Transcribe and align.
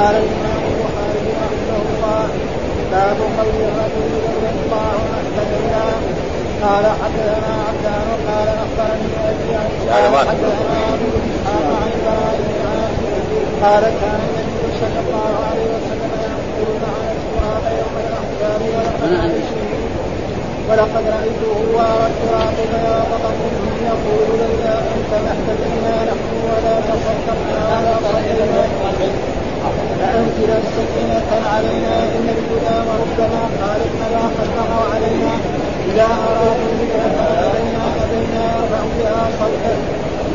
قال 0.00 0.16
الامام 0.16 0.62
البخاري 0.72 1.24
رحمه 1.44 1.78
الله 1.90 2.28
باب 2.92 3.18
قول 3.38 3.56
الرجل 3.70 4.06
رضي 4.26 4.48
الله 4.64 4.96
عنه 5.14 5.30
قال 6.62 6.84
حدثنا 7.02 7.52
عبدان 7.68 8.08
قال 8.28 8.48
أخبرني 8.64 9.08
أبي 9.30 9.50
عن 9.56 9.70
حدثنا 10.28 10.78
ابو 10.94 11.08
اسحاق 11.20 11.66
عن 11.80 11.90
براء 12.04 12.38
قال 13.62 13.82
كان 14.00 14.20
النبي 14.28 14.68
صلى 14.80 15.00
الله 15.04 15.32
عليه 15.48 15.66
وسلم 15.74 16.12
يقول 16.58 16.80
على 16.96 17.10
التراب 17.16 17.64
يوم 17.80 17.96
الأحزاب 18.04 18.60
ولقد 18.74 19.32
ولقد 20.68 21.04
رأيته 21.16 21.54
وارى 21.74 22.06
التراب 22.12 22.56
بياض 22.72 23.10
منهم 23.40 23.76
يقول 23.90 24.28
لولا 24.40 24.74
ان 24.78 25.00
سمحت 25.10 25.46
بنا 25.60 25.96
نحن 26.10 26.28
ولا 26.46 26.74
تصدقنا 26.88 27.58
على 27.74 27.94
صدرنا 28.04 28.64
فانزل 30.00 30.50
السكينه 30.62 31.30
علينا 31.52 31.94
ان 32.16 32.26
الهدى 32.36 32.76
وربما 32.88 33.42
قالت 33.60 33.92
فلا 34.00 34.22
خلقه 34.36 34.70
علينا 34.92 35.32
اذا 35.88 36.08
ارادوا 36.28 36.72
بها 36.80 37.06
علينا 37.44 37.84
ابينا 38.04 38.44
يرفع 38.56 38.82
بها 38.98 39.22
صوتا 39.38 39.74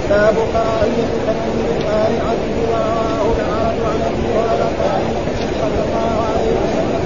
باب 0.09 0.35
كراهيه 0.53 1.09
تنزل 1.25 1.67
الآلهة 1.77 2.43
ورواه 2.57 3.27
العرب 3.39 3.79
عن 3.89 3.99
ابي 4.09 4.25
هريره 4.35 5.15
صلى 5.61 5.79
الله 5.85 6.13
عليه 6.27 6.51
وسلم 6.61 7.03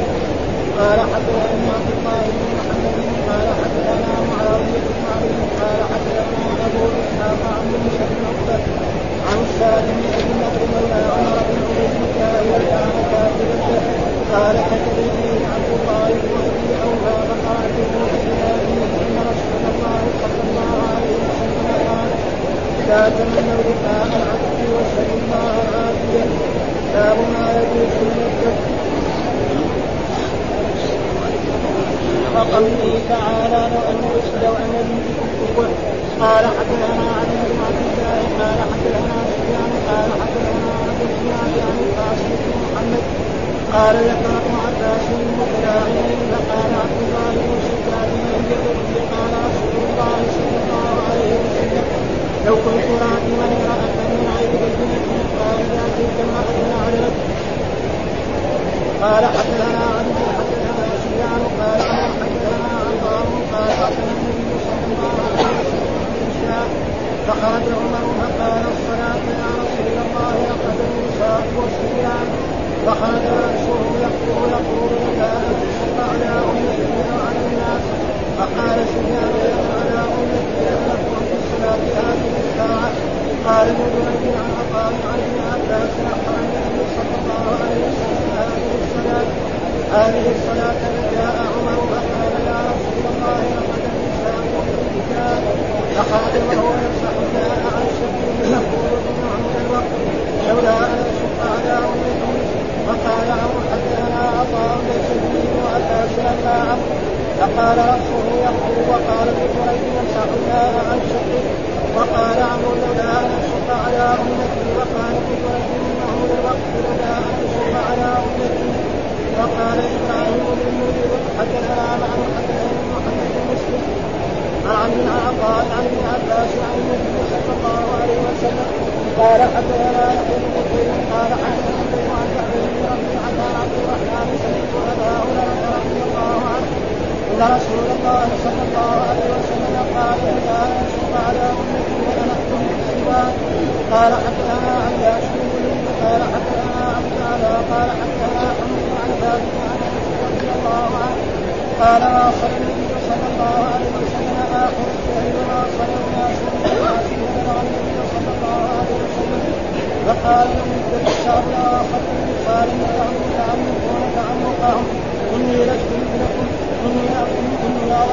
قال 0.80 1.00
حدثني 1.00 1.68
عبد 1.78 1.92
الله 1.98 2.22
بن 2.36 2.46
محمد 2.56 2.98
قال 3.30 3.48
حدثنا 3.60 4.14
معاويه 4.30 4.80
بن 4.86 5.02
علي 5.12 5.32
قال 5.60 5.80
حدثنا 5.92 6.44
أبو 6.66 6.84
إسحاق 7.00 7.42
عن 7.56 7.66
بن 7.72 8.26
عقبه 8.26 8.89
عن 9.28 9.40
سالم 9.60 10.00
بن 10.18 10.30
نضر 10.42 10.62
مولى 10.74 11.02
عمر 11.16 11.38
بن 11.50 11.58
عبيد 11.68 11.94
الله 12.06 12.42
وكان 12.52 12.90
كاتبا 13.12 14.00
قال 14.34 14.56
اليه 14.98 15.42
عبد 15.54 15.70
الله 15.78 16.08
بن 16.22 16.32
ابي 16.48 16.70
اوفى 16.86 17.16
فقال 17.30 17.66
ان 17.82 19.16
رسول 19.32 19.62
الله 19.72 20.02
صلى 20.22 20.42
الله 20.50 20.76
عليه 20.96 21.16
وسلم 21.28 21.68
قال 21.90 22.10
لا 22.90 23.10
تمنوا 23.10 23.62
لقاء 23.68 24.08
العبد 24.20 24.60
واسالوا 24.76 25.18
الله 25.22 25.54
العافيه 25.70 26.26
باب 26.94 27.18
ما 27.34 27.46
يجوز 27.60 27.94
من 28.02 28.18
الذبح 28.30 28.80
وقوله 32.36 33.00
تعالى 33.10 33.62
لو 33.74 33.82
ان 33.90 34.02
لو 34.44 34.54
ان 34.54 34.90
قال 36.22 36.46
حدثنا 36.46 37.06
علي 37.20 37.49
بن 38.10 38.26
الله 38.26 38.40
قال 38.40 38.60
حدثنا 38.72 39.18
سفيان 39.32 39.72
قال 39.90 40.10
حدثنا 40.22 40.72
عبد 40.84 41.02
الزناد 41.10 41.54
عن 41.68 41.78
القاسم 41.86 42.30
بن 42.42 42.50
محمد 42.64 43.04
قال 43.74 43.96
ذكر 44.10 44.32
ابن 44.42 44.54
عباس 44.66 45.06
متلاعنين 45.40 46.20
فقال 46.32 46.72
عبد 46.84 47.00
الله 47.06 47.34
بن 47.46 47.56
سفيان 47.68 48.10
من 48.26 48.44
يدرك 48.52 48.92
قال 49.14 49.32
رسول 49.48 49.76
الله 49.90 50.18
صلى 50.36 50.58
الله 50.62 50.92
عليه 51.08 51.32
وسلم 51.44 51.86
لو 52.46 52.56
كنت 52.66 52.88
راكبا 53.04 53.46
امرأة 53.58 53.98
من 54.12 54.24
غير 54.36 54.52
بينة 54.80 55.08
قال 55.40 55.60
لا 55.76 55.86
تلك 55.98 56.18
امرأة 56.28 56.60
علمت 56.84 57.18
قال 59.04 59.24
حدثنا 59.26 59.82
عبد 59.98 60.09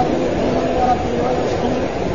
اني 0.00 0.26
ربي 0.90 1.14
ويسقي 1.24 1.74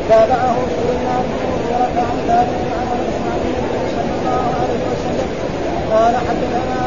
تابعه 0.10 0.56
سليمان 0.76 1.24
بن 1.30 1.42
مغيرة 1.52 1.98
عن 2.10 3.00
اسماعيل 3.12 3.58
صلى 3.96 4.14
الله 4.18 4.44
عليه 4.62 4.82
وسلم 4.92 5.30
قال 5.92 6.14
حدثنا 6.28 6.82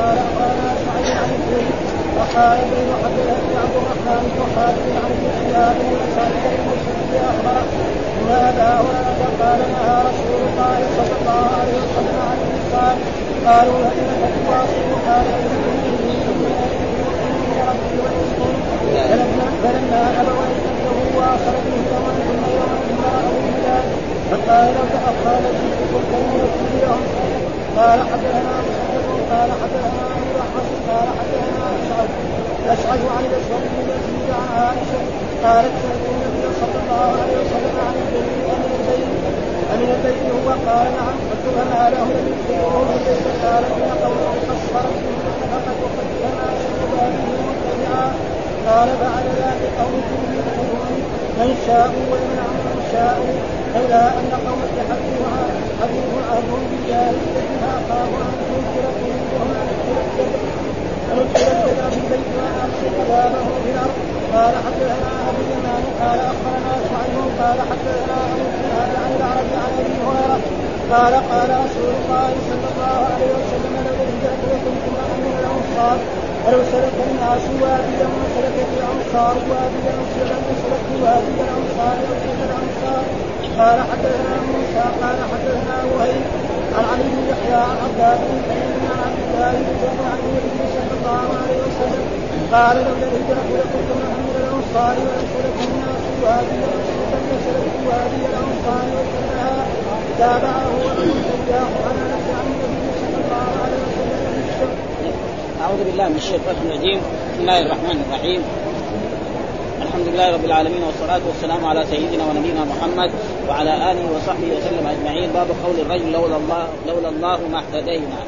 قال 0.00 0.18
اخبرنا 0.18 0.68
سعيد 0.84 1.16
عن 1.22 1.30
الزهري 1.36 1.72
وقال 2.16 2.58
ابن 2.58 2.90
عبد 3.04 3.76
الرحمن 3.80 4.22
بن 4.32 4.40
خالد 4.54 4.86
عن 5.02 5.10
ابن 5.16 5.36
شهاب 5.54 5.76
بن 6.44 6.62
مسلم 6.70 7.00
اخبره 7.30 7.90
أن 8.30 9.06
ابا 9.12 9.28
قال 9.40 9.58
نهى 9.72 9.96
رسول 10.08 10.40
الله 10.48 10.78
صلى 10.96 11.14
الله 11.20 11.44
عليه 11.60 11.76
وسلم 11.82 12.16
عن 12.30 12.38
الانسان 12.46 12.96
قالوا 13.46 13.78
فانك 13.82 14.32
تواصل 14.46 14.88
قال 15.06 15.26
ربي 17.68 17.96
ويسكن 18.02 18.59
فلما 19.62 20.02
ابوا 20.20 20.44
اشتده 20.50 20.98
واصل 21.16 21.56
به 21.64 21.76
ثمن 21.90 22.16
ثم 22.28 22.42
يوم 22.56 22.72
ثم 22.86 23.00
راوا 23.14 23.40
الهلال 23.42 23.84
فقال 24.30 24.66
لو 24.76 24.84
تاخر 24.94 25.36
لجئتكم 25.44 26.02
فلم 26.10 26.80
لهم 26.82 27.02
قال 27.76 27.98
حدثنا 28.10 28.54
مسدد 28.66 29.06
قال 29.32 29.50
حدثنا 29.60 30.06
ابو 30.16 30.74
قال 30.88 31.08
حدثنا 31.18 31.64
اشعث 31.78 32.10
اشعث 32.74 33.02
عن 33.16 33.24
الاسود 33.28 33.62
بن 33.72 33.84
يزيد 33.90 34.28
عن 34.38 34.48
عائشه 34.58 35.00
قالت 35.44 35.74
سالت 35.82 36.06
النبي 36.14 36.44
صلى 36.60 36.76
الله 36.82 37.08
عليه 37.20 37.36
وسلم 37.42 37.74
عن 37.86 37.94
البيت 38.02 38.36
امن 38.54 38.70
البيت 38.78 39.08
امن 39.72 39.88
البيت 39.96 40.22
هو 40.36 40.48
قال 40.68 40.86
نعم 40.98 41.16
قلت 41.28 41.44
فما 41.56 41.84
له 41.94 42.06
يدخله 42.28 42.78
من 42.88 42.92
البيت 42.98 43.26
قال 43.44 43.62
ان 43.64 43.90
قوله 44.04 44.34
قصرت 44.48 44.96
منه 45.06 45.26
فقد 45.40 45.76
وقد 45.82 46.08
كما 46.20 46.46
شهد 46.62 46.92
به 46.92 47.36
متبعا 47.48 48.29
قال 48.70 48.88
بعد 49.06 49.26
ذلك 49.42 49.62
قوم 49.80 50.02
من 51.38 51.50
شاءوا 51.66 52.04
ويمنع 52.10 52.46
من 52.66 52.78
شاءوا 52.92 53.32
لولا 53.74 54.04
أن 54.18 54.30
قومك 54.46 54.76
حديثها 54.90 55.44
حديث 55.80 56.10
عهدهم 56.30 56.62
بالجاهليه 56.70 57.38
فاخاف 57.60 58.10
ان 58.26 58.32
تنكر 58.48 58.84
قلوبهم 58.98 59.48
ان 59.60 59.68
تنكر 59.86 60.28
الجدل 61.22 61.78
في 61.90 61.98
البيت 62.02 62.28
وان 62.36 62.94
بابه 63.08 63.46
في 63.62 63.70
الأرض. 63.74 63.96
قال 64.34 64.54
حدثنا 64.64 65.12
أبو 65.28 65.40
اليمان 65.46 65.84
قال 66.00 66.18
أخبرنا 66.32 66.72
شعيب 66.88 67.16
قال 67.40 67.58
حدثنا 67.70 68.16
أبو 68.26 68.42
الزناد 68.48 68.90
عن 69.02 69.10
العرب 69.18 69.50
عن 69.62 69.72
أبي 69.80 69.94
هريرة. 70.06 70.40
قال 70.92 71.14
قال 71.32 71.50
رسول 71.64 71.92
الله 72.00 72.30
صلى 72.48 72.66
الله 72.72 72.96
عليه 73.12 73.30
وسلم 73.36 73.74
لو 73.86 73.96
الهجرة 75.80 76.19
ولو 76.44 76.60
سلك 76.72 76.96
الناس 77.08 77.44
واديا 77.62 78.06
وسلكت 78.18 78.70
الأنصار 78.78 79.36
واديا 79.50 79.94
وسلكت 80.00 80.86
وادي 81.02 81.34
الأنصار 81.46 81.96
وسلك 82.08 82.40
الأنصار. 82.48 83.04
قال 83.58 83.78
حدثنا 83.90 84.34
موسى 84.50 84.84
قال 85.02 85.18
حدثنا 85.32 85.76
وهيب 85.92 86.24
عن 86.76 86.84
علي 86.90 87.04
بن 87.14 87.22
يحيى 87.30 87.60
عن 87.70 87.76
عباد 87.84 88.20
بن 88.28 88.38
عن 88.90 88.98
عبد 89.06 89.20
الله 89.28 89.52
بن 89.52 89.88
عن 90.10 90.18
النبي 90.26 90.60
صلى 90.76 90.92
الله 90.98 91.24
عليه 91.40 91.58
وسلم. 91.66 92.04
قال 92.54 92.76
لولا 92.76 93.06
الهجرة 93.10 93.44
لكنت 93.60 93.90
محمد 94.00 94.36
الأنصار 94.42 94.94
ولسلك 95.06 95.58
الناس 95.68 96.02
وادي 96.22 96.56
وسلكت 97.32 97.76
وادي 97.88 98.20
الأنصار 98.30 98.84
وكلها 98.94 99.52
تابعة 100.18 100.64
وابن 100.84 101.08
السياح 101.10 101.70
عن 101.86 101.96
انس 102.04 102.26
عن 102.38 102.46
النبي 102.52 102.86
صلى 103.00 103.18
الله 103.24 103.48
عليه 103.62 103.80
وسلم 103.86 104.20
أعوذ 105.62 105.78
بالله 105.78 105.98
من 106.10 106.16
الشيطان 106.16 106.56
الرجيم 106.66 107.00
بسم 107.32 107.40
الله 107.40 107.58
الرحمن 107.58 107.98
الرحيم. 108.06 108.42
الحمد 109.82 110.06
لله 110.08 110.34
رب 110.34 110.44
العالمين 110.44 110.82
والصلاة 110.82 111.20
والسلام 111.28 111.64
على 111.64 111.86
سيدنا 111.86 112.24
ونبينا 112.26 112.64
محمد 112.64 113.10
وعلى 113.48 113.72
آله 113.90 114.04
وصحبه 114.16 114.48
وسلم 114.58 114.86
أجمعين. 114.86 115.30
باب 115.30 115.46
قول 115.64 115.76
الرجل 115.80 116.12
لولا 116.12 116.36
الله 116.36 116.68
لولا 116.88 117.08
الله 117.08 117.38
ما 117.52 117.58
اهتدينا. 117.62 118.20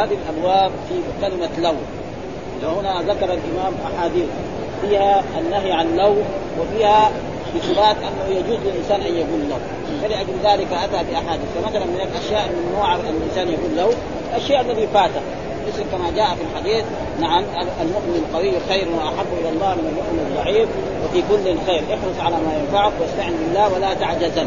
هذه 0.00 0.16
الأبواب 0.22 0.70
في 0.88 0.94
كلمة 1.20 1.52
لو. 1.58 1.76
وهنا 2.64 3.02
ذكر 3.02 3.28
الإمام 3.38 3.72
أحاديث. 3.88 4.28
فيها 4.80 5.24
النهي 5.38 5.72
عن 5.72 5.96
لو 5.96 6.16
وفيها 6.60 7.10
إثبات 7.56 7.96
أنه 7.96 8.36
يجوز 8.38 8.58
للإنسان 8.64 9.00
أن 9.00 9.14
يقول 9.14 9.40
لو. 9.50 9.60
فلأجل 10.02 10.34
ذلك 10.44 10.68
أتى 10.72 11.00
بأحاديث. 11.10 11.48
فمثلا 11.54 11.84
من 11.84 12.00
الأشياء 12.08 12.50
الممنوعة 12.50 12.94
أن 12.94 13.16
الإنسان 13.20 13.48
يقول 13.48 13.76
لو 13.76 13.90
الشيء 14.36 14.60
الذي 14.60 14.86
فاته. 14.94 15.20
مثل 15.76 15.90
كما 15.92 16.10
جاء 16.16 16.26
في 16.26 16.42
الحديث 16.50 16.84
نعم 17.20 17.44
المؤمن 17.80 18.24
القوي 18.28 18.52
خير 18.68 18.88
وأحب 18.96 19.26
إلى 19.40 19.48
الله 19.48 19.74
من 19.74 19.88
المؤمن 19.88 20.26
الضعيف 20.30 20.68
وفي 21.04 21.22
كل 21.30 21.56
خير. 21.66 21.82
احرص 21.94 22.18
على 22.24 22.36
ما 22.36 22.52
ينفعك 22.60 22.92
واستعن 23.00 23.32
بالله 23.32 23.74
ولا 23.74 23.94
تعجزن. 23.94 24.46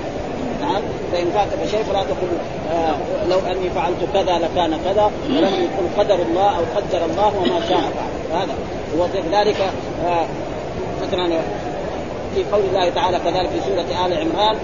نعم 0.62 0.82
فإن 1.12 1.32
فاتك 1.32 1.72
شيء 1.72 1.84
فلا 1.84 2.04
تقل 2.04 2.28
آه 2.72 2.96
لو 3.30 3.40
أني 3.40 3.70
فعلت 3.70 3.98
كذا 4.14 4.40
لكان 4.40 4.80
كذا 4.86 5.12
ولم 5.30 5.54
يقل 5.54 6.04
قدر 6.04 6.16
الله 6.16 6.58
أو 6.58 6.64
قدر 6.76 7.06
الله 7.06 7.34
وما 7.38 7.60
شاء 7.70 7.80
فعل 7.80 8.42
هذا 8.42 8.54
وكذلك 9.00 9.62
آه 10.06 10.26
مثلا 11.02 11.28
في 12.36 12.44
قول 12.52 12.62
الله 12.72 12.90
تعالى 12.90 13.20
كذلك 13.20 13.50
في 13.50 13.60
سورة 13.68 14.06
آل 14.06 14.14
عمران 14.14 14.56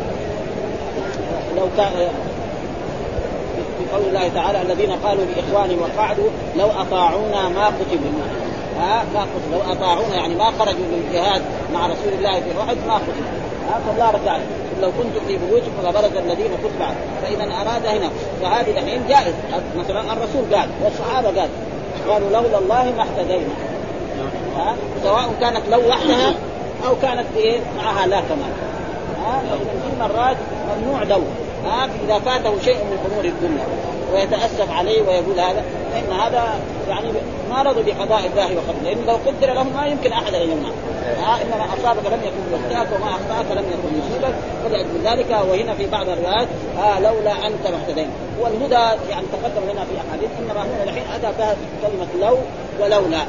لو 1.57 1.67
كان 1.77 1.91
قول 3.95 4.07
الله 4.07 4.27
تعالى 4.27 4.61
الذين 4.61 4.91
قالوا 4.91 5.25
لإخوانهم 5.25 5.79
وقعدوا 5.81 6.29
لو 6.57 6.67
أطاعونا 6.81 7.49
ما 7.49 7.65
قتلوا 7.65 8.11
ها؟ 8.79 9.03
ما 9.13 9.19
قتلوا 9.19 9.63
لو 9.65 9.71
أطاعونا 9.71 10.15
يعني 10.15 10.35
ما 10.35 10.51
خرجوا 10.59 10.85
للجهاد 10.91 11.41
مع 11.73 11.87
رسول 11.87 12.13
الله 12.17 12.39
في 12.39 12.61
أحد 12.61 12.77
ما 12.87 12.93
قتلوا 12.93 13.31
ها؟ 13.69 13.79
فالله 13.87 14.11
رد 14.11 14.41
لو 14.81 14.91
كنتم 14.91 15.25
في 15.27 15.37
بيوتكم 15.37 15.87
لبرز 15.89 16.17
الذين 16.17 16.51
كتب 16.63 16.85
فإذا 17.21 17.43
أراد 17.43 17.85
هنا 17.85 18.09
فهذه 18.41 18.79
الحين 18.79 19.07
جائز. 19.09 19.33
مثلا 19.77 20.01
الرسول 20.01 20.55
قال 20.55 20.69
والصحابة 20.83 21.27
قال 21.27 21.49
قالوا 22.09 22.29
لولا 22.29 22.57
الله 22.57 22.93
ما 22.97 23.03
اهتدينا. 23.03 23.53
ها؟ 24.57 24.75
سواء 25.03 25.29
كانت 25.41 25.61
لو 25.71 25.89
وحدها 25.89 26.33
أو 26.87 26.95
كانت 27.01 27.25
إيه؟ 27.37 27.59
معها 27.77 28.07
لا 28.07 28.21
كمان 28.21 28.53
ها؟ 29.25 29.41
في 29.57 29.99
مرات 29.99 30.37
ممنوع 30.77 31.03
لو 31.03 31.21
ها 31.65 31.89
إذا 32.05 32.19
فاته 32.19 32.59
شيء 32.59 32.77
من 32.77 33.11
أمور 33.11 33.25
الدنيا 33.25 33.65
ويتأسف 34.13 34.71
عليه 34.71 35.01
ويقول 35.01 35.39
هذا 35.39 35.63
فإن 35.93 36.19
هذا 36.19 36.59
يعني 36.89 37.07
ما 37.49 37.61
رضي 37.61 37.91
بقضاء 37.91 38.25
الله 38.25 38.45
وقدره. 38.45 38.83
لأنه 38.83 39.05
لو 39.07 39.13
قدر 39.13 39.53
له 39.53 39.63
ما 39.63 39.85
يمكن 39.85 40.11
أحد 40.11 40.33
أن 40.33 40.41
يمنع 40.41 40.69
ها 41.19 41.41
إنما 41.41 41.65
أصابك 41.73 42.05
لم 42.05 42.19
يكن 42.23 42.53
يخطئك 42.53 42.87
وما 42.95 43.11
أخطأك 43.11 43.57
لم 43.57 43.65
يكن 43.73 43.99
يصيبك 43.99 44.35
فلأجل 44.63 45.01
ذلك 45.03 45.29
وهنا 45.49 45.73
في 45.73 45.87
بعض 45.87 46.09
الروايات 46.09 46.47
آه 46.79 46.99
لولا 46.99 47.31
أنت 47.47 47.67
ما 47.67 47.77
اهتدينا 47.77 48.09
والهدى 48.39 49.01
يعني 49.09 49.25
تقدم 49.33 49.71
لنا 49.71 49.85
في 49.85 49.91
أحاديث 50.07 50.29
إنما 50.39 50.61
هنا 50.61 50.83
الحين 50.83 51.03
أتى 51.15 51.37
بها 51.37 51.55
كلمة 51.81 52.27
لو 52.27 52.37
ولولا. 52.81 53.21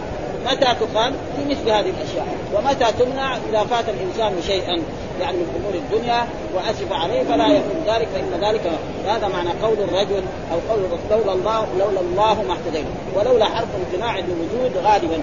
متى 0.46 0.74
تقال 0.80 1.12
في 1.36 1.44
مثل 1.50 1.70
هذه 1.70 1.92
الأشياء. 1.98 2.26
ومتى 2.54 2.92
تمنع؟ 2.98 3.36
إذا 3.50 3.64
فات 3.64 3.84
الإنسان 3.88 4.42
شيئا. 4.46 4.82
يعني 5.20 5.36
من 5.36 5.60
امور 5.60 5.74
الدنيا 5.74 6.26
واسف 6.54 6.92
عليه 6.92 7.22
فلا 7.22 7.46
يكون 7.46 7.84
ذلك 7.86 8.08
فان 8.14 8.48
ذلك 8.48 8.72
هذا 9.06 9.28
معنى 9.28 9.50
قول 9.62 9.78
الرجل 9.88 10.22
أو 10.52 10.58
قول 10.70 10.80
لولا 11.10 11.32
الله 11.32 11.66
لولا 11.78 12.00
الله 12.00 12.42
ما 12.42 12.54
اهتدينا 12.54 12.88
ولولا 13.16 13.44
حرف 13.44 13.68
امتناع 13.86 14.18
للوجود 14.18 14.76
غالبا. 14.84 15.22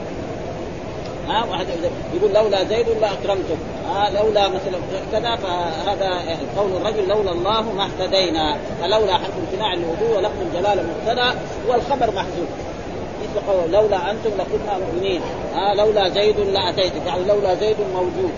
ها 1.27 1.45
واحد 1.51 1.65
يقول 2.13 2.33
لولا 2.33 2.63
زيد 2.63 2.85
لاكرمتم 3.01 3.55
ها 3.89 4.09
لولا 4.09 4.47
مثلا 4.47 4.79
كذا 5.11 5.35
فهذا 5.35 6.37
قول 6.57 6.71
الرجل 6.71 7.07
لولا 7.07 7.31
الله 7.31 7.61
ما 7.61 7.85
اهتدينا 7.85 8.57
فلولا 8.81 9.13
حرف 9.13 9.31
امتناع 9.47 9.73
للوجود 9.73 10.17
ولفظ 10.17 10.41
الجلاله 10.41 10.83
مبتدا 10.83 11.35
والخبر 11.67 12.11
محذوف. 12.15 12.49
قول 13.47 13.71
لولا 13.71 14.11
أنتم 14.11 14.29
لكنا 14.29 14.77
مؤمنين. 14.77 15.21
ها 15.55 15.73
لولا 15.75 16.09
زيد 16.09 16.39
لاتيتك 16.39 17.05
يعني 17.05 17.23
لولا 17.23 17.55
زيد 17.55 17.77
موجود. 17.93 18.31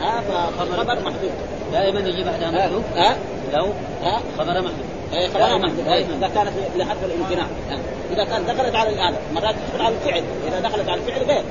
ها 0.00 0.22
فالخبر 0.58 0.94
محذوف 1.00 1.32
دائما 1.72 2.00
يجي 2.00 2.24
بعدها 2.24 2.50
محذوف 2.50 2.84
ها 2.96 3.16
لو 3.52 3.66
ها؟ 4.02 4.20
خبر 4.38 4.52
محذوف 4.52 4.86
اي 5.14 5.28
خبر 5.28 5.58
محذوف 5.58 5.88
إذا 5.88 6.30
كانت 6.34 6.50
لحرف 6.76 7.04
الامتناع. 7.04 7.46
إذا 8.12 8.24
كانت 8.24 8.50
دخلت 8.50 8.74
على 8.74 8.88
الآلة 8.88 9.18
مرات 9.34 9.54
تدخل 9.54 9.84
على 9.84 9.94
الفعل. 9.94 10.22
إذا 10.48 10.60
دخلت 10.60 10.88
على 10.88 11.00
الفعل 11.00 11.22
غير. 11.22 11.42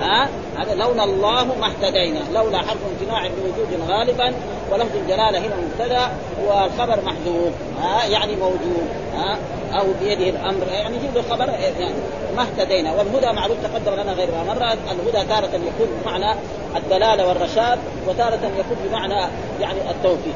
ها؟ 0.00 0.28
هذا 0.58 0.74
لولا 0.74 1.04
الله 1.04 1.44
ما 1.44 1.66
اهتدينا. 1.66 2.20
لولا 2.34 2.58
حرف 2.58 2.78
امتناع 2.92 3.28
بوجود 3.28 3.90
غالبا 3.90 4.34
ولفظ 4.72 4.96
الجلاله 4.96 5.38
هنا 5.38 5.56
مبتدأ 5.56 6.08
والخبر 6.46 6.98
محذوف. 7.04 7.52
ها 7.82 8.04
يعني 8.04 8.36
موجود. 8.36 8.88
ها 9.14 9.38
أو 9.80 9.86
بيده 10.00 10.28
الأمر. 10.30 10.66
يعني 10.72 10.96
يجيب 10.96 11.16
الخبر 11.16 11.48
يعني 11.48 11.94
ما 12.36 12.42
اهتدينا. 12.42 12.92
والهدى 12.92 13.32
معروف 13.32 13.56
تقدم 13.62 14.02
لنا 14.02 14.12
غير 14.12 14.28
مره 14.46 14.72
الهدى 14.72 15.28
تارة 15.28 15.50
يكون 15.54 15.88
بمعنى 16.02 16.38
الدلالة 16.76 17.28
والرشاد 17.28 17.78
وتارة 18.08 18.40
يكون 18.58 18.76
بمعنى 18.88 19.28
يعني 19.60 19.90
التوفيق. 19.90 20.34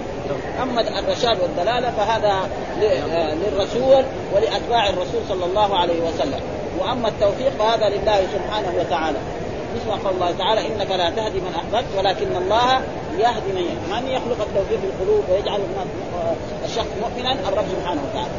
أما 0.63 0.99
الرشاد 0.99 1.39
والدلالة 1.43 1.91
فهذا 1.91 2.35
للرسول 3.35 4.05
ولأتباع 4.35 4.89
الرسول 4.89 5.21
صلى 5.29 5.45
الله 5.45 5.79
عليه 5.79 6.01
وسلم. 6.01 6.41
وأما 6.79 7.09
التوفيق 7.09 7.53
فهذا 7.59 7.89
لله 7.89 8.27
سبحانه 8.35 8.73
وتعالى. 8.81 9.19
مثل 9.75 10.05
قول 10.05 10.15
الله 10.15 10.33
تعالى 10.39 10.61
إنك 10.67 10.91
لا 10.91 11.11
تهدي 11.11 11.41
من 11.41 11.55
أحببت 11.57 11.89
ولكن 11.99 12.37
الله 12.37 12.81
يهدي 13.19 13.53
من 13.57 13.63
يشاء. 13.63 14.01
من 14.01 14.09
يخلق 14.09 14.41
التوفيق 14.41 14.81
في 14.81 14.87
القلوب 14.87 15.25
ويجعل 15.31 15.61
الشخص 16.65 16.87
مؤمنا؟ 17.03 17.33
الرب 17.33 17.65
سبحانه 17.79 18.01
وتعالى. 18.11 18.31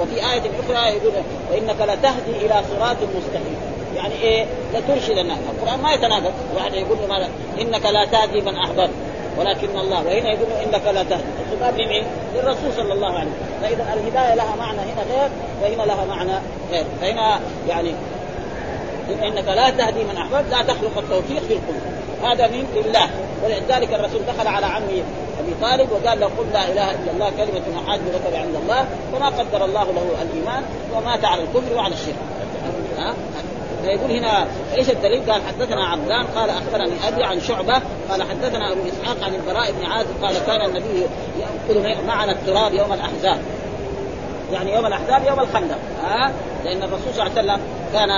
وفي 0.00 0.14
آية 0.14 0.50
أخرى 0.60 0.96
يقول 0.96 1.12
وإنك 1.50 1.80
لتهدي 1.80 2.46
إلى 2.46 2.62
صراط 2.70 2.96
مستقيم. 2.96 3.56
يعني 3.96 4.14
إيه؟ 4.14 4.46
لترشد 4.74 5.18
الناس 5.18 5.38
القرآن 5.52 5.82
ما 5.82 5.92
يتناقض. 5.92 6.32
واحد 6.56 6.74
يقول 6.74 6.98
له 6.98 7.06
ماذا؟ 7.06 7.28
إنك 7.60 7.86
لا 7.86 8.04
تهدي 8.04 8.40
من 8.40 8.56
أحببت. 8.56 8.90
ولكن 9.38 9.78
الله. 9.78 9.98
وهنا 9.98 10.28
يقول 10.32 10.46
إنك 10.64 10.86
لا 10.94 11.02
تهدي. 11.02 11.22
الخطاب 11.52 11.80
لمين؟ 11.80 12.04
للرسول 12.34 12.72
صلى 12.76 12.92
الله 12.92 13.18
عليه 13.18 13.30
وسلم. 13.30 13.58
فإذا 13.62 13.94
الهداية 13.94 14.34
لها 14.34 14.56
معنى 14.58 14.80
هنا 14.80 15.02
غير 15.10 15.30
وهنا 15.62 15.82
لها 15.82 16.04
معنى 16.04 16.32
غير. 16.72 16.84
فهنا 17.00 17.40
يعني 17.68 17.94
إنك 19.12 19.48
لا 19.48 19.70
تهدي 19.70 20.04
من 20.04 20.16
أحببت 20.16 20.50
لا 20.50 20.62
تخلق 20.62 20.98
التوفيق 20.98 21.42
في 21.42 21.52
القلوب. 21.52 21.82
هذا 22.22 22.46
من 22.46 22.66
لله. 22.74 23.10
ولذلك 23.44 23.94
الرسول 23.94 24.20
دخل 24.26 24.46
على 24.46 24.66
عمه 24.66 25.02
أبي 25.40 25.54
طالب 25.62 25.92
وقال 25.92 26.20
له 26.20 26.26
قل 26.26 26.46
لا 26.52 26.68
إله 26.72 26.90
إلا 26.90 27.12
الله 27.12 27.30
كلمة 27.30 27.62
احاج 27.84 28.00
لك 28.14 28.36
عند 28.36 28.54
الله 28.62 28.86
فما 29.12 29.26
قدر 29.26 29.64
الله 29.64 29.84
له 29.84 30.22
الإيمان 30.22 30.62
ومات 30.94 31.24
على 31.24 31.42
الكفر 31.42 31.76
وعلى 31.76 31.94
الشرك. 31.94 32.14
ها؟ 32.98 33.14
فيقول 33.82 34.10
هنا 34.10 34.46
إيش 34.74 34.90
الدليل؟ 34.90 35.32
قال 35.32 35.42
حدثنا 35.48 35.88
عبدان 35.88 36.26
قال 36.26 36.50
أخبرني 36.50 37.08
أبي 37.08 37.24
عن 37.24 37.40
شعبة 37.40 37.82
قال 38.10 38.22
حدثنا 38.22 38.72
أبو 38.72 38.80
إسحاق 38.88 39.24
عن 39.24 39.34
البراء 39.34 39.72
بن 39.72 39.86
عازب 39.86 40.24
قال 40.24 40.46
كان 40.46 40.66
النبي 40.66 41.06
يأكل 41.40 42.06
معنا 42.06 42.32
التراب 42.32 42.74
يوم 42.74 42.92
الأحزاب. 42.92 43.42
يعني 44.52 44.74
يوم 44.74 44.86
الأحزاب 44.86 45.22
يوم 45.26 45.40
الخندق. 45.40 45.78
ها؟ 46.02 46.32
لأن 46.64 46.82
الرسول 46.82 47.14
صلى 47.14 47.26
الله 47.26 47.38
عليه 47.38 47.52
وسلم 47.52 47.60
كان 47.92 48.10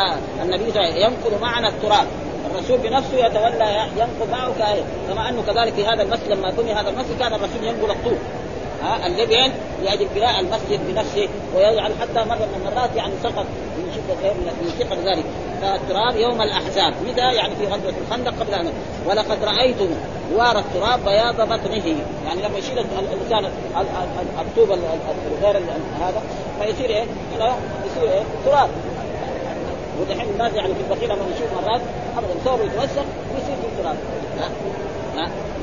النبي 0.43 1.01
ينقل 1.01 1.41
معنا 1.43 1.69
التراب. 1.69 2.07
الرسول 2.51 2.79
بنفسه 2.79 3.27
يتولى 3.27 3.89
ينقل 3.97 4.31
معه 4.31 4.53
كآية 4.59 4.83
كما 5.09 5.29
أنه 5.29 5.43
كذلك 5.43 5.75
في 5.75 5.87
هذا 5.87 6.03
المسجد 6.03 6.31
لما 6.31 6.51
بني 6.51 6.73
هذا 6.75 6.91
المسجد 6.91 7.19
كان 7.19 7.35
الرسول 7.35 7.65
ينقل 7.65 7.91
الطوب 7.91 8.19
ها 8.83 9.07
اللبن 9.07 9.53
لاجل 9.85 10.09
بناء 10.15 10.41
المسجد 10.41 10.81
بنفسه 10.89 11.29
ويجعل 11.57 11.93
حتى 12.01 12.29
مرة 12.29 12.37
من 12.37 12.67
المرات 12.67 12.97
يعني 12.97 13.13
سقط 13.23 13.47
من 13.79 13.93
شده 13.95 14.33
من 14.33 14.69
ثقل 14.79 14.97
ذلك. 15.09 15.25
فالتراب 15.63 16.17
يوم 16.17 16.43
الأحزاب. 16.43 16.95
متى؟ 17.07 17.21
يعني 17.21 17.57
في 17.57 17.67
غزوة 17.67 17.95
الخندق 18.07 18.33
قبل 18.41 18.55
ان 18.55 18.73
ولقد 19.07 19.45
رايتم 19.45 19.89
وار 20.35 20.59
التراب 20.59 21.05
بياض 21.05 21.41
بطنه. 21.41 21.97
يعني 22.27 22.43
لما 22.43 22.59
يشيل 22.59 22.79
الإنسان 22.79 23.51
الطوب 24.41 24.79
غير 25.43 25.57
هذا 26.01 26.23
فيصير 26.61 26.91
إيه؟ 26.91 27.05
يصير 27.87 28.13
إيه؟ 28.13 28.23
تراب. 28.47 28.69
ودحين 30.01 30.31
الناس 30.31 30.53
يعني 30.55 30.75
في 30.75 30.81
البخيل 30.81 31.09
لما 31.09 31.25
نشوف 31.35 31.65
مرات 31.65 31.81
ابدا 32.19 32.35
ثوبه 32.45 32.65
يتوسخ 32.65 33.05
ويصير 33.35 33.57
في 33.63 33.67
التراب. 33.79 33.97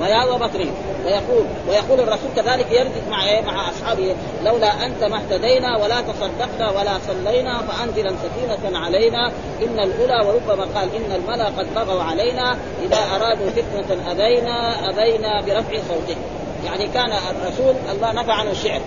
ويا 0.01 0.23
وبطري 0.23 0.71
ويقول 1.05 1.45
ويقول 1.69 2.00
الرسول 2.00 2.29
كذلك 2.35 2.71
يردد 2.71 3.07
مع 3.09 3.29
إيه؟ 3.29 3.41
مع 3.41 3.69
أصحابه 3.69 4.15
لولا 4.43 4.85
أنت 4.85 5.03
ما 5.03 5.17
اهتدينا 5.17 5.77
ولا 5.77 6.01
تصدقنا 6.01 6.71
ولا 6.71 6.91
صلينا 7.07 7.57
فانزلا 7.57 8.13
سكينة 8.23 8.79
علينا. 8.79 9.31
إن 9.61 9.79
الأولى 9.79 10.27
وربما 10.27 10.65
قال 10.75 10.95
إن 10.95 11.11
الملا 11.15 11.45
قد 11.45 11.73
بغوا 11.75 12.03
علينا. 12.03 12.57
إذا 12.83 12.97
أرادوا 13.15 13.50
فتنة 13.50 14.11
ابينا 14.11 14.89
أبينا 14.89 15.41
برفع 15.41 15.77
صوته. 15.89 16.15
يعني 16.65 16.88
كان 16.88 17.11
الرسول 17.11 17.75
الله 17.91 18.11
نفى 18.11 18.31
عنه 18.31 18.51
الشعر. 18.51 18.81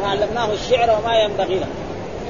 ما 0.00 0.06
علمناه 0.06 0.52
الشعر 0.52 1.00
وما 1.00 1.18
ينبغي 1.18 1.58
له. 1.58 1.68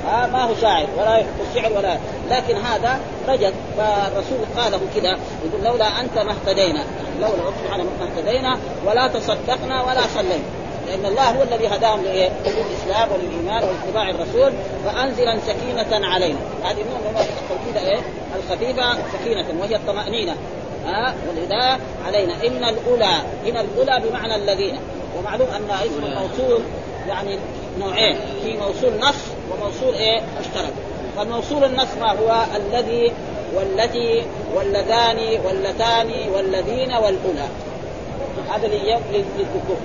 آه 0.07 0.27
ما 0.27 0.45
هو 0.45 0.55
شاعر 0.61 0.87
ولا 0.99 1.17
يحب 1.17 1.29
الشعر 1.51 1.73
ولا 1.73 1.99
لكن 2.31 2.57
هذا 2.57 2.99
رجل 3.29 3.53
فالرسول 3.77 4.39
قاله 4.57 4.81
كذا 4.95 5.19
يقول 5.45 5.65
لولا 5.65 6.01
أنت 6.01 6.19
ما 6.19 6.33
اهتدينا 6.33 6.85
لولا 7.21 7.47
رب 7.47 7.55
سبحانه 7.65 7.85
ما 7.85 8.09
اهتدينا 8.19 8.59
ولا 8.87 9.09
تصدقنا 9.09 9.83
ولا 9.83 10.01
صلينا. 10.15 10.45
لأن 10.87 11.07
الله 11.07 11.31
هو 11.31 11.43
الذي 11.43 11.67
هداهم 11.67 12.01
للإسلام 12.01 13.09
وللايمان 13.13 13.63
ولاتباع 13.65 14.11
الرسول 14.11 14.53
فانزلا 14.85 15.39
سكينة 15.47 16.07
علينا. 16.07 16.39
هذه 16.65 16.77
من 16.77 17.17
التوكيد 17.17 17.89
إيه؟ 17.89 18.01
الخفيفة 18.37 18.97
سكينة 19.13 19.47
وهي 19.61 19.77
الطمأنينة. 19.77 20.37
ها 20.87 21.09
آه 21.09 21.15
والهدايه 21.29 21.79
علينا. 22.07 22.35
إن 22.35 22.65
الأولى 22.65 23.17
إن 23.47 23.57
الأولى 23.57 24.09
بمعنى 24.09 24.37
الذين. 24.37 24.79
ومعلوم 25.19 25.49
أن 25.49 25.71
اسم 25.71 26.05
الموصول 26.05 26.63
يعني 27.09 27.39
نوعين 27.79 28.17
في 28.43 28.57
موصول 28.57 28.99
نص 29.01 29.15
وموصول 29.51 29.95
إيه؟ 29.95 30.21
مشترك. 30.41 30.73
فالموصول 31.17 31.65
النص 31.65 31.89
ما 32.01 32.13
هو 32.13 32.45
الذي 32.57 33.13
والتي 33.55 34.23
واللذان 34.55 35.19
واللتان 35.45 36.11
والذين 36.35 36.93
والأولى. 36.93 37.49
هذا 38.51 38.67
للذكور. 39.13 39.77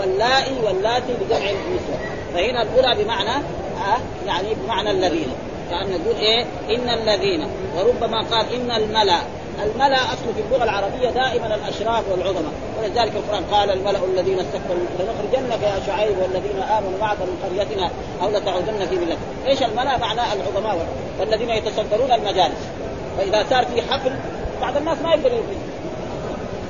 واللائي 0.00 0.54
واللاتي 0.64 1.12
بجمع 1.20 1.50
النسوة. 1.50 1.98
فهنا 2.34 2.62
الأولى 2.62 3.04
بمعنى 3.04 3.36
آه؟ 3.76 3.98
يعني 4.26 4.48
بمعنى 4.54 4.90
الذين. 4.90 5.28
كان 5.70 5.90
نقول 5.90 6.16
إيه؟ 6.20 6.44
إن 6.70 6.88
الذين. 6.88 7.46
وربما 7.76 8.22
قال 8.30 8.46
إن 8.54 8.70
الملأ. 8.70 9.18
الملأ 9.62 9.96
اصله 9.96 10.32
في 10.36 10.40
اللغة 10.40 10.64
العربية 10.64 11.10
دائما 11.10 11.54
الأشراف 11.54 12.04
والعظماء. 12.10 12.52
ولذلك 12.80 13.12
القرآن 13.16 13.44
قال 13.44 13.70
الملأ 13.70 14.04
الذين 14.04 14.38
استكبروا 14.38 14.86
لنخرجنك 14.98 15.62
يا 15.62 15.80
شعيب 15.86 16.18
والذين 16.18 16.62
آمنوا 16.62 16.98
معك 17.00 17.16
من 17.18 17.36
قريتنا 17.44 17.90
أو 18.22 18.30
لتعودن 18.30 18.86
في 18.86 18.96
ملتنا 18.96 19.16
إيش 19.46 19.62
الملأ؟ 19.62 19.96
معناه 19.96 20.32
العظماء 20.32 20.86
والذين 21.20 21.50
يتصدرون 21.50 22.12
المجالس. 22.12 22.60
فإذا 23.18 23.44
صار 23.50 23.64
في 23.64 23.82
حفل 23.82 24.12
بعض 24.60 24.76
الناس 24.76 24.98
ما 24.98 25.14
يقدروا 25.14 25.40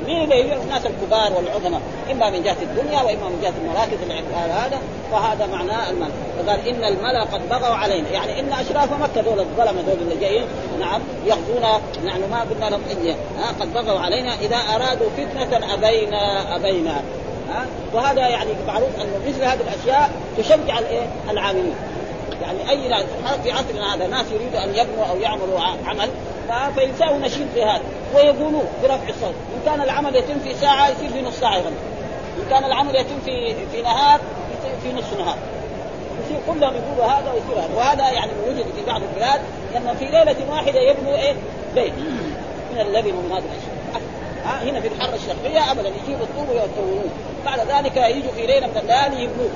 مين 0.06 0.23
اللي 0.25 0.35
هي 0.35 0.62
الناس 0.62 0.87
الكبار 0.87 1.32
والعظماء. 1.37 1.80
إما 2.11 2.30
من 2.30 2.42
جهة 2.42 2.56
الدنيا 2.62 3.02
وإما 3.02 3.28
من 3.28 3.38
جهة 3.42 3.52
المراكز 3.62 3.99
هذا 4.35 4.78
فهذا 5.12 5.47
معناه 5.47 5.90
المال 5.90 6.11
فقال 6.38 6.68
إن 6.68 6.85
الملا 6.85 7.23
قد 7.25 7.49
بغوا 7.49 7.75
علينا. 7.75 8.09
يعني 8.09 8.40
إن 8.40 8.52
أشراف 8.52 8.92
مكة 8.92 9.21
دول 9.21 9.40
الظلمة 9.40 9.82
دول 9.82 9.97
اللي 10.00 10.16
جايين 10.21 10.44
نعم 10.80 11.00
يغزونا 11.26 11.80
نحن 12.04 12.30
ما 12.30 12.40
قلنا 12.40 12.71
لهم 12.71 12.80
قد 13.61 13.75
بغوا 13.75 14.00
علينا. 14.00 14.35
إذا 14.35 14.56
أرادوا 14.56 15.09
فتنة 15.16 15.75
أبينا 15.75 16.56
أبينا. 16.56 17.02
وهذا 17.94 18.28
يعني 18.28 18.50
معروف 18.66 18.88
أنه 19.00 19.28
مثل 19.28 19.44
هذه 19.44 19.61
الأشياء 19.61 20.11
تشجع 20.38 20.78
الإيه؟ 20.78 21.06
العاملين. 21.30 21.75
يعني 22.42 22.70
أي 22.70 23.04
في 23.42 23.52
عصرنا 23.52 23.94
هذا 23.94 24.06
ناس 24.06 24.26
يريدوا 24.32 24.64
أن 24.64 24.68
يبنوا 24.68 25.04
أو 25.11 25.16
يعملوا 25.16 25.61
عمل 25.61 26.08
فيساووا 26.75 27.18
نشيد 27.18 27.46
في 27.54 27.62
هذا 27.62 27.82
ويقولوا 28.14 28.62
برفع 28.82 29.08
الصوت. 29.08 29.34
إن 29.54 29.61
كان 29.66 29.80
العمل 29.80 30.16
يتم 30.16 30.38
في 30.38 30.54
ساعة 30.54 30.88
يصير 30.88 31.11
في 31.11 31.22
نص 31.22 31.40
ساعة 31.40 31.58
إن 31.58 32.46
كان 32.50 32.64
العمل 32.64 32.96
يتم 32.96 33.20
في 33.25 33.54
في 33.72 33.82
نهار 33.82 34.20
في 34.82 34.92
نصف 34.92 35.18
نهار. 35.18 35.37
يصير 36.25 36.38
كلهم 36.46 36.75
يقولوا 36.75 37.12
هذا 37.12 37.32
ويصير 37.32 37.64
هذا. 37.64 37.76
وهذا 37.76 38.11
يعني 38.11 38.30
موجود 38.46 38.66
في 38.76 38.87
بعض 38.87 39.02
البلاد 39.02 39.40
لما 39.75 39.94
في 39.94 40.04
ليلة 40.04 40.37
واحدة 40.50 40.80
يبنوا 40.80 41.16
إيه؟ 41.16 41.34
بيت. 41.75 41.92
من 42.72 42.80
اللبن 42.80 43.12
ومن 43.12 43.32
هذه 43.32 43.38
الأشياء. 43.38 44.02
ها 44.44 44.62
هنا 44.70 44.80
في 44.80 44.88
الحارة 44.88 45.14
الشرقية 45.14 45.72
ابدا 45.72 45.88
يجيبوا 45.88 46.25
الطوب 46.25 46.49
ويكونوه 46.49 47.04
بعد 47.44 47.61
ذلك 47.61 47.96
يجوا 47.96 48.32
في 48.32 48.46
ليلة 48.46 48.66
من 48.66 48.76
الليالي 48.76 49.25
يبنوه. 49.25 49.50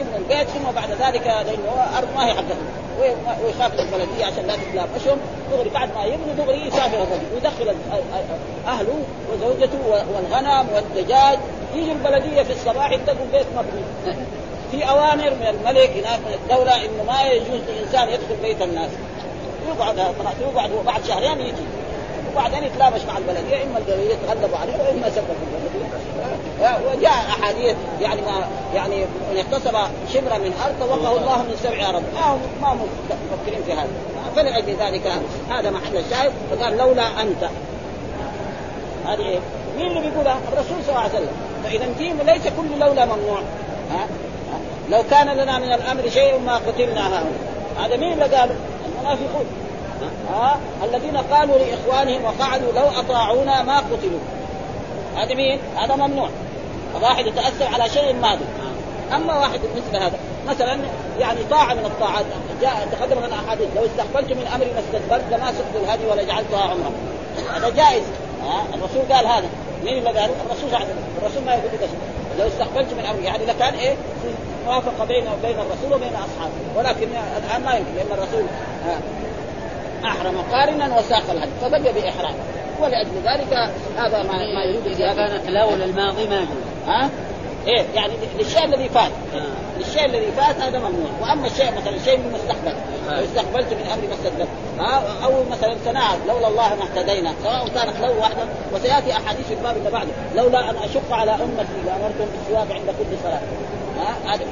يبنوا 0.00 0.18
البيت 0.18 0.48
ثم 0.48 0.70
بعد 0.76 0.90
ذلك 0.90 1.26
لأنه 1.26 1.98
أرض 1.98 2.08
ما 2.16 2.26
هي 2.26 2.34
حقهم 2.34 2.88
ويخاف 3.44 3.72
البلدية 3.72 4.24
عشان 4.24 4.46
لا 4.46 4.56
تتلافشهم 4.56 5.18
دغري 5.52 5.70
بعد 5.70 5.88
ما 5.94 6.04
يبنوا 6.04 6.34
دغري 6.38 6.66
يسافر 6.66 7.02
الرجل 7.02 7.26
ويدخل 7.34 7.74
أهله 8.66 9.02
وزوجته 9.32 9.78
والغنم 9.88 10.66
والدجاج. 10.74 11.38
يجي 11.74 11.92
البلدية 11.92 12.42
في 12.42 12.52
الصباح 12.52 12.90
يلتقوا 12.90 13.24
البيت 13.24 13.46
مبني. 13.56 14.16
في 14.70 14.90
أوامر 14.90 15.30
من 15.30 15.46
الملك 15.46 15.90
هناك 15.90 16.18
من 16.18 16.38
الدولة 16.42 16.76
إنه 16.76 17.04
ما 17.06 17.22
يجوز 17.22 17.60
لانسان 17.68 18.08
يدخل 18.08 18.36
بيت 18.42 18.62
الناس. 18.62 18.90
يقعد 19.68 19.98
يقعد 20.40 20.70
بعد 20.86 21.04
شهرين 21.04 21.40
يجي. 21.40 21.77
وبعدين 22.32 22.64
يتلابش 22.64 23.00
مع 23.02 23.18
البلديه 23.18 23.62
إما 23.64 23.78
البلديه 23.78 24.14
يتغلبوا 24.14 24.58
عليه 24.58 24.72
واما 24.72 25.10
سبب. 25.10 25.24
البلديه 25.42 25.88
وجاء 26.60 27.12
أحاديث 27.12 27.76
يعني 28.00 28.20
ما 28.20 28.48
يعني 28.74 29.04
من 29.04 29.36
اغتصب 29.38 29.76
شبرا 30.12 30.38
من 30.38 30.52
أرض 30.64 30.88
توقه 30.88 31.16
الله 31.16 31.42
من 31.42 31.56
سبع 31.62 31.88
أرض. 31.88 32.02
ما 32.14 32.20
هم 32.20 32.40
ما 32.62 32.72
هم 32.72 32.78
مفكرين 33.32 33.62
في 33.66 33.72
هذا. 33.72 33.88
فلأجل 34.36 34.76
ذلك 34.80 35.12
هذا. 35.50 35.70
محل 35.70 35.96
الشاهد 35.96 36.32
فقال 36.50 36.76
لولا 36.76 37.22
أنت. 37.22 37.48
هذه 39.06 39.20
إيه؟ 39.20 39.38
مين 39.78 39.86
اللي 39.86 40.00
بيقولها؟ 40.00 40.38
الرسول 40.52 40.76
صلى 40.82 40.88
الله 40.88 41.00
عليه 41.00 41.14
وسلم. 41.14 41.32
فإذا 41.64 41.86
دين 41.98 42.16
ليس 42.16 42.42
كل 42.42 42.78
لولا 42.78 43.04
ممنوع. 43.04 43.40
ها؟ 43.90 44.06
لو 44.90 45.02
كان 45.10 45.26
لنا 45.26 45.58
من 45.58 45.72
الأمر 45.72 46.08
شيء 46.08 46.38
ما 46.38 46.56
قتلنا 46.56 47.08
هؤلاء. 47.08 47.32
هذا 47.80 47.96
مين 47.96 48.12
اللي 48.12 48.36
قاله؟ 48.36 48.56
المنافقون. 48.86 49.46
ها 50.30 50.58
الذين 50.84 51.16
قالوا 51.16 51.58
لإخوانهم 51.58 52.24
وقعدوا 52.24 52.72
لو 52.72 53.00
أطاعونا 53.00 53.62
ما 53.62 53.78
قتلوا. 53.78 54.20
هذا 55.16 55.34
مين؟ 55.34 55.58
هذا 55.76 55.96
ممنوع. 55.96 56.28
واحد 57.02 57.26
يتأثر 57.26 57.66
على 57.74 57.90
شيء 57.90 58.14
ماضي 58.14 58.44
أما 59.14 59.38
واحد 59.38 59.60
مثل 59.76 60.02
هذا 60.02 60.18
مثلا 60.48 60.78
يعني 61.18 61.40
طاعة 61.50 61.74
من 61.74 61.84
الطاعات. 61.84 62.24
جاء 62.62 62.88
تقدم 62.92 63.26
لنا 63.26 63.36
أحاديث. 63.46 63.66
لو 63.76 63.86
استقبلت 63.86 64.32
من 64.32 64.46
أمري 64.54 64.70
ما 64.72 64.80
استدبرت 64.80 65.24
لما 65.30 65.52
سقت 65.52 65.82
الهدي 65.84 66.06
ولا 66.06 66.22
جعلتها 66.22 66.60
عمرة. 66.60 66.92
هذا 67.54 67.68
جائز. 67.68 68.04
ها 68.42 68.62
الرسول 68.74 69.12
قال 69.12 69.26
هذا. 69.26 69.48
مين 69.84 69.98
اللي 69.98 70.20
قال؟ 70.20 70.30
الرسول 70.46 70.70
صلى 70.70 70.86
الرسول 71.22 71.44
ما 71.46 71.52
يقول 71.52 71.70
كذا 71.80 71.88
لو 72.38 72.46
استقبلت 72.46 72.92
من 72.92 73.04
أمري 73.04 73.24
يعني 73.24 73.46
لكان 73.46 73.74
إيه؟ 73.74 73.96
موافقة 74.66 75.04
بين 75.04 75.28
وبين 75.28 75.56
الرسول 75.58 75.92
وبين 75.92 76.12
أصحابه. 76.12 76.52
ولكن 76.76 77.08
الآن 77.36 77.62
ما 77.62 77.74
يمكن 77.74 77.94
لأن 77.96 78.18
الرسول 78.18 78.44
أحرم 80.04 80.38
قارنا 80.52 80.98
وساق 80.98 81.30
الهدي 81.30 81.50
فبقي 81.60 81.92
بإحرام. 81.92 82.34
ولأجل 82.80 83.10
ذلك 83.24 83.70
هذا 83.96 84.22
ما 84.22 84.32
ما 84.32 84.64
يريد 84.64 84.86
اذا 84.86 85.14
كان 85.14 85.36
التلاول 85.36 85.82
الماضي 85.82 86.28
ما 86.28 86.46
ها؟ 86.86 87.10
إيه 87.66 87.84
يعني 87.94 88.12
للشيء 88.38 88.64
الذي 88.64 88.88
فات. 88.88 89.12
آه. 89.34 89.78
للشيء 89.78 90.04
الذي 90.04 90.32
فات 90.32 90.60
هذا 90.60 90.78
ممنوع. 90.78 91.10
وأما 91.20 91.46
الشيء 91.46 91.72
مثلا 91.76 91.98
شيء 92.04 92.18
من 92.18 92.26
المستقبل. 92.26 92.76
لو 93.08 93.24
استقبلت 93.24 93.72
من 93.72 93.90
امري 93.94 94.06
ما 94.06 94.14
استدبرت 94.14 94.48
ها؟ 94.78 95.02
أو 95.24 95.44
مثلا 95.50 95.76
سنعت 95.84 96.18
لولا 96.28 96.48
الله 96.48 96.74
ما 96.74 96.84
اهتدينا 96.84 97.34
سواء 97.44 97.68
كانت 97.68 98.00
لو 98.00 98.20
واحدة. 98.20 98.44
وسيأتي 98.72 99.12
أحاديث 99.12 99.46
في 99.46 99.54
الباب 99.54 99.76
اللي 99.76 99.90
بعده 99.90 100.10
لولا 100.36 100.70
أن 100.70 100.76
أشق 100.76 101.12
على 101.12 101.30
أمتي 101.30 101.78
لأمرتهم 101.86 102.28
بالسواك 102.32 102.72
عند 102.72 102.86
كل 102.86 103.16
صلاة. 103.24 103.40
ها؟ 103.98 104.34
هذا 104.34 104.44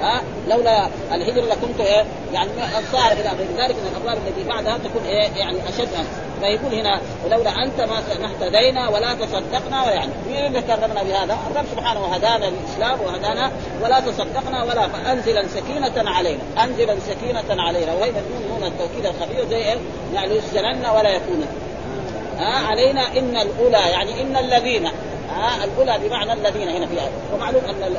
ها؟ 0.00 0.22
لولا 0.48 0.88
الهجر 1.12 1.42
لكنت 1.42 1.80
إيه؟ 1.80 2.04
يعني 2.32 2.50
الصار 2.78 3.12
إلى 3.12 3.28
غير 3.28 3.48
ذلك 3.58 3.76
من 3.76 3.90
الابواب 3.92 4.18
التي 4.26 4.48
بعدها 4.48 4.78
تكون 4.78 5.02
إيه؟ 5.06 5.28
يعني 5.36 5.56
أشد 5.68 5.88
فيقول 6.40 6.74
هنا 6.74 7.00
ولولا 7.24 7.50
أنت 7.50 7.80
ما 7.80 7.98
اهتدينا 7.98 8.88
ولا 8.88 9.14
تصدقنا 9.14 9.82
ولا 9.82 9.92
يعني 9.92 10.12
مين 10.28 10.46
اللي 10.46 10.62
كرمنا 10.62 11.02
بهذا؟ 11.02 11.38
الرب 11.50 11.64
سبحانه 11.76 12.00
هدانا 12.00 12.44
للإسلام 12.44 13.00
وهدانا 13.00 13.50
ولا 13.82 14.00
تصدقنا 14.00 14.64
ولا 14.64 14.88
فانزلا 14.88 15.48
سكينة 15.48 16.10
علينا، 16.10 16.40
أنزلا 16.64 16.96
سكينة 17.08 17.62
علينا. 17.62 17.92
وهي 17.94 18.12
هنا 18.56 18.66
التوكيد 18.66 19.06
الخبير 19.06 19.48
زي 19.50 19.56
إيه؟ 19.56 19.78
يعني 20.14 20.32
ولا 20.96 21.10
يكون 21.10 21.46
ها؟ 22.38 22.66
علينا 22.66 23.18
إن 23.18 23.36
الأولى 23.36 23.90
يعني 23.90 24.22
إن 24.22 24.36
الذين 24.36 24.90
ها 25.28 25.64
الأولى 25.64 26.08
بمعنى 26.08 26.32
الذين 26.32 26.68
هنا 26.68 26.86
في 26.86 26.92
آية 26.92 27.10
ومعلوم 27.34 27.62
أن 27.64 27.96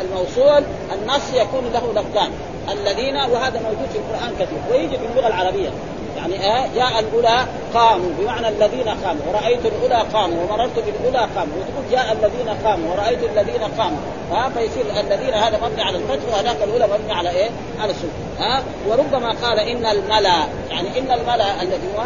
الموصول 0.00 0.64
النص 0.92 1.34
يكون 1.34 1.72
له 1.72 1.92
لفظان. 1.92 2.30
الذين 2.72 3.16
وهذا 3.16 3.60
موجود 3.60 3.88
في 3.92 3.98
القرآن 3.98 4.32
كثير. 4.34 4.58
ويجي 4.70 4.98
في 4.98 5.06
اللغة 5.06 5.26
العربية. 5.26 5.70
يعني 6.16 6.46
آه 6.46 6.66
جاء 6.74 6.98
الأولى 6.98 7.46
قاموا. 7.74 8.10
بمعنى 8.18 8.48
الذين 8.48 8.88
قاموا. 8.88 9.22
ورايت 9.28 9.66
الأولى 9.66 10.06
قاموا 10.12 10.42
ومررت 10.42 10.76
بالأولى 10.76 11.28
قاموا. 11.36 11.54
وتقول 11.56 11.84
جاء 11.92 12.12
الذين 12.12 12.48
قاموا 12.64 12.92
ورأيت 12.92 13.18
الذين 13.32 13.62
قاموا. 13.78 13.98
ها 14.30 14.48
فيصير 14.48 14.84
الذين 15.00 15.34
هذا 15.34 15.60
مبني 15.62 15.82
على 15.82 15.96
الفتح 15.96 16.32
وهذاك 16.32 16.56
الأولى 16.64 16.86
مبني 16.94 17.12
على 17.12 17.30
إيه؟ 17.30 17.50
على 17.80 17.90
السكون 17.90 18.10
ها 18.38 18.62
وربما 18.88 19.34
قال 19.42 19.58
إن 19.58 19.86
الملا 19.86 20.46
يعني 20.70 20.98
إن 20.98 21.10
الملا 21.10 21.62
الذي 21.62 21.88
هو 21.96 22.02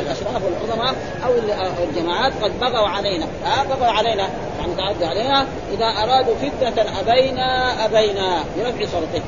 الأشراف 0.00 0.42
والعظماء 0.44 0.94
أو 1.26 1.84
الجماعات 1.84 2.32
قد 2.42 2.60
بغوا 2.60 2.88
علينا. 2.88 3.26
ها 3.44 3.64
بغوا 3.64 3.86
علينا. 3.86 4.28
يعني 4.60 4.74
تعدوا 4.76 5.08
علينا 5.08 5.46
إذا 5.72 5.86
أرادوا 5.86 6.34
فتنة 6.34 7.00
أبينا 7.00 7.84
أبينا 7.84 8.44
برفع 8.56 8.84
صوته. 8.92 9.22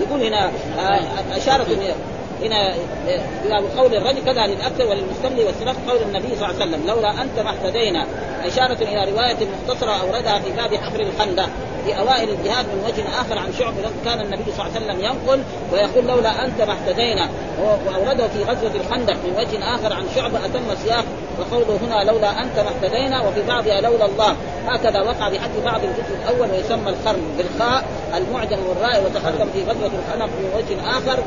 يقول 0.00 0.22
هنا 0.22 0.50
أشارة 1.36 1.66
هنا 2.42 2.74
إلى 3.44 3.56
قول 3.76 3.94
الرجل 3.94 4.24
كذا 4.24 4.46
للاكثر 4.46 4.86
وللمستملي 4.86 5.44
والسلف 5.44 5.90
قول 5.90 6.02
النبي 6.02 6.36
صلى 6.36 6.50
الله 6.50 6.60
عليه 6.60 6.64
وسلم 6.64 6.86
لولا 6.86 7.22
أنت 7.22 7.38
ما 7.38 7.50
اهتدينا. 7.50 8.06
إشارة 8.46 8.82
إلى 8.82 9.10
رواية 9.10 9.36
مختصرة 9.36 9.90
أوردها 9.90 10.38
في 10.38 10.50
باب 10.52 10.74
حفر 10.74 11.00
الخندق 11.00 11.48
في 11.84 11.98
أوائل 11.98 12.28
الجهاد 12.28 12.66
من 12.66 12.84
وجه 12.86 13.20
آخر 13.20 13.38
عن 13.38 13.52
شعب 13.58 13.74
كان 14.04 14.20
النبي 14.20 14.52
صلى 14.56 14.66
الله 14.66 14.74
عليه 14.74 14.86
وسلم 14.86 15.04
ينقل 15.04 15.42
ويقول 15.72 16.06
لولا 16.06 16.44
أنت 16.44 16.62
ما 16.62 16.72
اهتدينا. 16.72 17.28
وأورده 17.86 18.28
في 18.28 18.44
غزوة 18.44 18.72
الخندق 18.74 19.14
من 19.14 19.34
وجه 19.38 19.74
آخر 19.74 19.92
عن 19.92 20.04
شعب 20.14 20.34
أتم 20.34 20.70
السياق 20.72 21.04
وقوله 21.38 21.78
هنا 21.82 22.10
لولا 22.10 22.42
أنت 22.42 22.58
ما 22.58 22.68
اهتدينا 22.68 23.28
وفي 23.28 23.42
بعضها 23.42 23.80
لولا 23.80 24.04
الله. 24.04 24.36
هكذا 24.66 25.00
وقع 25.00 25.28
بحد 25.28 25.50
بعض 25.64 25.80
الجزء 25.84 26.14
الأول 26.22 26.50
ويسمى 26.50 26.90
القرن 26.90 27.22
بالخاء 27.38 27.84
المعجم 28.16 28.58
والراء 28.68 29.04
وتقدم 29.04 29.50
في 29.52 29.62
غزوة 29.62 29.90
الخندق 29.98 30.26
من 30.26 30.50
وجه 30.56 30.98
آخر 30.98 31.22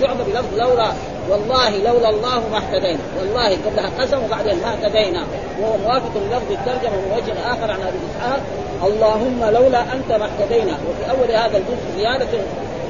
شعبه 0.00 0.24
بلفظ 0.24 0.58
لولا 0.58 0.92
والله 1.30 1.70
لولا 1.78 2.10
الله 2.10 2.48
ما 2.52 2.58
اهتدينا. 2.58 2.98
والله 3.18 3.48
قبلها 3.66 3.90
قسم 4.00 4.24
وبعدين 4.24 4.56
ما 4.62 4.72
اهتدينا. 4.72 5.22
وهو 5.60 5.76
موافق 5.76 6.12
للفظ 6.16 6.50
الترجمة 6.50 6.96
من 6.96 7.12
وجه 7.16 7.32
آخر 7.52 7.70
عن 7.70 7.80
أبي 7.82 7.98
إسحاق 8.10 8.40
اللهم 8.88 9.44
لولا 9.44 9.82
أنت 9.82 10.12
ما 10.12 10.28
اهتدينا. 10.30 10.72
وفي 10.72 11.10
أول 11.10 11.30
هذا 11.30 11.56
الجزء 11.56 11.86
زيادة 11.96 12.28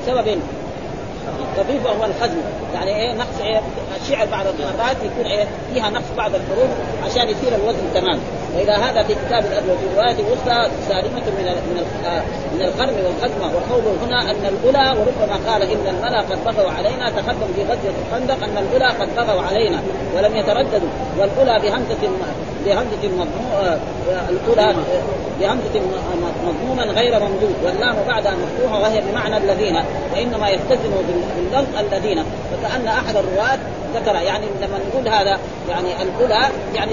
سبب 0.06 0.40
خفيف 1.58 1.86
وهو 1.86 2.04
الخزم 2.04 2.40
يعني 2.74 2.96
إيه 2.96 3.14
نقص 3.14 3.40
إيه 3.40 3.60
الشعر 4.02 4.26
بعض 4.26 4.46
المرات 4.46 4.96
يكون 5.04 5.26
إيه 5.30 5.44
فيها 5.74 5.90
نقص 5.90 6.04
بعض 6.16 6.30
الحروف 6.34 6.70
عشان 7.04 7.28
يصير 7.28 7.54
الوزن 7.54 7.92
تمام. 7.94 8.18
والى 8.56 8.72
هذا 8.72 9.02
في 9.02 9.14
كتاب 9.14 9.44
الادب 9.44 9.68
وفي 9.70 9.96
روايه 9.96 10.16
وسطى 10.32 10.70
سالمة 10.88 11.26
من 11.38 11.44
من 11.70 11.84
من 12.54 12.62
القرن 12.62 12.94
والخزمه 13.04 13.46
وقوله 13.46 13.96
هنا 14.06 14.30
أن 14.30 14.44
الأولى 14.46 15.00
وربما 15.00 15.50
قال 15.52 15.62
إن 15.62 15.86
الملا 15.94 16.20
قد 16.20 16.44
بغوا 16.44 16.70
علينا. 16.70 17.10
تقدم 17.10 17.48
في 17.56 17.62
غزوة 17.62 17.94
الخندق 18.06 18.44
أن 18.44 18.56
الأولى 18.58 18.88
قد 19.00 19.16
بغوا 19.16 19.42
علينا 19.42 19.82
ولم 20.16 20.36
يترددوا. 20.36 20.88
والأولى 21.18 21.60
بهمزة 21.62 22.08
بهمزه 22.64 23.08
مضمومه 23.08 23.78
الاولى 24.28 24.74
بهمزه 25.40 25.80
مضموما 26.46 26.82
غير 26.82 27.20
ممدود. 27.20 27.54
واللام 27.64 27.96
بعدها 28.08 28.34
مفتوحه 28.34 28.80
وهي 28.80 29.00
بمعنى 29.00 29.36
الذين 29.36 29.76
وإنما 30.12 30.48
يلتزم 30.48 30.90
باللفظ 31.36 31.76
الذين. 31.78 32.24
فكأن 32.24 32.86
أحد 32.86 33.16
الرواه 33.16 33.58
ذكر 33.94 34.14
يعني 34.14 34.46
لما 34.60 34.78
نقول 34.88 35.08
هذا 35.08 35.38
يعني 35.68 36.02
الأولى 36.02 36.48
يعني 36.74 36.92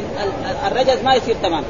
الرجز 0.67 1.03
ما 1.03 1.15
يصير 1.15 1.35
تمام. 1.43 1.63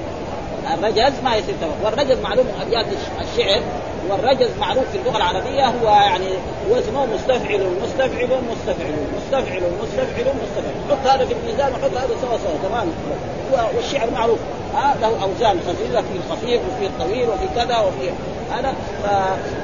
الرجز 0.74 1.14
ما 1.24 1.36
يصير 1.36 1.56
تمام. 1.62 1.76
والرجز 1.84 2.20
معلوم 2.24 2.46
من 2.46 2.62
ابيات 2.62 2.86
الشعر. 3.22 3.62
والرجز 4.10 4.50
معروف 4.60 4.84
في 4.92 4.98
اللغة 4.98 5.18
العربية 5.18 5.66
هو 5.66 5.88
يعني 5.88 6.28
وزنه 6.70 7.06
مستفعل 7.06 7.68
مستفعل 7.84 8.30
مستفعل 8.52 8.94
مستفعل 9.18 9.64
مستفعل 9.84 10.34
مستفعل. 10.44 10.74
حط 10.90 11.08
هذا 11.08 11.26
في 11.26 11.34
الميزان 11.34 11.72
وحط 11.72 11.92
هذا 11.98 12.16
سوا 12.22 12.38
سوا 12.38 12.70
تمام. 12.70 12.88
والشعر 13.76 14.10
معروف. 14.12 14.40
ها 14.76 14.96
له 15.02 15.24
أوزان 15.24 15.60
خفيفة 15.68 16.02
في 16.02 16.18
الخفيف 16.18 16.62
وفي 16.62 16.86
الطويل 16.86 17.30
وفي 17.30 17.48
كذا 17.56 17.80
وفي 17.80 18.10
هذا. 18.52 18.74
ف... 19.04 19.06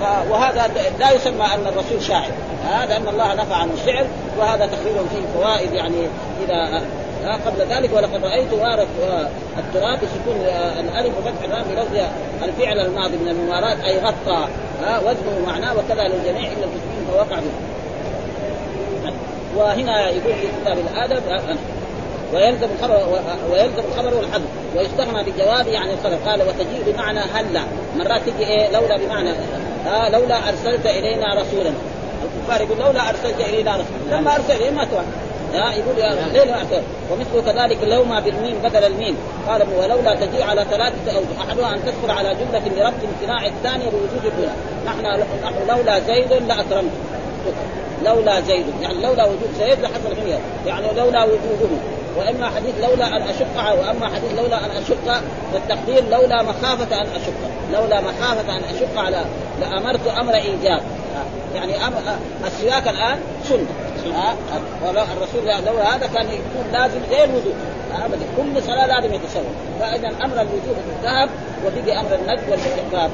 ف... 0.04 0.32
وهذا 0.32 0.72
لا 1.00 1.12
يسمى 1.12 1.46
أن 1.46 1.68
الرسول 1.68 2.02
شاعر. 2.02 2.32
هذا 2.66 2.98
ان 2.98 3.08
الله 3.08 3.34
نفع 3.34 3.56
عن 3.56 3.70
الشعر 3.70 4.06
وهذا 4.40 4.66
تقريبا 4.66 5.00
فيه 5.00 5.42
فوائد 5.42 5.74
يعني 5.74 6.08
إذا 6.46 6.82
قبل 7.32 7.62
ذلك 7.70 7.94
ولقد 7.94 8.26
رأيت 8.26 8.54
التراب 9.58 9.98
بسكون 9.98 10.36
الألف 10.80 11.14
وفتح 11.18 11.44
الرام 11.44 11.64
بلفظ 11.64 11.98
الفعل 12.44 12.80
الماضي 12.80 13.18
من 13.18 13.28
المماراه 13.28 13.86
أي 13.86 13.98
غطى 14.00 14.48
ها 14.84 15.00
وزنه 15.00 15.46
معناه 15.46 15.74
وكذا 15.74 16.08
للجميع 16.08 16.52
إلا 16.52 16.64
المسلمين 16.64 17.08
فوقع 17.12 17.36
به. 17.36 17.52
وهنا 19.58 20.10
يقول 20.10 20.34
في 20.34 20.48
كتاب 20.62 20.78
الآدب 20.78 21.24
ويلزم 22.34 22.68
الخبر 22.78 23.22
ويلزم 23.52 23.84
الخبر 23.92 24.18
والحذف 24.18 24.48
ويستغنى 24.76 25.24
بالجواب 25.24 25.68
عن 25.70 25.90
الخبر. 25.90 26.18
قال 26.30 26.42
وتجيء 26.42 26.84
بمعنى 26.88 27.20
هلا. 27.20 27.62
مرات 27.98 28.22
تجي 28.22 28.48
إيه؟ 28.48 28.72
لولا 28.72 28.98
بمعنى. 28.98 29.30
آه 29.88 30.10
لولا 30.10 30.50
أرسلت 30.50 30.86
إلينا 30.86 31.34
رسولا. 31.34 31.74
الكفار 32.24 32.62
يقول 32.62 32.80
لولا 32.80 33.10
أرسلت 33.10 33.40
إلينا 33.40 33.72
رسولا. 33.72 34.20
لما 34.20 34.36
أرسل 34.36 34.74
ما 34.76 34.86
توعد 34.86 35.06
ها 35.54 35.74
يقول 35.74 35.96
لا 35.98 36.54
أعترف 36.54 36.84
ومثل 37.12 37.52
كذلك 37.52 37.78
لو 37.84 38.04
ما 38.04 38.20
بالميم 38.20 38.56
بدل 38.64 38.84
الميم. 38.84 39.18
قال 39.48 39.62
ولولا 39.78 40.16
تجيء 40.16 40.44
على 40.44 40.66
ثلاثة 40.72 41.12
أوجه 41.16 41.50
أحدها 41.50 41.74
أن 41.74 41.80
تدخل 41.86 42.18
على 42.18 42.36
جملة 42.36 42.62
لربط 42.78 42.94
امتناع 43.14 43.46
الثانية 43.46 43.86
بوجود 43.90 44.26
الأولى. 44.26 44.54
نحن 44.86 45.06
نحن 45.44 45.68
لولا 45.68 46.00
زيد 46.00 46.34
لأكرمت 46.34 46.92
لولا 48.06 48.42
زيد 48.42 48.66
يعني 48.82 49.02
لولا 49.02 49.26
وجود 49.26 49.54
زيد 49.60 49.80
لحصل 49.82 50.16
خير 50.24 50.40
يعني 50.68 50.88
لولا 50.98 51.24
وجوده. 51.24 51.76
وإما 52.18 52.50
حديث 52.50 52.76
لولا 52.82 53.08
أن 53.08 53.22
أشق 53.22 53.58
وإما 53.58 54.06
حديث 54.06 54.40
لولا 54.40 54.66
أن 54.66 54.72
أشق 54.72 55.22
والتقدير 55.54 56.04
لولا 56.12 56.44
مخافة 56.44 57.02
أن 57.02 57.08
أشق. 57.16 57.34
لولا 57.74 58.02
مخافة 58.02 58.58
أن 58.58 58.64
أشق 58.76 58.98
على 58.98 59.26
لأمرت 59.62 60.08
أمر 60.08 60.36
إيجاب. 60.36 60.82
يعني 61.56 61.88
أم 61.88 61.94
السواك 62.46 62.88
الآن 62.88 63.20
سنة. 63.44 63.83
الرسول. 65.18 65.66
لولا 65.66 65.96
هذا 65.96 66.08
كان 66.08 66.26
يكون 66.26 66.66
لازم 66.74 67.00
غير 67.10 67.30
وجود. 67.30 67.56
ابدا 68.06 68.26
كل 68.38 68.64
صلاة 68.64 68.86
لازم 68.86 69.14
يتسوى. 69.14 69.44
فإذا 69.80 70.08
أمر 70.08 70.42
الوجوب 70.42 70.76
ذهب 71.04 71.30
وبقي 71.66 72.00
أمر 72.00 72.16
الند 72.16 72.40
والاستحباب. 72.50 73.12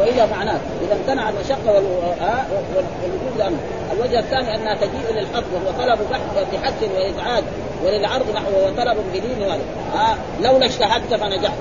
والى 0.00 0.26
معناه 0.26 0.58
إذا 0.82 0.94
امتنع 0.94 1.28
المشقه 1.28 1.72
والوجود 1.72 3.36
الامر 3.36 3.58
الوجه 3.92 4.18
الثاني 4.18 4.54
أنها 4.54 4.74
تجيء 4.74 5.12
للحظ 5.14 5.44
وهو 5.54 5.72
طلب 5.78 5.98
بحث 6.52 6.82
وإزعاج 6.82 7.44
وللعرض 7.84 8.30
نحو 8.34 8.52
وهو 8.52 8.68
طلب 8.76 8.96
بدين 9.10 9.42
وهذا 9.42 9.62
آه 9.94 10.16
لولا 10.42 10.66
اجتهدت 10.66 11.14
فنجحت 11.14 11.54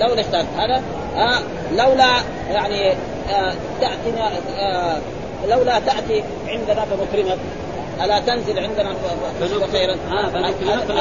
لولا 0.00 0.20
اجتهدت 0.20 0.48
هذا 0.58 0.82
آه 1.16 1.40
لولا 1.76 2.10
يعني 2.50 2.92
آه 3.30 3.54
تأتينا 3.80 4.30
آه 4.58 4.96
لولا 5.48 5.78
تأتي 5.78 6.24
عندنا 6.48 6.84
فنكرمك. 6.84 7.38
ألا 8.04 8.20
تنزل 8.20 8.58
عندنا 8.58 8.94
خيرا 9.72 9.96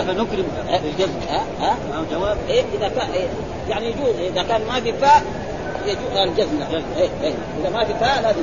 فنكرم. 0.04 0.48
بالجزم 0.84 1.20
ها؟ 1.30 1.44
ها؟ 1.62 1.76
جواب؟ 2.12 2.38
إيه 2.50 2.64
إذا 2.78 2.88
كان 2.88 3.12
إيه 3.14 3.28
يعني 3.70 3.86
يجوز. 3.86 4.16
إذا 4.20 4.44
كان 4.44 4.62
ما 4.68 4.80
في 4.80 4.94
فاء 4.94 5.24
يجوز. 5.86 6.18
الجزم 6.18 6.62
إيه 6.98 7.10
إيه. 7.24 7.34
إذا 7.62 7.70
ما 7.70 7.86
في 7.86 7.94
فاء 7.94 8.22
لازم 8.22 8.42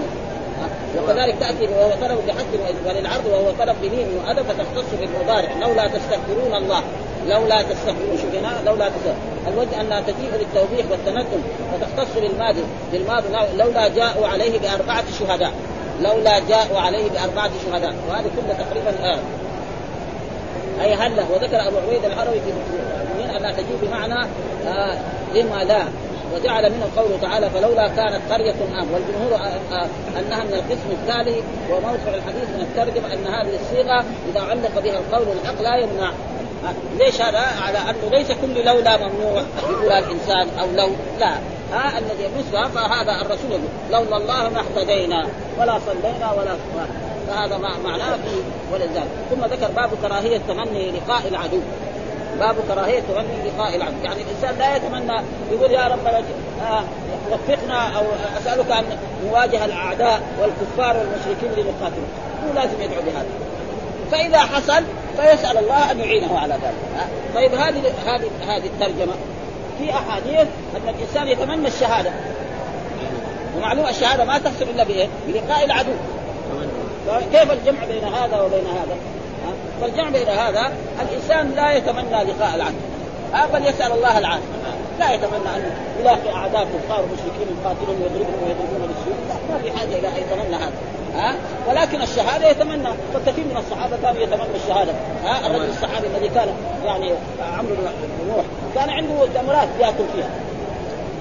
وكذلك 0.99 1.35
تأتي 1.41 1.67
وهو 1.73 1.91
طلب 1.91 2.19
بحق 2.27 2.53
وللعرض 2.87 3.27
وهو 3.27 3.51
طلب 3.59 3.77
بلين 3.83 4.09
وأدب 4.17 4.43
فتختص 4.43 4.91
بالمضارع. 5.01 5.53
لولا 5.61 5.87
تستغفرون 5.87 6.55
الله. 6.57 6.83
لولا 7.29 7.63
تستغفرون 7.63 8.19
شوف 8.23 8.35
هنا 8.35 8.63
لولا 8.67 8.89
تستغفرون 8.89 9.37
الوجه 9.49 9.81
انها 9.81 10.01
تجيء 10.01 10.31
للتوبيخ 10.33 10.87
والتندم 10.91 11.43
فتختص 11.73 12.15
بالماضي. 12.15 12.63
بالماضي 12.93 13.29
لولا 13.57 13.89
جاءوا 13.89 14.27
عليه 14.27 14.59
بأربعة 14.59 15.05
شهداء. 15.19 15.53
لولا 16.01 16.39
جاءوا 16.39 16.81
عليه 16.81 17.11
بأربعة 17.11 17.51
شهداء. 17.65 17.95
وهذه 18.09 18.31
كلها 18.37 18.65
تقريبا 18.65 19.13
آه. 19.13 19.19
أي 20.83 20.95
هلا 20.95 21.23
وذكر 21.35 21.69
أبو 21.69 21.77
عبيد 21.77 22.05
العربي 22.05 22.41
في 22.41 22.53
من 23.19 23.31
انها 23.31 23.53
تجيء 23.53 23.79
بمعنى 23.83 24.29
آه 24.67 24.99
لما 25.35 25.65
لا. 25.65 25.85
وجعل 26.35 26.73
منه 26.73 26.87
قوله 26.97 27.19
تعالى 27.23 27.51
فلولا 27.51 27.89
كانت 27.89 28.33
قرية 28.33 28.55
آم 28.81 28.87
والجمهور 28.93 29.35
أنها 30.19 30.45
من 30.45 30.53
القسم 30.53 30.91
الثاني 30.91 31.37
وموضع 31.71 32.15
الحديث 32.15 32.49
من 32.55 32.61
الترجمة 32.61 33.13
أن 33.13 33.27
هذه 33.27 33.55
الصيغة 33.55 34.05
إذا 34.31 34.41
علق 34.41 34.81
بها 34.85 34.99
القول 34.99 35.27
الحق 35.43 35.63
لا 35.63 35.77
يمنع. 35.77 36.13
ليش 36.99 37.21
هذا؟ 37.21 37.39
على 37.39 37.79
أنه 37.79 38.11
ليس 38.11 38.27
كل 38.33 38.65
لولا 38.65 38.97
ممنوع 38.97 39.43
يقولها 39.71 39.99
الإنسان 39.99 40.49
أو 40.61 40.67
لو 40.75 40.91
لا. 41.19 41.33
ها؟ 41.73 41.99
الذي 41.99 42.25
يمسها 42.25 42.69
فهذا 42.69 43.21
الرسول 43.21 43.51
يقول 43.51 43.63
لولا 43.91 44.17
الله 44.17 44.49
ما 44.49 44.61
اهتدينا 44.61 45.27
ولا 45.59 45.79
صلينا 45.87 46.33
ولا 46.33 46.57
فهذا 47.29 47.59
معناه 47.85 48.17
في 48.17 48.43
ولذلك. 48.73 49.09
ثم 49.31 49.45
ذكر 49.45 49.71
باب 49.77 49.91
كراهية 50.03 50.39
تمني 50.49 50.91
لقاء 50.91 51.29
العدو. 51.29 51.61
باب 52.41 52.57
كراهية 52.69 53.01
تمني 53.01 53.51
لقاء 53.51 53.77
العبد، 53.77 54.05
يعني 54.05 54.23
الإنسان 54.23 54.59
لا 54.59 54.77
يتمنى 54.77 55.21
يقول 55.53 55.71
يا 55.71 55.87
رب 55.87 56.07
آه 56.07 56.85
وفقنا 57.33 57.99
أو 57.99 58.05
أسألك 58.39 58.71
أن 58.71 58.85
نواجه 59.27 59.65
الأعداء 59.65 60.23
والكفار 60.41 60.97
والمشركين 60.97 61.51
لنقاتلهم، 61.51 62.09
مو 62.47 62.53
لازم 62.55 62.81
يدعو 62.81 63.03
بهذا. 63.03 63.27
فإذا 64.13 64.39
حصل 64.39 64.85
فيسأل 65.17 65.59
الله 65.59 65.91
أن 65.91 66.01
يعينه 66.01 66.39
على 66.39 66.55
ذلك. 66.55 67.07
طيب 67.35 67.55
هذه 67.55 67.93
هذه 68.07 68.31
هذه 68.49 68.67
الترجمة 68.67 69.13
في 69.79 69.91
أحاديث 69.91 70.49
أن 70.77 70.95
الإنسان 70.95 71.29
يتمنى 71.29 71.69
الشهادة. 71.69 72.11
ومعلوم 73.57 73.87
الشهادة 73.87 74.25
ما 74.25 74.39
تحصل 74.39 74.65
إلا 74.75 74.85
بإيه؟ 74.85 75.09
بلقاء 75.29 75.65
العدو 75.65 75.93
كيف 77.33 77.53
الجمع 77.53 77.85
بين 77.85 78.05
هذا 78.05 78.41
وبين 78.41 78.67
هذا؟ 78.67 78.97
فالجمع 79.81 80.09
بين 80.09 80.29
هذا 80.29 80.73
الإنسان 81.03 81.53
لا 81.57 81.73
يتمنى 81.73 82.25
لقاء 82.25 82.55
العدو 82.55 82.77
بل 83.53 83.67
يسأل 83.67 83.93
الله 83.93 84.19
العافية 84.19 84.66
لا 84.99 85.13
يتمنى 85.13 85.57
أن 85.57 85.71
يلاقي 86.01 86.35
أعداء 86.35 86.65
كفار 86.65 87.05
مشركين 87.13 87.57
يقاتلون 87.61 87.97
ويضربون 88.03 88.39
ويضربون 88.45 88.89
بالسيوف. 88.89 89.19
ما 89.51 89.59
في 89.59 89.79
حاجة 89.79 89.99
إلى 89.99 90.09
أن 90.09 90.17
يتمنى 90.17 90.57
هذا. 90.57 90.73
ها؟ 91.17 91.35
ولكن 91.69 92.03
الشهادة 92.03 92.49
يتمنى. 92.49 92.89
فكثير 93.15 93.45
من 93.45 93.57
الصحابة 93.57 93.97
كانوا 94.03 94.23
يتمنى 94.23 94.57
الشهادة. 94.65 94.93
ها؟ 95.25 95.47
الرجل 95.47 95.69
الصحابي 95.69 96.07
الذي 96.07 96.29
كان 96.29 96.49
يعني 96.85 97.13
عمرو 97.59 97.75
بن 97.75 98.29
نوح 98.29 98.45
كان 98.75 98.91
عنده 98.91 99.27
تمرات 99.35 99.69
يأكل 99.81 100.05
فيها. 100.15 100.31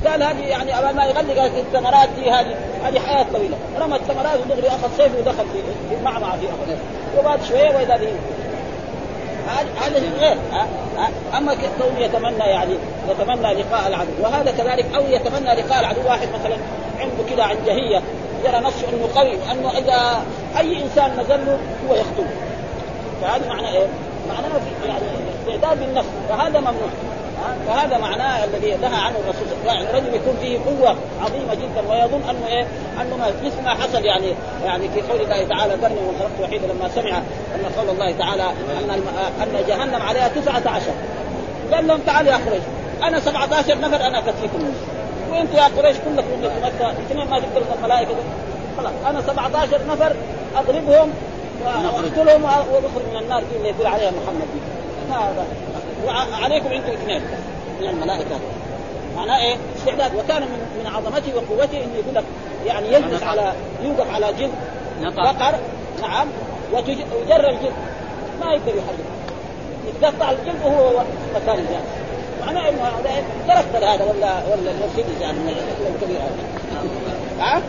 قال 0.07 0.23
هذه 0.23 0.41
يعني 0.41 0.77
أول 0.77 0.95
ما 0.95 1.05
يغلق 1.05 1.43
الثمرات 1.43 2.09
دي 2.09 2.31
هذه 2.31 2.55
هذه 2.83 2.99
حياة 2.99 3.25
طويلة. 3.33 3.57
رمى 3.79 3.95
الثمرات 3.95 4.39
ودغري 4.39 4.67
أخذ 4.67 4.97
سيفه 4.97 5.17
ودخل 5.19 5.45
في 5.89 5.95
معمعة 6.03 6.38
في 6.38 6.45
اخذ 6.45 6.77
وبعد 7.19 7.39
شوية 7.43 7.75
وإذا 7.75 7.97
به 7.97 8.11
هذا 9.47 9.99
غير 10.19 10.38
أما 11.38 11.55
كونه 11.79 11.99
يتمنى 11.99 12.43
يعني 12.43 12.75
يتمنى 13.10 13.53
لقاء 13.53 13.88
العدو. 13.88 14.12
وهذا 14.23 14.51
كذلك 14.51 14.86
أو 14.95 15.01
يتمنى 15.10 15.53
لقاء 15.62 15.79
العدو 15.79 16.01
واحد 16.08 16.27
مثلا 16.27 16.58
عنده 16.99 17.36
كذا 17.36 17.43
عنجهية 17.43 18.01
يرى 18.45 18.60
نفسه 18.60 18.88
إنه 18.89 19.10
قوي 19.15 19.34
إنه 19.51 19.69
إذا 19.69 20.25
أي 20.60 20.84
إنسان 20.84 21.12
نزل 21.19 21.45
له 21.45 21.60
هو 21.89 21.95
يخطوه 21.95 22.27
فهذا 23.21 23.47
معنى 23.47 23.67
إيه؟ 23.67 23.88
معناه 24.29 24.60
يعني 24.88 25.03
استعداد 25.39 25.79
بالنفس 25.79 26.08
فهذا 26.29 26.60
ممنوع. 26.60 26.89
فهذا 27.67 27.97
معناه 27.97 28.43
الذي 28.43 28.75
نهى 28.75 28.95
عنه 28.95 29.15
الرسول 29.19 29.47
صلى 29.49 29.67
يعني 29.67 29.89
الرجل 29.89 30.15
يكون 30.15 30.37
فيه 30.41 30.59
قوة 30.59 30.95
عظيمة 31.21 31.53
جدا 31.53 31.91
ويظن 31.91 32.29
أنه 32.29 32.47
إيه؟ 32.47 32.67
أنه 33.01 33.17
مثل 33.43 33.63
ما 33.63 33.69
حصل 33.69 34.05
يعني 34.05 34.33
يعني 34.65 34.89
في 34.89 35.01
قول 35.01 35.21
الله 35.21 35.47
تعالى 35.47 35.73
ذرني 35.73 35.99
ومن 35.99 36.17
خلقت 36.19 36.41
وحيدا 36.41 36.67
لما 36.67 36.89
سمع 36.89 37.17
أن 37.55 37.65
قول 37.77 37.89
الله 37.89 38.11
تعالى 38.11 38.43
أن 38.43 39.01
أن 39.41 39.65
جهنم 39.67 40.01
عليها 40.01 40.27
تسعة 40.27 40.61
عشر. 40.65 40.93
قال 41.73 41.87
لهم 41.87 41.99
تعالوا 42.05 42.31
يا 42.31 42.37
قريش 42.37 42.63
أنا 43.03 43.19
17 43.19 43.79
نفر 43.79 44.07
أنا 44.07 44.19
اكفيكم 44.19 44.73
وأنتم 45.31 45.57
يا 45.57 45.63
قريش 45.77 45.97
كلكم 45.97 46.41
في 46.41 46.47
مكة 46.63 46.91
اثنين 46.91 47.29
ما 47.29 47.39
تقدروا 47.39 47.75
الملائكة. 47.77 48.15
خلاص 48.77 48.93
أنا 49.09 49.21
17 49.21 49.79
نفر 49.89 50.15
أضربهم 50.55 51.13
وأقتلهم 51.65 52.43
وادخل 52.43 53.01
من 53.11 53.17
النار. 53.21 53.43
اللي 53.55 53.69
يقول 53.69 53.87
عليها 53.87 54.11
محمد. 54.11 54.47
هذا 55.11 55.45
وعليكم 56.07 56.67
أنتم 56.67 56.91
اثنين. 56.91 57.21
من 57.81 57.87
الملائكة. 57.87 58.39
معناه 59.15 59.37
إيه؟ 59.37 59.55
استعداد 59.77 60.15
وكان 60.15 60.41
من 60.41 60.79
من 60.79 60.87
عظمته 60.87 61.35
وقوته 61.35 61.77
إنه 61.77 61.95
يقول 61.95 62.15
لك 62.15 62.23
يعني 62.65 62.87
يجلس 62.93 63.23
على 63.23 63.53
يوقف 63.83 64.13
على 64.13 64.33
جلد. 64.33 64.51
بقر. 65.01 65.55
نعم. 66.01 66.27
ويجر 66.73 67.49
الجلد. 67.49 67.73
ما 68.41 68.53
يقدر 68.53 68.75
يحرك. 68.75 69.15
يتقطع 69.87 70.31
الجلد 70.31 70.65
وهو 70.65 71.03
مكان 71.35 71.59
الجالس 71.59 72.05
معناه 72.45 72.69
إنه 72.69 72.81
هذا 72.81 73.23
كاركتر 73.47 73.77
هذا 73.77 74.03
ولا 74.03 74.33
ولا 74.51 74.71
المرسيدس 74.71 75.21
يعني 75.21 75.37
الكبير 75.95 76.17
هذا 76.17 76.85
ها؟ 77.39 77.61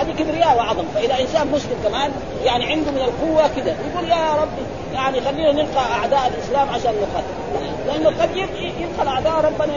هذه 0.00 0.12
كبرياء 0.18 0.56
وعظم 0.56 0.84
فإذا 0.94 1.20
إنسان 1.20 1.48
مسلم 1.52 1.76
كمان 1.84 2.10
يعني 2.44 2.66
عنده 2.66 2.90
من 2.90 2.98
القوة 2.98 3.48
كذا 3.48 3.76
يقول 3.90 4.08
يا 4.08 4.34
ربي 4.34 4.62
يعني 4.94 5.20
خلينا 5.20 5.52
نلقى 5.52 5.92
أعداء 5.92 6.32
الإسلام 6.34 6.68
عشان 6.68 6.92
نقاتل. 6.94 7.26
لأنه 7.86 8.22
قد 8.22 8.36
يدخل 8.36 9.08
اعداء 9.08 9.32
ربنا 9.32 9.74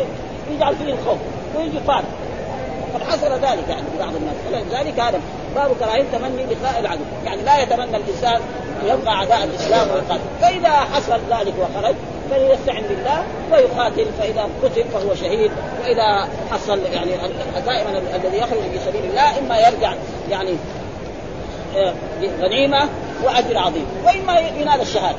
يجعل 0.51 0.75
فيه 0.75 0.93
الخوف 0.93 1.19
ويجي 1.57 1.79
طالب 1.87 2.05
قد 2.93 3.03
حصل 3.03 3.31
ذلك 3.31 3.69
يعني 3.69 3.81
في 3.91 3.99
بعض 3.99 4.15
الناس. 4.15 4.35
فلذلك 4.51 4.99
هذا 4.99 5.19
باب 5.55 5.71
كراهية 5.79 6.03
تمني 6.13 6.43
لقاء 6.43 6.79
العدو. 6.79 7.03
يعني 7.25 7.41
لا 7.41 7.61
يتمنى 7.61 7.97
الإنسان 7.97 8.41
يلقى 8.85 9.13
أعداء 9.13 9.43
الإسلام 9.43 9.87
ويقاتل. 9.89 10.21
فإذا 10.41 10.69
حصل 10.69 11.19
ذلك 11.29 11.53
وخرج 11.59 11.95
فليستعن 12.31 12.83
بالله 12.89 13.23
ويقاتل 13.51 14.05
فإذا 14.19 14.49
قتل 14.63 14.83
فهو 14.83 15.15
شهيد 15.15 15.51
وإذا 15.81 16.27
حصل 16.51 16.79
يعني 16.79 17.11
دائما 17.65 18.01
الذي 18.15 18.37
يخرج 18.37 18.61
في 18.71 18.79
سبيل 18.85 19.05
الله 19.09 19.39
إما 19.39 19.57
يرجع 19.59 19.93
يعني 20.29 20.55
غنيمه 22.41 22.89
وأجر 23.23 23.57
عظيم 23.57 23.85
وإما 24.05 24.39
ينال 24.39 24.81
الشهادة. 24.81 25.17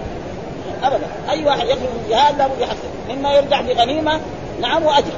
ابدا. 0.82 1.06
أي 1.30 1.44
واحد 1.44 1.66
يخرج 1.66 1.80
من 1.80 2.02
الجهاد 2.04 2.38
لابد 2.38 2.60
يحصل. 2.60 2.88
إما 3.10 3.32
يرجع 3.32 3.60
بغنيمة 3.60 4.20
نعم 4.60 4.86
وأجر. 4.86 5.12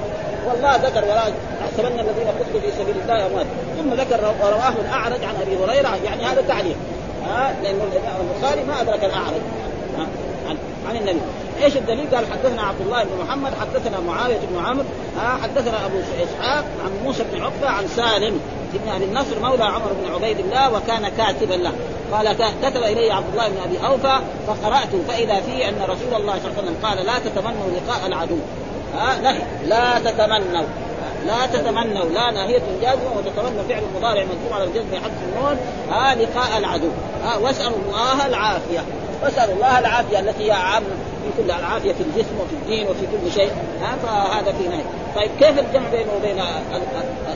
والله 0.47 0.77
ذكر 0.77 1.05
ولا 1.05 1.33
تحسبن 1.61 2.01
الذين 2.01 2.29
قتلوا 2.29 2.61
في 2.61 2.71
سبيل 2.79 2.95
الله 3.03 3.27
أموات. 3.27 3.47
ثم 3.79 3.95
ذكر 3.95 4.35
ورواه 4.43 4.75
الأعرج 4.85 5.25
عن 5.25 5.35
أبي 5.43 5.57
هريرة 5.57 5.99
يعني 6.05 6.25
هذا 6.25 6.43
تعليق. 6.49 6.77
ها 7.27 7.49
آه 7.49 7.63
لأن 7.63 7.81
البخاري 8.21 8.63
ما 8.63 8.81
أدرك 8.81 9.05
الأعرج. 9.05 9.41
آه 9.99 10.07
عن, 10.49 10.57
عن 10.89 10.97
النبي. 10.97 11.21
إيش 11.63 11.77
الدليل؟ 11.77 12.15
قال 12.15 12.25
حدثنا 12.33 12.63
عبد 12.63 12.81
الله 12.81 13.05
بن 13.05 13.25
محمد 13.25 13.53
حدثنا 13.61 14.01
معاوية 14.01 14.39
بن 14.51 14.65
عمرو 14.65 14.85
آه 15.19 15.43
حدثنا 15.43 15.87
أبو 15.87 15.97
إسحاق 15.99 16.65
عن 16.85 16.91
موسى 17.05 17.25
بن 17.33 17.43
عقبة 17.43 17.69
عن 17.69 17.89
سالم 17.89 18.41
بن 18.75 18.93
أبي 18.93 19.05
النصر 19.05 19.39
مولى 19.43 19.65
عمر 19.65 19.93
بن 19.93 20.15
عبيد 20.15 20.39
الله 20.41 20.73
وكان 20.73 21.09
كاتبا 21.09 21.55
له. 21.55 21.73
قال 22.13 22.37
كتب 22.63 22.83
إلي 22.83 23.11
عبد 23.13 23.27
الله 23.33 23.49
بن 23.49 23.57
أبي 23.65 23.87
أوفى 23.87 24.19
فقرأت 24.47 24.89
فإذا 25.09 25.41
فيه 25.41 25.69
أن 25.69 25.83
رسول 25.83 26.15
الله 26.21 26.39
صلى 26.39 26.51
الله 26.51 26.59
عليه 26.59 26.63
وسلم 26.63 26.77
قال 26.83 27.07
لا 27.07 27.19
تتمنوا 27.19 27.71
لقاء 27.71 28.07
العدو. 28.07 28.37
ها 28.95 29.21
نهي 29.23 29.43
لا 29.67 29.99
تتمنوا. 29.99 30.67
لا 31.27 31.47
تتمنوا. 31.53 32.05
لا 32.05 32.31
ناهية 32.31 32.63
جازمة 32.83 33.11
وتتمنى 33.17 33.63
فعل 33.69 33.83
مضارع 33.97 34.23
مجزوم 34.23 34.53
على 34.53 34.65
الجزم 34.65 34.87
حذف 35.05 35.13
النون. 35.29 35.59
ها 35.91 36.15
لقاء 36.15 36.59
العدو. 36.59 36.89
ها 37.25 37.37
واسألوا 37.37 37.79
الله 37.87 38.27
العافية. 38.27 38.85
واسألوا 39.23 39.55
الله 39.55 39.79
العافية 39.79 40.21
التي 40.21 40.47
هي 40.47 40.53
عام 40.53 40.83
في 41.25 41.43
كل 41.43 41.51
العافية 41.51 41.93
في 41.93 42.01
الجسم 42.01 42.41
وفي 42.41 42.53
الدين 42.53 42.89
وفي 42.89 43.07
كل 43.07 43.33
شيء 43.33 43.51
ها 43.81 43.97
فهذا 43.97 44.53
في 44.53 44.69
نهي 44.69 44.83
طيب 45.17 45.31
كيف 45.41 45.59
الجمع 45.59 45.89
بينه 45.91 46.11
وبين 46.17 46.43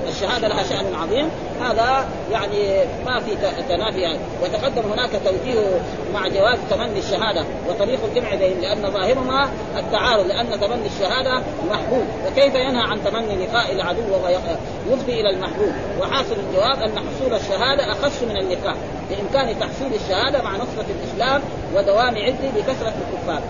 الشهادة 0.08 0.48
لها 0.48 0.62
شأن 0.62 0.94
عظيم؟ 0.94 1.28
هذا 1.60 2.08
يعني 2.32 2.84
ما 3.06 3.20
في 3.20 3.30
تنافي 3.68 4.18
وتقدم 4.42 4.92
هناك 4.92 5.10
توجيه 5.24 5.80
مع 6.14 6.28
جواز 6.28 6.58
تمني 6.70 6.98
الشهادة 6.98 7.44
وطريق 7.68 7.98
الجمع 8.04 8.34
بين 8.34 8.60
لأن 8.60 8.90
ظاهرهما 8.90 9.48
التعارض 9.78 10.26
لأن 10.26 10.60
تمني 10.60 10.86
الشهادة 10.86 11.42
محبوب. 11.70 12.04
وكيف 12.26 12.54
ينهى 12.54 12.82
عن 12.82 13.04
تمني 13.04 13.46
لقاء 13.46 13.72
العدو 13.72 14.02
وهو 14.12 14.28
يفضي 14.90 15.20
إلى 15.20 15.30
المحبوب؟ 15.30 15.72
وحاصل 16.00 16.36
الجواب 16.48 16.82
أن 16.82 16.98
حصول 16.98 17.34
الشهادة 17.34 17.92
أخص 17.92 18.22
من 18.22 18.36
اللقاء 18.36 18.76
بإمكان 19.10 19.58
تحصيل 19.60 19.94
الشهادة 19.94 20.42
مع 20.42 20.56
نصرة 20.56 20.86
الإسلام 20.90 21.42
ودوام 21.74 22.16
عزه 22.16 22.50
بكثرة 22.56 22.92
الكفار. 23.12 23.40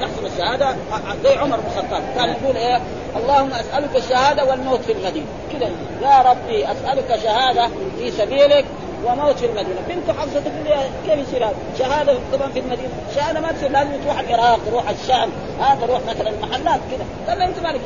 يحصل 0.00 0.26
الشهادة 0.26 0.76
زي 1.24 1.34
عمر 1.34 1.56
بن 1.56 1.66
الخطاب. 1.66 2.02
كان 2.16 2.28
يقول 2.28 2.56
إيه؟ 2.56 2.80
اللهم 3.16 3.50
أسألك 3.52 3.96
الشهادة 3.96 4.44
والموت 4.44 4.80
في 4.80 4.92
المدينة. 4.92 5.26
كذا. 5.52 5.70
يا 6.02 6.22
ربي 6.30 6.72
أسألك 6.72 7.20
شهادة 7.22 7.68
في 7.98 8.10
سبيلك 8.10 8.64
وموت 9.04 9.38
في 9.38 9.46
المدينة. 9.46 9.80
بنت 9.88 10.10
حفصة 10.18 10.40
تقول 10.40 10.78
كيف 11.06 11.28
يصير 11.28 11.44
هذا؟ 11.44 11.54
شهادة 11.78 12.18
طبعا 12.32 12.48
في 12.48 12.58
المدينة، 12.58 12.88
شهادة 13.14 13.40
ما 13.40 13.52
تصير. 13.52 13.70
لازم 13.70 13.90
تروح 14.04 14.18
العراق، 14.18 14.58
تروح 14.66 14.88
الشام، 14.88 15.30
ها 15.60 15.78
تروح 15.80 16.00
مثلا 16.08 16.30
المحلات 16.30 16.80
كذا، 16.90 17.06
قال 17.28 17.42
أنت 17.42 17.58
مالك؟ 17.58 17.80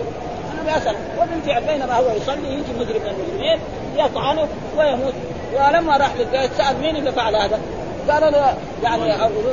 أنا 0.63 0.79
بسال 0.79 0.97
وبنت 1.19 1.69
بينما 1.69 1.97
هو 1.97 2.11
يصلي 2.11 2.53
يجي 2.53 2.73
مجرم 2.79 3.03
من 3.03 3.15
المجرمين 3.19 3.59
يطعنه 3.97 4.49
ويموت. 4.79 5.15
ولما 5.55 5.97
راح 5.97 6.11
للبيت 6.19 6.51
سأل 6.59 6.81
مين 6.81 6.97
اللي 6.97 7.13
فعل 7.13 7.37
هذا؟ 7.37 7.61
قال 8.11 8.33
له 8.33 8.55
يعني 8.83 9.05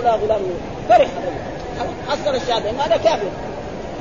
له 0.04 0.16
غلام 0.16 0.42
فرح. 0.90 1.08
حصل 2.10 2.36
الشهاده 2.36 2.72
هذا 2.72 2.98
كافر. 2.98 3.28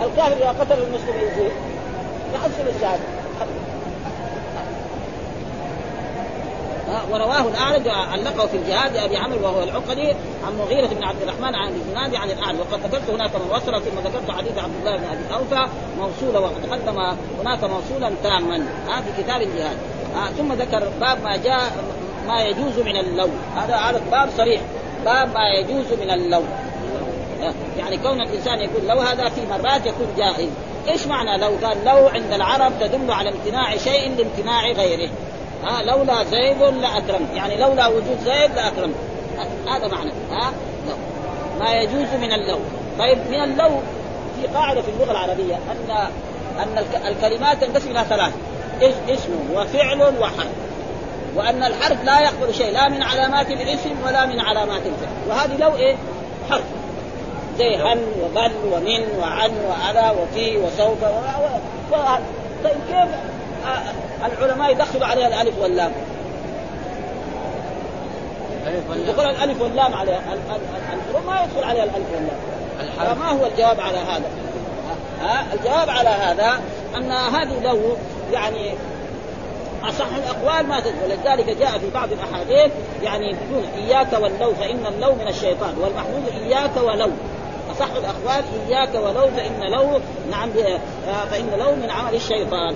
الكافر 0.04 0.36
اذا 0.36 0.48
قتل 0.48 0.82
المسلم 0.82 1.14
يزيد 1.20 1.52
يحصل 2.34 2.68
الشهاده 2.76 3.02
ورواه 7.10 7.48
الأعرج 7.48 7.88
علقه 7.88 8.46
في 8.46 8.56
الجهاد 8.56 8.96
لأبي 8.96 9.16
عمرو 9.16 9.42
وهو 9.42 9.62
العقدي 9.62 10.14
عن 10.46 10.58
مغيرة 10.58 10.86
بن 10.86 11.04
عبد 11.04 11.22
الرحمن 11.22 11.54
عن 11.54 11.74
الزناد 11.74 12.14
عن 12.14 12.30
الأعرج. 12.30 12.58
وقد 12.58 12.86
ذكرت 12.86 13.10
هناك 13.10 13.36
من 13.36 13.50
وصل 13.50 13.82
ثم 13.82 13.98
ذكرت 13.98 14.30
حديث 14.30 14.58
عبد 14.58 14.74
الله 14.80 14.96
بن 14.96 15.04
أبي 15.04 15.34
أوفى 15.34 15.70
موصولا 15.98 16.38
وقد 16.38 16.66
قدم 16.70 17.16
هناك 17.40 17.64
موصولا 17.64 18.12
تاما 18.22 18.66
في 18.86 19.22
كتاب 19.22 19.42
الجهاد. 19.42 19.76
ثم 20.38 20.52
ذكر 20.52 20.88
باب 21.00 21.22
ما 21.24 21.36
جاء 21.36 21.72
ما 22.28 22.42
يجوز 22.42 22.78
من 22.78 22.96
اللو. 22.96 23.28
هذا 23.56 23.76
هذا 23.76 24.00
باب 24.10 24.28
صريح. 24.36 24.60
باب 25.04 25.34
ما 25.34 25.48
يجوز 25.48 25.92
من 26.00 26.10
اللو. 26.10 26.42
يعني 27.78 27.96
كون 27.96 28.20
الإنسان 28.20 28.58
يقول 28.58 28.88
لو 28.88 29.00
هذا 29.00 29.28
في 29.28 29.40
مرات 29.46 29.86
يكون 29.86 30.06
جائز 30.16 30.50
إيش 30.88 31.06
معنى 31.06 31.38
لو؟ 31.38 31.66
قال 31.66 31.84
لو 31.84 32.08
عند 32.08 32.32
العرب 32.32 32.72
تدل 32.80 33.10
على 33.10 33.28
امتناع 33.28 33.76
شيء 33.76 34.16
لامتناع 34.16 34.72
غيره. 34.72 35.10
ها 35.64 35.82
لولا 35.82 36.24
زيد 36.24 36.62
لأكرمت. 36.62 37.34
يعني 37.34 37.56
لولا 37.56 37.86
وجود 37.86 38.18
زيد 38.24 38.54
لأكرمت. 38.56 38.94
هذا 39.68 39.88
معنى 39.88 40.10
ها؟ 40.30 40.52
لو. 40.88 40.96
ما 41.60 41.72
يجوز 41.72 42.14
من 42.20 42.32
اللو. 42.32 42.58
طيب 42.98 43.18
من 43.30 43.42
اللو 43.42 43.70
في 44.40 44.46
قاعدة 44.54 44.82
في 44.82 44.88
اللغة 44.88 45.10
العربية 45.10 45.54
أن 45.54 46.08
أن 46.58 46.84
الكلمات 47.06 47.64
تنقسم 47.64 47.90
إلى 47.90 48.04
ثلاث. 48.08 48.32
اسم 49.08 49.32
وفعل 49.54 50.02
وحرف. 50.20 50.52
وأن 51.34 51.62
الحرف 51.62 52.04
لا 52.04 52.20
يقبل 52.20 52.54
شيء 52.54 52.72
لا 52.72 52.88
من 52.88 53.02
علامات 53.02 53.50
الاسم 53.50 53.94
ولا 54.06 54.26
من 54.26 54.40
علامات 54.40 54.80
الفعل. 54.86 55.28
وهذه 55.28 55.56
لو 55.56 55.76
إيه؟ 55.76 55.96
حرف. 56.50 56.64
زي 57.58 57.76
هل 57.76 58.06
وبل 58.22 58.52
ومن 58.72 59.18
وعن 59.18 59.50
وعلى 59.68 60.14
وفي 60.20 60.58
وسوف 60.58 61.02
و... 61.02 61.06
و... 61.06 61.96
و... 61.96 61.96
طيب 62.64 62.76
كيف؟ 62.88 63.08
العلماء 64.24 64.70
يدخلوا 64.72 65.06
عليها 65.06 65.26
الألف 65.28 65.58
واللام. 65.62 65.92
يدخل 68.96 69.30
الألف 69.30 69.62
واللام 69.62 69.94
عليها 69.94 70.18
ال- 70.18 70.50
ال- 70.50 70.54
ال- 70.54 70.98
الحروف 70.98 71.26
ما 71.26 71.40
يدخل 71.44 71.64
عليها 71.68 71.84
الألف 71.84 72.06
واللام. 72.14 72.36
فما 73.14 73.30
هو 73.30 73.46
الجواب 73.46 73.80
على 73.80 73.98
هذا؟ 73.98 74.30
ها؟ 75.20 75.44
الجواب 75.54 75.90
على 75.90 76.08
هذا 76.08 76.60
أن 76.96 77.12
هذه 77.12 77.60
لو 77.62 77.96
يعني 78.32 78.74
أصح 79.84 80.06
الأقوال 80.16 80.66
ما 80.66 80.80
تدخل. 80.80 80.94
ولذلك 81.04 81.56
جاء 81.58 81.78
في 81.78 81.90
بعض 81.90 82.08
الأحاديث 82.12 82.72
يعني 83.02 83.32
بدون 83.32 83.64
إياك 83.76 84.12
واللو 84.12 84.54
فإن 84.54 84.86
اللو 84.94 85.14
من 85.14 85.28
الشيطان. 85.28 85.74
والمحمود 85.78 86.24
إياك 86.42 86.76
ولو. 86.76 87.10
أصح 87.72 87.88
الأقوال 87.96 88.44
إياك 88.68 88.94
ولو 88.94 89.26
فإن 89.36 89.70
لو 89.72 90.00
نعم 90.30 90.50
آه، 91.08 91.24
فإن 91.30 91.46
لو 91.58 91.74
من 91.74 91.90
عمل 91.90 92.14
الشيطان. 92.14 92.74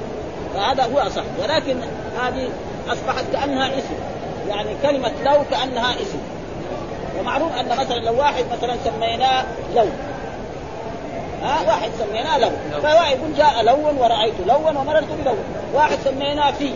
فهذا 0.54 0.84
هو 0.84 0.98
أصح. 0.98 1.22
ولكن 1.42 1.76
هذه 2.22 2.48
أصبحت 2.88 3.24
كأنها 3.32 3.66
اسم. 3.78 3.94
يعني 4.48 4.76
كلمة 4.82 5.12
لو 5.24 5.44
كأنها 5.50 5.94
اسم. 5.94 6.18
ومعروف 7.18 7.52
أن 7.52 7.68
مثلا 7.68 7.98
لو 7.98 8.18
واحد 8.18 8.44
مثلا 8.52 8.76
سميناه 8.84 9.44
لو. 9.74 9.86
ها؟ 11.42 11.60
واحد 11.66 11.90
سميناه 11.98 12.38
لو. 12.38 12.50
فواحد 12.82 13.16
يقول 13.16 13.34
جاء 13.36 13.62
لون 13.62 13.98
ورأيت 13.98 14.34
لون 14.46 14.76
ومررت 14.76 15.08
بلون 15.22 15.38
واحد 15.74 15.98
سميناه 16.04 16.50
في. 16.50 16.70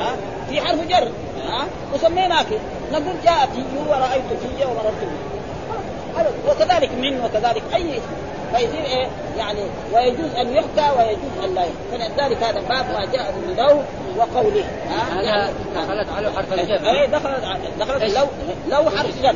ها؟ 0.00 0.10
في 0.50 0.60
حرف 0.60 0.88
جر. 0.88 1.08
ها؟ 1.48 1.64
وسميناه 1.94 2.42
في 2.42 2.54
نقول 2.92 3.14
جاء 3.24 3.48
في 3.54 3.64
ورأيت 3.88 4.22
في 4.40 4.64
ومررت 4.64 5.00
به 5.00 5.38
وكذلك 6.50 6.90
من 6.92 7.20
وكذلك 7.24 7.62
أي 7.74 7.96
اسم. 7.96 8.27
فيصير 8.54 8.84
إيه؟ 8.84 9.08
يعني 9.38 9.60
ويجوز 9.94 10.34
أن 10.40 10.54
يحكى 10.54 10.96
ويجوز 10.98 11.44
أن 11.44 11.54
لا 11.54 11.62
يحكى. 11.62 11.74
فلذلك 11.92 12.42
هذا 12.42 12.60
باب 12.60 12.86
ما 12.92 13.04
جاء 13.12 13.32
من 13.32 13.56
لو 13.56 13.82
وقوله. 14.16 14.64
ها؟ 14.90 15.20
هذا 15.20 15.52
دخلت 15.76 16.08
عليه 16.16 16.28
حرف 16.36 16.52
الجر. 16.52 16.74
اي 16.90 17.06
دخلت 17.06 17.44
دخلت 17.80 18.02
إيش؟ 18.02 18.14
لو 18.14 18.26
لو 18.70 18.90
حرف 18.90 19.22
جر. 19.22 19.34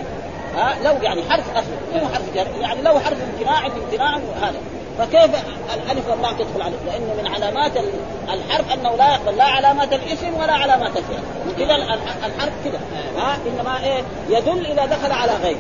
ها؟ 0.56 0.74
لو 0.84 0.92
يعني 1.02 1.22
حرف 1.30 1.56
أصل 1.56 2.00
مو 2.02 2.08
حرف 2.08 2.34
جر. 2.34 2.46
يعني 2.60 2.82
لو 2.82 2.92
حرف 3.00 3.16
امتناع 3.34 3.66
امتناع 3.66 4.16
هذا 4.16 4.54
فكيف 4.98 5.30
الألف 5.74 6.08
واللام 6.10 6.36
تدخل 6.36 6.62
عليه؟ 6.62 6.76
لأنه 6.86 7.14
من 7.22 7.28
علامات 7.34 7.76
ال- 7.76 8.32
الحرف 8.32 8.72
أنه 8.74 8.96
لا 8.96 9.12
يقبل 9.14 9.36
لا 9.36 9.44
علامات 9.44 9.92
الاسم 9.92 10.34
ولا 10.40 10.52
علامات 10.52 10.90
الفعل، 10.96 11.22
كذا 11.58 11.74
الح- 11.76 12.24
الحرف 12.26 12.52
كذا 12.64 12.80
ها؟ 13.16 13.36
إنما 13.46 13.84
إيه؟ 13.84 14.02
يدل 14.28 14.66
إذا 14.66 14.86
دخل 14.86 15.12
على 15.12 15.32
غيره. 15.42 15.58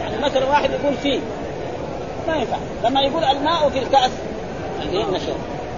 يعني 0.00 0.18
مثلا 0.18 0.46
واحد 0.50 0.70
يقول 0.70 0.94
فيه 1.02 1.20
ما 2.28 2.36
ينفع، 2.36 2.56
لما 2.84 3.00
يقول 3.00 3.24
الماء 3.24 3.68
في 3.68 3.78
الكأس. 3.78 4.10
فهمنا 4.78 5.18
شيء. 5.18 5.36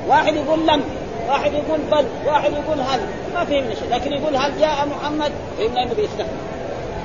واحد 0.08 0.36
يقول 0.36 0.66
لم، 0.66 0.82
واحد 1.28 1.52
يقول 1.52 1.80
بل، 1.92 2.06
واحد 2.26 2.52
يقول 2.52 2.80
هل، 2.80 3.00
ما 3.34 3.44
فهمنا 3.44 3.74
شيء، 3.74 3.88
لكن 3.90 4.12
يقول 4.12 4.36
هل 4.36 4.60
جاء 4.60 4.86
محمد؟ 4.86 5.32
فهمنا 5.58 5.82
إنه 5.82 5.94
بيستخدم. 5.94 6.36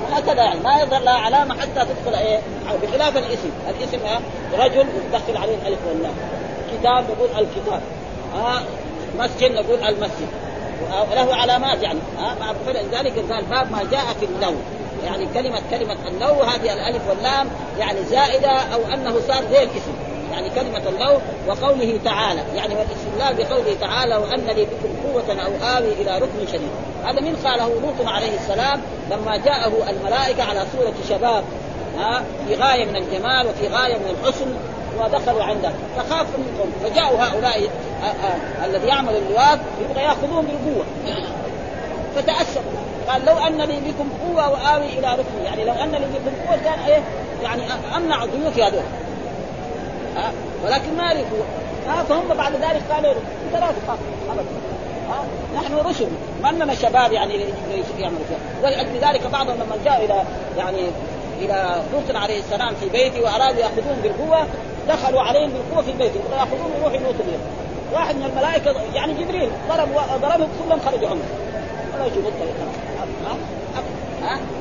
وهكذا 0.02 0.44
يعني. 0.44 0.60
ما 0.60 0.80
يظهر 0.82 1.00
لها 1.02 1.12
علامة 1.12 1.60
حتى 1.60 1.70
تدخل 1.84 2.14
إيه؟ 2.18 2.38
بخلاف 2.82 3.16
الاسم، 3.16 3.50
الاسم 3.68 3.98
إيه؟ 4.06 4.18
رجل 4.64 4.86
يدخل 5.08 5.42
عليه 5.42 5.54
الألف 5.54 5.78
واللام، 5.88 6.14
كتاب 6.72 7.04
نقول 7.10 7.28
الكتاب، 7.28 7.80
آه 8.34 8.60
مسجد 9.18 9.52
نقول 9.52 9.78
المسجد، 9.84 10.28
له 11.14 11.34
علامات 11.34 11.82
يعني. 11.82 11.98
مع 12.40 12.52
فلذلك 12.66 13.32
قال 13.32 13.44
باب 13.44 13.72
ما 13.72 13.82
جاء 13.90 14.04
في 14.20 14.26
اللو 14.26 14.54
يعني 15.04 15.26
كلمة 15.34 15.60
كلمة 15.70 15.96
اللو 16.08 16.42
هذه 16.42 16.72
الألف 16.72 17.08
واللام 17.08 17.48
يعني 17.78 18.04
زائدة 18.10 18.50
أو 18.50 18.80
أنه 18.94 19.20
صار 19.28 19.44
زي 19.50 19.62
الاسم. 19.62 19.92
يعني 20.32 20.50
كلمة 20.50 20.82
اللو 20.88 21.20
وقوله 21.48 22.00
تعالى 22.04 22.42
يعني 22.54 22.74
والإستدلال 22.74 23.34
بقوله 23.36 23.76
تعالى 23.80 24.16
وأن 24.16 24.40
لي 24.40 24.64
بكم 24.64 24.88
قوة 25.04 25.42
أو 25.42 25.76
آوي 25.76 25.92
إلى 25.92 26.18
ركن 26.18 26.46
شديد. 26.52 26.70
هذا 27.04 27.20
من 27.20 27.36
قاله 27.44 27.68
لوط 27.68 28.08
عليه 28.08 28.34
السلام 28.34 28.80
لما 29.10 29.36
جاءه 29.36 29.90
الملائكة 29.90 30.42
على 30.42 30.66
صورة 30.76 30.94
شباب 31.08 31.44
ها 31.98 32.22
في 32.48 32.54
غاية 32.54 32.84
من 32.84 32.96
الجمال 32.96 33.46
وفي 33.46 33.68
غاية 33.68 33.96
من 33.96 34.16
الحسن 34.20 34.46
ودخلوا 35.00 35.42
عنده. 35.42 35.72
فخاف 35.96 36.26
منهم 36.38 36.72
فجاءوا 36.84 37.18
هؤلاء 37.18 37.70
آه، 38.02 38.06
آه، 38.06 38.66
الذي 38.66 38.86
يعمل 38.86 39.16
اللواط 39.16 39.58
يبغى 39.80 40.02
ياخذون 40.02 40.46
بالقوة. 40.46 40.84
فتأسف 42.16 42.62
قال 43.08 43.24
لو 43.24 43.38
أن 43.38 43.60
لي 43.60 43.80
بكم 43.80 44.08
قوة 44.22 44.50
وآوي 44.50 44.86
إلى 44.86 45.12
ركن. 45.12 45.44
يعني 45.44 45.64
لو 45.64 45.72
أن 45.72 45.90
لي 45.90 46.06
بكم 46.06 46.48
قوة 46.48 46.58
كان 46.64 46.78
إيه؟ 46.78 47.02
يعني 47.42 47.62
أمنع 47.96 48.24
ضيوفي 48.24 48.62
هذول 48.62 48.82
ها؟ 50.16 50.32
ولكن 50.64 50.96
ما 50.96 51.12
لي 51.12 51.20
قوه 51.20 51.44
ها؟ 51.88 52.02
فهم 52.02 52.36
بعد 52.36 52.52
ذلك 52.52 52.82
قالوا 52.90 53.12
انت 53.12 53.52
لا 53.52 53.60
تخاف. 53.60 53.98
ابدا. 54.30 54.44
نحن 55.56 55.74
رسل 55.74 56.08
ما 56.42 56.50
إننا 56.50 56.74
شباب 56.74 57.12
يعني 57.12 57.34
يعملوا 57.98 58.24
فيها 58.28 58.38
ولأجل 58.62 58.98
ذلك 59.00 59.26
بعضهم 59.32 59.54
لما 59.54 59.76
جاء 59.84 60.04
إلى 60.04 60.22
يعني 60.58 60.86
إلى 61.40 61.82
لوط 61.92 62.16
عليه 62.16 62.38
السلام 62.38 62.74
في 62.74 62.88
بيته 62.88 63.22
وأرادوا 63.22 63.60
يأخذون 63.60 63.98
بالقوة 64.02 64.46
دخلوا 64.88 65.20
عليهم 65.20 65.50
بالقوة 65.50 65.82
في 65.82 65.92
بيته. 65.92 66.20
يأخذون 66.32 66.72
ويروحوا 66.74 66.96
يموتوا 66.96 67.24
بهم. 67.24 67.40
واحد 67.92 68.16
من 68.16 68.24
الملائكة 68.24 68.74
يعني 68.94 69.14
جبريل 69.14 69.50
ضرب 69.68 69.88
ضربهم 70.22 70.48
كلهم 70.64 70.80
خرجوا 70.86 71.08
عنه. 71.08 71.22
ولا 71.94 72.06
يجوا 72.06 72.22
الطريق. 72.28 72.54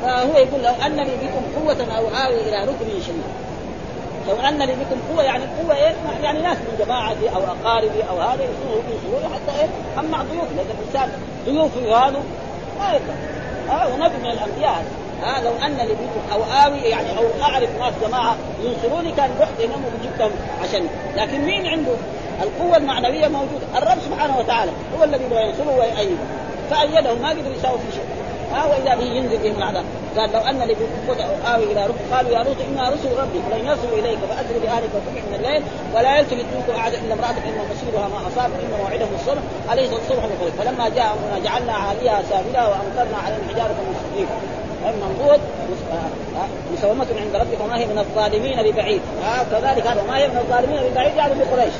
فهو 0.01 0.37
يقول 0.37 0.61
لو 0.63 0.73
أن 0.85 0.95
لي 0.95 1.15
بكم 1.15 1.61
قوة 1.61 1.97
أو 1.97 2.07
آوي 2.07 2.41
إلى 2.41 2.63
ركن 2.63 3.01
شديد 3.01 3.23
لو 4.29 4.35
أن 4.47 4.57
لي 4.57 4.73
بكم 4.73 4.99
قوة 5.13 5.23
يعني 5.23 5.43
القوه 5.43 5.75
إيه؟ 5.75 5.95
يعني 6.23 6.41
ناس 6.41 6.57
من 6.57 6.85
جماعتي 6.85 7.29
أو 7.35 7.41
أقاربي 7.43 8.03
أو 8.09 8.21
هذا 8.21 8.43
يصيروا 8.43 8.83
يصيروا 8.89 9.35
حتى 9.35 9.59
إيه؟ 9.59 9.99
امنع 9.99 10.17
ضيوفي 10.17 10.55
لأن 10.55 10.65
الإنسان 10.79 11.11
ضيوفه 11.45 12.07
هذا 12.07 12.23
ما 12.79 12.91
يقدر. 12.91 13.13
ها 13.69 13.87
ونبي 13.87 14.17
من 14.17 14.31
الأنبياء. 14.31 14.85
ها 15.23 15.41
لو 15.41 15.51
أن 15.65 15.77
لي 15.77 15.93
بكم 15.93 16.33
أو 16.33 16.43
آوي 16.43 16.79
يعني 16.79 17.17
أو 17.17 17.23
أعرف 17.41 17.69
ناس 17.79 17.93
جماعة 18.07 18.35
ينصروني 18.63 19.11
كان 19.11 19.29
رحت 19.39 19.61
هنا 19.61 19.75
وجبتهم 19.75 20.31
عشان. 20.63 20.87
لكن 21.15 21.41
مين 21.41 21.67
عنده؟ 21.67 21.93
القوة 22.43 22.77
المعنوية 22.77 23.27
موجودة، 23.27 23.77
الرب 23.77 23.97
سبحانه 24.01 24.37
وتعالى 24.37 24.71
هو 24.99 25.03
الذي 25.03 25.23
ينصره 25.23 25.77
ويؤيده 25.79 26.23
فايده 26.71 27.13
ما 27.15 27.29
قدر 27.29 27.51
يساوي 27.57 27.77
في 27.77 27.91
شيء. 27.95 28.20
ها 28.53 28.65
واذا 28.65 28.95
به 28.95 29.03
ينزل 29.03 29.37
بهم 29.37 29.57
العذاب. 29.57 29.85
قال 30.17 30.31
لو 30.31 30.39
أن 30.39 30.59
لي 30.59 30.75
بقوه 30.75 31.17
آوي 31.53 31.63
إلى 31.63 31.85
رب 31.85 31.95
قالوا 32.13 32.31
يا 32.31 32.43
لوط 32.43 32.57
إنا 32.69 32.89
رسل 32.89 33.11
ربك 33.23 33.45
لن 33.51 33.61
يصلوا 33.71 33.99
إليك 33.99 34.19
فاسر 34.19 34.59
باهلك 34.63 34.89
وسبح 34.95 35.23
من 35.29 35.35
الليل 35.39 35.63
ولا 35.95 36.17
يلتفت 36.17 36.45
منكم 36.55 36.73
أحد 36.79 36.93
إلا 36.93 37.13
امراتك 37.13 37.43
إن 37.49 37.57
مصيرها 37.71 38.07
ما 38.07 38.17
اصاب 38.27 38.51
إن 38.61 38.69
موعدهم 38.79 39.09
الصبح 39.19 39.41
اليس 39.73 39.89
الصبح 39.93 40.23
بقريب 40.25 40.53
فلما 40.59 40.89
جاء 40.89 41.17
امرنا 41.17 41.43
جعلنا 41.45 41.73
عاليها 41.73 42.21
سافلها 42.29 42.67
وأمطرنا 42.67 43.17
عليهم 43.25 43.41
حجارة 43.49 43.75
من 43.87 43.95
سجيل 44.03 44.27
المنضود 44.89 45.39
مسومة 46.73 47.07
عند 47.21 47.35
ربك 47.35 47.61
وما 47.65 47.77
هي 47.77 47.85
من 47.85 47.97
الظالمين 47.97 48.71
ببعيد. 48.71 49.01
ها 49.23 49.43
كذلك 49.51 49.87
هذا 49.87 50.03
ما 50.07 50.17
هي 50.17 50.27
من 50.27 50.37
الظالمين 50.37 50.91
ببعيد؟ 50.91 51.15
يعني 51.15 51.33
بقريش 51.33 51.73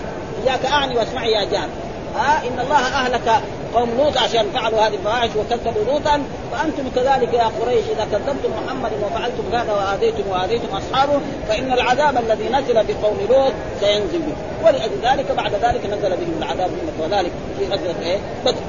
إياك 0.47 0.65
أعني 0.65 0.97
واسمعي 0.97 1.31
يا 1.31 1.43
جار. 1.43 1.67
ها 2.15 2.47
إن 2.47 2.60
الله 2.60 2.77
أهلك 2.77 3.41
قوم 3.73 3.89
لوط 3.97 4.17
عشان 4.17 4.45
فعلوا 4.53 4.88
هذه 4.88 4.93
الفواحش 4.93 5.29
وكذبوا 5.36 5.84
لوطا 5.84 6.23
فأنتم 6.51 6.84
كذلك 6.95 7.34
يا 7.34 7.51
قريش 7.62 7.84
إذا 7.95 8.07
كذبتم 8.12 8.49
محمدا 8.65 9.05
وفعلتم 9.05 9.43
هذا 9.53 9.73
وآذيتم 9.73 10.29
وآذيتم 10.29 10.67
أصحابه 10.75 11.19
فإن 11.47 11.73
العذاب 11.73 12.17
الذي 12.17 12.49
نزل 12.49 12.73
بقوم 12.73 13.17
لوط 13.29 13.53
سينزل 13.79 14.19
به 14.19 14.65
ولأجل 14.65 14.97
ذلك 15.03 15.31
بعد 15.31 15.53
ذلك 15.53 15.86
نزل 15.86 16.10
بهم 16.10 16.36
العذاب 16.38 16.69
مثل 16.71 17.03
وذلك 17.03 17.31
في 17.60 17.65
غزوة 17.65 17.95
إيه؟ 18.01 18.17
بدر 18.45 18.62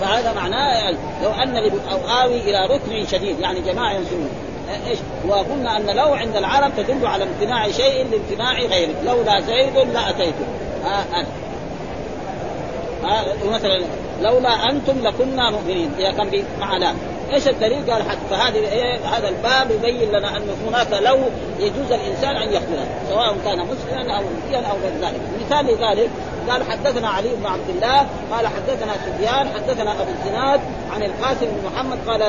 فهذا 0.00 0.32
معناه 0.32 0.74
يعني 0.74 0.96
لو 1.22 1.30
أن 1.30 1.54
لي 1.54 1.72
أو 1.90 2.22
اوي 2.22 2.40
إلى 2.40 2.66
ركن 2.74 3.06
شديد 3.06 3.40
يعني 3.40 3.60
جماعة 3.60 3.92
ينزلون 3.92 4.30
إيش؟ 4.88 4.98
وقلنا 5.28 5.76
أن 5.76 5.96
لو 5.96 6.14
عند 6.14 6.36
العرب 6.36 6.72
تدل 6.76 7.06
على 7.06 7.24
امتناع 7.24 7.70
شيء 7.70 8.06
لامتناع 8.10 8.52
غيره، 8.52 8.94
لولا 9.04 9.40
زيد 9.40 9.76
لاتيته. 9.76 10.44
آه. 10.84 11.20
آه 11.20 11.26
مثلا 13.52 13.80
لولا 14.22 14.70
أنتم 14.70 14.94
لكنا 15.02 15.50
مؤمنين. 15.50 15.90
اذا 15.98 16.10
كان 16.10 16.44
مع 16.60 16.76
لا. 16.76 16.94
إيش 17.32 17.48
الدليل؟ 17.48 17.90
قال 17.90 18.02
حتى 18.02 18.18
فهذه 18.30 18.56
إيه؟ 18.56 18.98
هذا 18.98 19.28
الباب 19.28 19.70
يبين 19.70 20.08
لنا 20.08 20.36
أن 20.36 20.48
هناك 20.66 21.02
لو 21.02 21.18
يجوز 21.58 21.92
الإنسان 21.92 22.36
أن 22.36 22.52
يقتله 22.52 22.86
سواء 23.08 23.36
كان 23.44 23.58
مسلما 23.58 24.18
أو 24.18 24.22
مسلما 24.22 24.66
أو 24.66 24.76
غير 24.76 24.92
ذلك، 25.00 25.20
مثال 25.40 25.66
لذلك 25.66 26.10
قال 26.48 26.62
حدثنا 26.62 27.08
علي 27.08 27.28
بن 27.28 27.46
عبد 27.46 27.68
الله 27.68 28.06
قال 28.32 28.46
حدثنا 28.46 28.92
سفيان 28.92 29.48
حدثنا 29.54 29.92
أبو 29.92 30.10
الزناد 30.10 30.60
عن 30.94 31.02
القاسم 31.02 31.46
بن 31.46 31.70
محمد 31.72 31.98
قال 32.06 32.22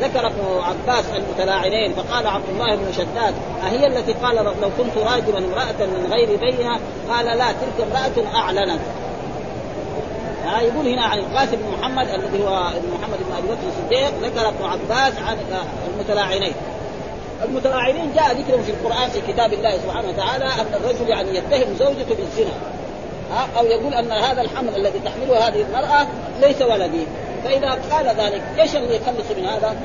ذكر 0.00 0.26
ابن 0.26 0.60
عباس 0.62 1.04
المتلاعنين 1.16 1.92
فقال 1.92 2.26
عبد 2.26 2.48
الله 2.52 2.76
بن 2.76 2.92
شداد 2.92 3.34
أهي 3.66 3.86
التي 3.86 4.12
قال 4.12 4.36
لو 4.36 4.70
كنت 4.78 4.96
راجما 4.96 5.38
امرأة 5.38 5.86
من 5.86 6.08
غير 6.12 6.36
بينها 6.36 6.78
قال 7.10 7.26
لا 7.26 7.52
تلك 7.52 7.86
امرأة 7.88 8.36
أعلنت. 8.36 8.80
ها 10.44 10.60
يقول 10.60 10.88
هنا 10.88 11.02
عن 11.02 11.18
القاسم 11.18 11.56
بن 11.56 11.78
محمد 11.78 12.08
الذي 12.08 12.44
هو 12.44 12.68
ابن 12.68 12.88
محمد 12.88 13.18
بن 13.28 13.36
أبي 13.38 13.48
بكر 13.48 13.68
الصديق 13.68 14.12
ذكر 14.22 14.48
ابن 14.48 14.64
عباس 14.64 15.12
عن 15.18 15.36
المتلاعنين. 15.94 16.52
المتلاعنين 17.44 18.12
جاء 18.14 18.32
ذكرهم 18.32 18.62
في 18.62 18.70
القرآن 18.70 19.10
في 19.10 19.32
كتاب 19.32 19.52
الله 19.52 19.78
سبحانه 19.78 20.08
وتعالى 20.08 20.44
أن 20.44 20.74
الرجل 20.74 21.08
يعني 21.08 21.38
يتهم 21.38 21.74
زوجته 21.78 22.14
بالزنا. 22.14 22.54
ها 23.32 23.48
أو 23.58 23.64
يقول 23.64 23.94
أن 23.94 24.12
هذا 24.12 24.42
الحمل 24.42 24.76
الذي 24.76 24.98
تحمله 25.04 25.48
هذه 25.48 25.62
المرأة 25.62 26.06
ليس 26.40 26.62
ولدي. 26.62 27.06
فإذا 27.44 27.78
قال 27.90 28.06
ذلك 28.06 28.42
إيش 28.58 28.76
اللي 28.76 28.96
يخلص 28.96 29.30
من 29.38 29.46
هذا؟ 29.46 29.76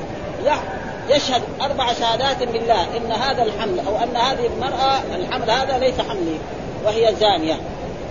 يشهد 1.10 1.42
أربع 1.62 1.92
شهادات 1.92 2.42
بالله 2.42 2.96
إن 2.96 3.12
هذا 3.12 3.42
الحمل 3.42 3.80
أو 3.86 3.96
أن 3.96 4.16
هذه 4.16 4.46
المرأة 4.46 4.98
الحمل 5.14 5.50
هذا 5.50 5.78
ليس 5.78 6.00
حملي 6.00 6.38
وهي 6.84 7.14
زانية. 7.20 7.60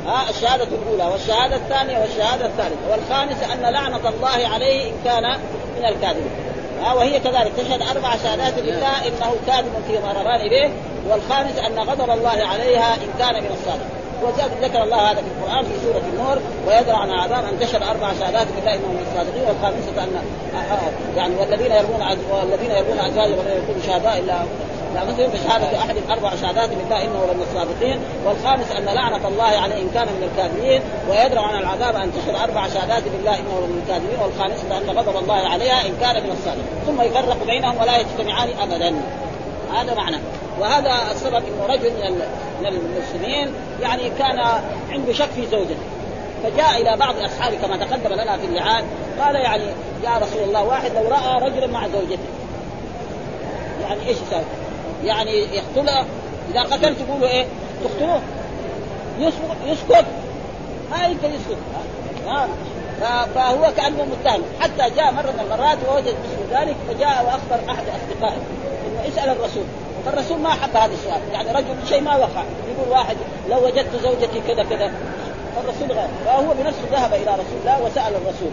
ها 0.07 0.29
الشهادة 0.29 0.63
الأولى 0.63 1.11
والشهادة 1.11 1.55
الثانية 1.55 1.99
والشهادة 1.99 2.45
الثالثة 2.45 2.91
والخامسة 2.91 3.53
أن 3.53 3.73
لعنة 3.73 4.09
الله 4.09 4.47
عليه 4.53 4.89
إن 4.89 4.95
كان 5.05 5.39
من 5.77 5.85
الكاذبين. 5.85 6.31
ها 6.83 6.93
وهي 6.93 7.19
كذلك 7.19 7.51
تشهد 7.57 7.81
أربع 7.81 8.15
شهادات 8.23 8.53
بالله 8.59 9.07
إنه 9.07 9.35
كاذب 9.47 9.71
فيما 9.87 10.13
رمان 10.13 10.49
به 10.49 10.71
والخامس 11.09 11.57
أن 11.57 11.79
غضب 11.79 12.09
الله 12.09 12.47
عليها 12.47 12.95
إن 12.95 13.09
كان 13.19 13.43
من 13.43 13.49
الصادق 13.51 14.05
وزاد 14.23 14.51
ذكر 14.63 14.83
الله 14.83 15.11
هذا 15.11 15.21
في 15.21 15.27
القرآن 15.37 15.65
في 15.65 15.71
سورة 15.83 16.01
النور 16.13 16.37
ويدرع 16.67 16.97
عن 16.97 17.09
عذاب 17.09 17.45
أن 17.45 17.59
تشهد 17.59 17.83
أربع 17.83 18.13
شهادات 18.19 18.47
بالله 18.55 18.73
إنهم 18.73 18.91
من 18.91 19.05
الصادقين 19.11 19.43
والخامسة 19.47 20.03
ان 20.03 20.21
يعني 21.17 21.35
والذين 21.35 21.71
يرمون 21.71 22.01
والذين 22.31 22.71
يرمون 22.71 22.99
أزواجهم 22.99 23.39
ولا 23.39 23.53
يكونوا 23.53 23.81
شهداء 23.87 24.19
إلا 24.19 24.33
مثلا 25.03 25.27
بشهادة 25.27 25.77
أحد 25.79 25.95
أربع 26.10 26.36
شهادات 26.36 26.69
بالله 26.69 27.03
إنه 27.03 27.25
لمن 27.31 27.45
الصادقين 27.51 27.99
والخامس 28.25 28.71
أن 28.71 28.86
لعنة 28.86 29.27
الله 29.27 29.43
عليه 29.43 29.81
إن 29.81 29.89
كان 29.93 30.08
من 30.08 30.29
الكاذبين 30.31 30.81
ويدرع 31.10 31.41
عن 31.41 31.60
العذاب 31.60 31.95
أن 31.95 32.12
تشهد 32.13 32.36
أربع 32.36 32.67
شهادات 32.67 33.03
بالله 33.03 33.39
إنه 33.39 33.60
لمن 33.60 33.84
الكاذبين 33.84 34.19
والخامسة 34.19 34.77
أن 34.77 34.97
غضب 34.97 35.17
الله 35.17 35.49
عليها 35.49 35.86
إن 35.86 35.97
كان 36.01 36.23
من 36.23 36.31
الصادقين. 36.31 36.65
ثم 36.86 37.01
يفرق 37.01 37.45
بينهم 37.45 37.77
ولا 37.77 37.97
يجتمعان 37.97 38.49
أبدا. 38.62 38.95
هذا 39.73 39.93
معنى. 39.93 40.17
وهذا 40.60 41.12
السبب 41.12 41.36
إنه 41.36 41.65
رجل 41.69 41.91
من 41.91 42.21
من 42.62 42.67
المسلمين 42.67 43.53
يعني 43.81 44.10
كان 44.10 44.39
عنده 44.91 45.13
شك 45.13 45.29
في 45.36 45.47
زوجته. 45.47 45.75
فجاء 46.43 46.81
إلى 46.81 46.97
بعض 46.97 47.15
أصحابه 47.19 47.58
كما 47.58 47.77
تقدم 47.77 48.13
لنا 48.13 48.38
في 48.38 48.45
اللعان. 48.45 48.84
قال 49.19 49.36
يعني 49.36 49.63
يا 50.03 50.17
رسول 50.17 50.43
الله 50.43 50.63
واحد 50.63 50.91
لو 50.95 51.10
رأى 51.10 51.49
رجلا 51.49 51.67
مع 51.67 51.88
زوجته. 51.88 52.29
يعني 53.81 54.08
إيش 54.08 54.17
يسوي؟ 54.27 54.64
يعني 55.03 55.31
يقتلها 55.31 56.05
إذا 56.51 56.62
قتل 56.62 56.95
تقولوا 56.95 57.27
إيه؟ 57.27 57.45
تقتلوه. 57.84 58.21
يسكت 59.65 60.05
ما 60.91 61.05
يمكن 61.08 61.29
يسكت. 61.29 61.58
فهو 63.36 63.71
كأنه 63.77 64.05
متهم. 64.05 64.41
حتى 64.60 64.95
جاء 64.95 65.12
مرة 65.12 65.31
من 65.31 65.39
المرات 65.39 65.77
ووجد 65.89 66.15
مثل 66.23 66.58
ذلك 66.58 66.75
فجاء 66.88 67.25
وأخبر 67.25 67.71
أحد 67.71 67.84
أصدقائه 67.88 68.38
إنه 68.88 69.08
اسأل 69.08 69.29
الرسول. 69.29 69.63
فالرسول 70.05 70.39
ما 70.39 70.49
حب 70.49 70.75
هذا 70.75 70.93
السؤال. 70.93 71.21
يعني 71.34 71.51
رجل 71.51 71.88
شيء 71.89 72.01
ما 72.01 72.15
وقع. 72.15 72.43
يقول 72.69 72.89
واحد 72.89 73.17
لو 73.49 73.65
وجدت 73.65 73.95
زوجتي 74.03 74.41
كذا 74.47 74.63
كذا. 74.63 74.91
فالرسول 75.55 75.97
غير 75.97 76.08
فهو 76.25 76.53
بنفسه 76.53 76.81
ذهب 76.91 77.13
إلى 77.13 77.34
رسول 77.34 77.58
الله 77.62 77.81
وسأل 77.84 78.13
الرسول. 78.15 78.51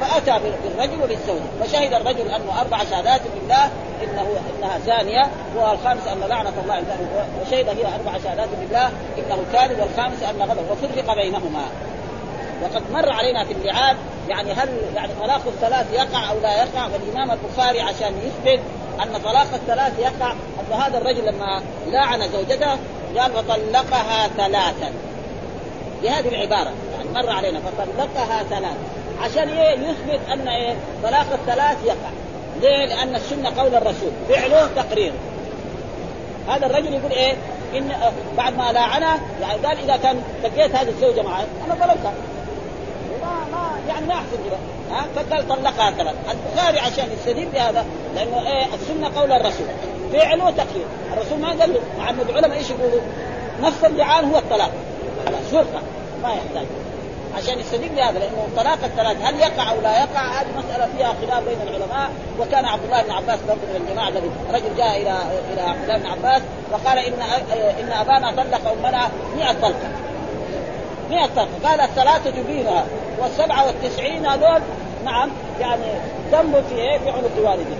فأتى 0.00 0.40
بالرجل 0.64 1.02
وبالزوجه 1.02 1.42
فشهد 1.64 1.92
الرجل 1.92 2.28
أنه 2.28 2.60
أربع 2.60 2.78
شهادات 2.84 3.20
بالله 3.34 3.70
انه 4.02 4.26
إنها 4.56 4.78
زانية 4.86 5.30
والخامس 5.56 6.06
أن 6.06 6.28
لعنة 6.28 6.52
الله 6.62 6.82
وشهد 7.42 7.68
هي 7.68 7.94
أربع 7.94 8.18
شهادات 8.24 8.48
بالله 8.60 8.86
إنه 9.18 9.38
كاذب 9.52 9.80
والخامس 9.80 10.22
أن 10.22 10.42
غضب 10.42 10.70
وفرق 10.70 11.14
بينهما. 11.14 11.64
وقد 12.62 12.82
مر 12.92 13.12
علينا 13.12 13.44
في 13.44 13.52
اللعان 13.52 13.96
يعني 14.28 14.52
هل 14.52 14.68
يعني 14.94 15.12
طلاق 15.20 15.42
الثلاث 15.46 15.86
يقع 15.92 16.30
أو 16.30 16.40
لا 16.42 16.62
يقع؟ 16.62 16.86
والإمام 16.86 17.30
البخاري 17.30 17.80
عشان 17.80 18.14
يثبت 18.26 18.60
أن 19.02 19.20
طلاق 19.24 19.46
الثلاث 19.54 19.98
يقع 19.98 20.32
أن 20.32 20.80
هذا 20.80 20.98
الرجل 20.98 21.26
لما 21.26 21.62
لاعن 21.90 22.28
زوجته 22.28 22.76
قال 23.18 23.32
وطلقها 23.36 24.28
ثلاثا. 24.28 24.92
بهذه 26.02 26.28
العبارة 26.28 26.72
يعني 26.96 27.08
مر 27.14 27.30
علينا 27.30 27.60
فطلقها 27.60 28.42
ثلاث 28.42 28.76
عشان 29.22 29.48
إيه؟ 29.48 29.78
يثبت 29.78 30.20
أن 30.32 30.48
إيه؟ 30.48 30.74
طلاق 31.02 31.26
الثلاث 31.32 31.84
يقع. 31.84 32.10
ليه؟ 32.60 32.86
لأن 32.86 33.14
السنة 33.14 33.60
قول 33.60 33.74
الرسول. 33.74 34.10
فعله 34.28 34.68
تقرير. 34.76 35.12
هذا 36.48 36.66
الرجل 36.66 36.94
يقول 36.94 37.12
إيه؟ 37.12 37.34
ان 37.74 37.92
بعد 38.36 38.56
ما 38.56 38.72
لاعنه 38.72 39.20
يعني 39.40 39.66
قال 39.66 39.78
إذا 39.78 39.96
كان 39.96 40.22
لقيت 40.44 40.74
هذه 40.74 40.88
الزوجة 40.88 41.22
معي 41.22 41.44
أنا 41.66 41.74
ظلمتها 41.74 42.12
ما 43.22 43.46
ما 43.52 43.70
يعني 43.88 44.06
ما 44.06 44.14
أحسن 44.14 44.36
كذا 44.48 44.58
ها؟ 44.90 45.06
فقال 45.16 45.48
طلقها 45.48 45.90
ثلاث 45.90 46.14
البخاري 46.30 46.78
عشان 46.78 47.08
يستدل 47.12 47.44
بهذا 47.44 47.86
لأنه 48.14 48.40
إيه؟ 48.46 48.66
السنة 48.74 49.20
قول 49.20 49.32
الرسول. 49.32 49.66
فعله 50.12 50.50
تقرير. 50.50 50.86
الرسول 51.12 51.38
ما 51.38 51.48
قال 51.48 51.74
له 51.74 51.80
مع 51.98 52.10
انه 52.10 52.22
العلماء 52.22 52.58
إيش 52.58 52.70
يقولوا؟ 52.70 53.00
نص 53.62 53.84
اللعان 53.84 54.30
هو 54.30 54.38
الطلاق. 54.38 54.70
خلاص 55.26 55.42
فرقه 55.52 55.82
ما 56.22 56.28
يحتاج. 56.28 56.66
عشان 57.36 57.58
يستدل 57.58 57.88
بهذا 57.88 58.18
لأنه 58.18 58.48
طلاق 58.56 58.78
الثلاث 58.84 59.16
هل 59.22 59.40
يقع 59.40 59.70
أو 59.70 59.80
لا 59.80 59.98
يقع؟ 59.98 60.40
هذه 60.40 60.46
مسألة 60.58 60.88
فيها 60.96 61.14
خلاف 61.20 61.44
بين 61.44 61.58
العلماء. 61.62 62.10
وكان 62.40 62.64
عبد 62.64 62.84
الله 62.84 63.02
بن 63.02 63.10
عباس 63.10 63.38
برضه 63.48 63.60
من 63.60 63.86
الجماعة 63.86 64.08
الذي 64.08 64.30
رجل 64.52 64.76
جاء 64.76 64.96
إلى 64.96 65.18
إلى 65.52 65.60
عبد 65.60 65.82
الله 65.82 65.98
بن 65.98 66.06
عباس 66.06 66.42
وقال 66.72 66.98
ان 66.98 67.12
إن 67.80 67.92
أبانا 67.92 68.30
طلق 68.30 68.72
أمنا 68.72 69.08
100 69.36 69.52
طلقة. 69.52 69.88
100 71.10 71.26
طلقة. 71.26 71.48
قال 71.64 71.80
الثلاثة 71.80 72.30
تبينها 72.30 72.84
والسبعة 73.18 73.66
والتسعين 73.66 74.26
هذول 74.26 74.60
نعم 75.04 75.30
يعني 75.60 75.86
ذنب 76.32 76.64
في 76.68 76.74
إيه؟ 76.74 76.98
في 76.98 77.10
عنق 77.10 77.50
والده. 77.50 77.76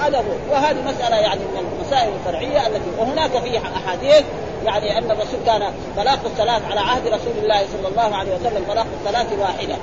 هذا 0.00 0.18
هو. 0.18 0.52
وهذه 0.52 0.82
مسألة 0.82 1.16
يعني 1.16 1.40
من 1.40 1.66
المسائل 1.72 2.12
الفرعية 2.14 2.66
التي 2.66 2.90
وهناك 2.98 3.30
في 3.30 3.58
أحاديث 3.58 4.24
يعني 4.64 4.98
أن 4.98 5.10
الرسول 5.10 5.40
كان 5.46 5.62
طلاق 5.96 6.18
الثلاث 6.24 6.62
على 6.70 6.80
عهد 6.80 7.06
رسول 7.06 7.32
الله 7.42 7.58
صلى 7.58 7.88
الله 7.88 8.16
عليه 8.16 8.34
وسلم 8.34 8.64
طلاق 8.68 8.86
الثلاث 9.00 9.26
واحدة. 9.40 9.74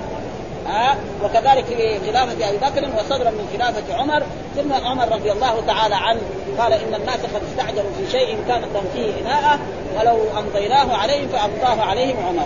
ها؟ 0.68 0.96
وكذلك 1.24 1.66
في 1.66 2.00
خلافة 2.12 2.50
أبي 2.50 2.58
بكر 2.58 3.00
وصدرا 3.00 3.30
من 3.30 3.48
خلافة 3.54 3.96
عمر 3.96 4.24
ثم 4.56 4.74
عمر 4.74 5.08
رضي 5.12 5.32
الله 5.32 5.64
تعالى 5.68 5.96
عنه 5.96 6.22
قال 6.60 6.74
إن 6.74 6.96
الناس 6.96 7.18
قد 7.18 7.42
استعجلوا 7.52 7.92
في 7.98 8.12
شيء 8.12 8.38
كانت 8.48 8.66
لهم 8.74 8.86
فيه 8.94 9.22
إناءة 9.22 9.60
ولو 10.00 10.18
أمضيناه 10.40 10.98
عليهم 10.98 11.28
فأمضاه 11.28 11.86
عليهم 11.86 12.18
عمر. 12.28 12.46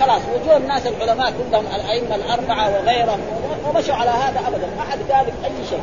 خلاص 0.00 0.22
وجوه 0.34 0.56
الناس 0.56 0.86
العلماء 0.86 1.32
كلهم 1.32 1.64
الأئمة 1.74 2.14
الأربعة 2.14 2.70
وغيرهم 2.70 3.20
ومشوا 3.68 3.94
على 3.94 4.10
هذا 4.10 4.40
أبدا. 4.48 4.66
ما 4.78 4.82
حد 4.90 4.98
قال 5.12 5.26
أي 5.44 5.66
شيء. 5.70 5.80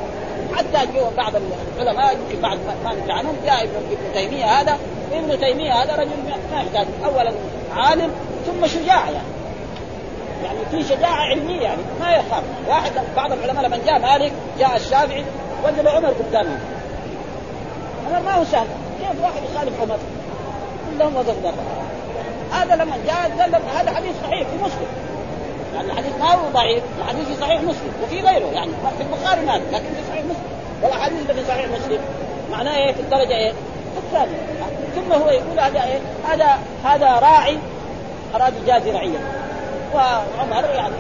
حتى 0.58 0.94
جاء 0.94 1.12
بعض 1.18 1.34
العلماء 1.80 2.14
يمكن 2.14 2.42
بعد 2.42 2.58
ما 2.86 2.94
نتكلم 2.94 3.18
عنهم 3.18 3.36
جاء 3.46 3.64
ابن 3.64 3.98
تيمية 4.14 4.46
هذا. 4.46 4.78
ابن 5.14 5.40
تيمية 5.40 5.74
هذا 5.74 5.96
رجل 5.96 6.10
ما 6.52 6.60
يحتاج 6.60 6.88
اولا 7.06 7.32
عالم 7.76 8.12
ثم 8.46 8.68
شجاع 8.68 9.10
يعني. 9.10 9.28
يعني 10.44 10.60
في 10.72 10.84
شجاعة 10.84 11.16
علمية 11.16 11.62
يعني 11.62 11.82
ما 12.00 12.12
يخاف. 12.12 12.44
واحد 12.68 12.92
بعض 13.16 13.32
العلماء 13.32 13.64
لما 13.66 13.78
جاء 13.86 14.00
مالك 14.00 14.32
جاء 14.60 14.76
الشافعي 14.76 15.26
وجد 15.66 15.88
عمر 15.88 16.10
قدامه. 16.10 16.60
هذا 18.10 18.20
ما 18.20 18.32
هو 18.32 18.44
سهل. 18.44 18.68
كيف 19.00 19.24
واحد 19.24 19.42
يخالف 19.54 19.82
عمر؟ 19.82 19.98
كلهم 20.98 21.16
وقف 21.16 21.36
هذا 22.52 22.76
لما 22.76 22.98
جاء 23.08 23.32
هذا 23.76 23.92
حديث 23.92 24.16
صحيح 24.24 24.48
في 24.48 24.56
مسلم. 24.64 25.11
يعني 25.76 25.92
الحديث 25.92 26.12
ما 26.20 26.34
هو 26.34 26.50
ضعيف 26.54 26.84
الحديث 27.00 27.28
في 27.28 27.36
صحيح 27.36 27.62
مسلم 27.62 27.94
وفي 28.04 28.22
غيره 28.22 28.46
يعني 28.54 28.72
في 28.98 29.04
البخاري 29.04 29.42
ما 29.42 29.52
لكن 29.72 29.86
في 29.86 30.10
صحيح 30.10 30.24
مسلم. 30.26 30.52
والأحاديث 30.84 31.22
اللي 31.22 31.34
في 31.34 31.48
صحيح 31.48 31.66
مسلم 31.66 32.00
معناه 32.52 32.78
إيه؟ 32.78 32.94
في 32.94 33.00
الدرجة 33.00 33.36
إيه؟ 33.36 33.54
الثانية. 33.98 34.38
ثم 34.96 35.14
هو 35.14 35.30
يقول 35.30 35.60
هذا 35.60 35.84
إيه؟ 35.84 36.00
هذا 36.28 36.60
هذا 36.84 37.08
راعي 37.08 37.58
أراد 38.36 38.54
يجازي 38.64 38.92
رعيه 38.92 39.20
وعمر 39.94 40.70
يعني 40.70 40.96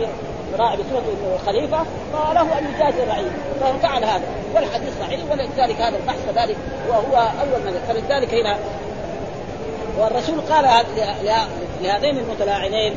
راعي 0.59 0.77
بصفته 0.77 0.97
انه 0.97 1.37
خليفه 1.45 1.85
فله 2.13 2.59
أن 2.59 2.73
يجازي 2.75 3.03
الرعيه 3.03 3.31
ففعل 3.61 4.03
هذا. 4.03 4.23
والحديث 4.55 4.99
صحيح 4.99 5.19
ولذلك 5.31 5.81
هذا 5.81 5.97
البحث 5.97 6.19
كذلك 6.33 6.57
وهو 6.89 7.15
أول 7.17 7.61
من 7.65 7.81
فلذلك 7.87 8.33
هنا 8.33 8.57
والرسول 9.97 10.41
قال 10.41 10.85
لهذين 11.81 12.17
المتلاعنين 12.17 12.93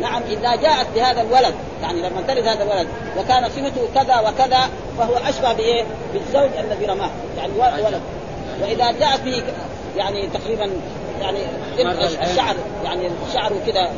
نعم 0.00 0.22
إذا 0.22 0.56
جاءت 0.56 0.86
بهذا 0.94 1.20
الولد 1.20 1.54
يعني 1.82 2.02
لما 2.02 2.22
تلد 2.28 2.46
هذا 2.46 2.62
الولد 2.62 2.88
وكان 3.18 3.48
صفته 3.48 3.88
كذا 3.94 4.20
وكذا 4.20 4.70
فهو 4.98 5.14
أشبه 5.16 5.52
بإيه؟ 5.52 5.84
بالزوج 6.12 6.50
الذي 6.58 6.86
رماه 6.86 7.10
يعني 7.38 7.52
ولد 7.58 8.02
وإذا 8.62 8.92
جاءت 8.92 9.20
به 9.20 9.42
يعني 9.96 10.26
تقريبا 10.26 10.70
يعني 11.20 11.38
الشعر 12.22 12.54
يعني 12.84 13.10
شعره 13.34 13.56
كذا 13.66 13.90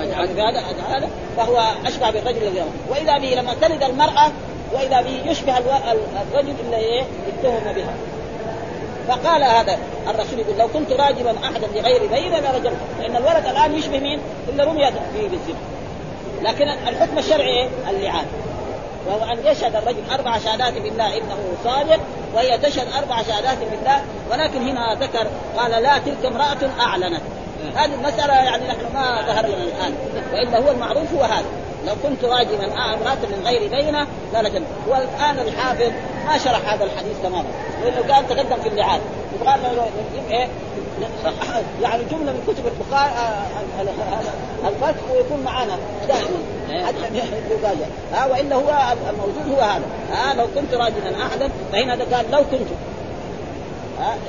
يعني 0.00 0.42
هذا 0.42 0.62
هذا 0.88 1.08
فهو 1.36 1.72
أشبه 1.86 2.10
بالرجل 2.10 2.42
الذي 2.42 2.60
رماه. 2.60 2.70
وإذا 2.90 3.18
به 3.18 3.34
لما 3.34 3.54
تلد 3.54 3.82
المرأة 3.82 4.30
وإذا 4.72 5.00
به 5.02 5.30
يشبه 5.30 5.58
الرجل 5.58 6.54
الذي 6.68 7.04
اتهم 7.28 7.72
بها. 7.72 7.94
فقال 9.08 9.42
هذا 9.42 9.78
الرسول 10.08 10.38
يقول 10.38 10.58
لو 10.58 10.68
كنت 10.68 10.92
راجما 10.92 11.34
احدا 11.44 11.66
لغير 11.66 12.06
بين 12.06 12.32
لرجمته 12.32 12.76
لأن 13.00 13.16
الولد 13.16 13.46
الآن 13.46 13.74
يشبه 13.74 13.98
مين؟ 13.98 14.20
إلا 14.48 14.64
رمي 14.64 14.86
فيه 14.86 15.28
بالزنا 15.28 15.72
لكن 16.42 16.68
الحكم 16.68 17.18
الشرعي 17.18 17.48
إيه؟ 17.48 17.68
اللعان. 17.90 18.24
وهو 19.06 19.32
أن 19.32 19.38
يشهد 19.44 19.76
الرجل 19.76 20.02
أربع 20.12 20.38
شهادات 20.38 20.72
بالله 20.72 21.16
إنه 21.16 21.38
صادق 21.64 22.00
وهي 22.34 22.58
تشهد 22.58 22.86
أربع 22.98 23.22
شهادات 23.22 23.58
بالله. 23.58 24.02
ولكن 24.30 24.68
هنا 24.68 24.94
ذكر 25.00 25.26
قال 25.56 25.70
لا 25.82 25.98
تلك 25.98 26.24
امرأة 26.24 26.80
أعلنت. 26.80 27.22
هذه 27.76 27.94
المسألة 27.94 28.34
يعني 28.34 28.66
نحن 28.66 28.94
ما 28.94 29.22
ظهر 29.26 29.46
لنا 29.46 29.64
الآن. 29.64 29.94
وإلا 30.32 30.58
هو 30.58 30.70
المعروف 30.70 31.14
هو 31.14 31.22
هذا. 31.22 31.44
لو 31.86 31.94
كنت 32.02 32.24
راجما 32.24 32.64
امراه 32.94 33.14
من 33.14 33.42
غير 33.44 33.70
بينه 33.70 34.06
لا 34.32 34.42
لجن 34.42 34.62
والآن 34.88 35.38
الحافظ 35.38 35.92
ما 36.26 36.38
شرح 36.38 36.72
هذا 36.72 36.84
الحديث 36.84 37.16
تماما. 37.22 37.48
لأنه 37.84 38.02
كان 38.08 38.28
تقدم 38.28 38.62
في 38.62 38.68
اللعان 38.68 39.00
يبغى 39.34 39.54
نجيب 39.54 40.30
إيه؟ 40.30 40.48
يعني 41.82 42.02
جملة 42.10 42.32
من 42.32 42.42
كتب 42.46 42.66
البخاري 42.66 43.12
الفتح 44.64 45.10
ويكون 45.12 45.44
معنا 45.44 45.78
دائما. 46.08 46.86
حتى 46.86 47.18
يفاجئ 47.50 47.84
ها 48.12 48.26
وإلا 48.26 48.56
هو 48.56 48.94
الموجود 49.10 49.58
هو 49.58 49.60
هذا. 49.60 49.84
ها 50.12 50.34
لو 50.34 50.46
كنت 50.54 50.74
راجلا 50.74 51.26
احدا 51.26 51.48
فهنا 51.72 52.16
قال 52.16 52.30
لو 52.30 52.40
كنت. 52.50 52.68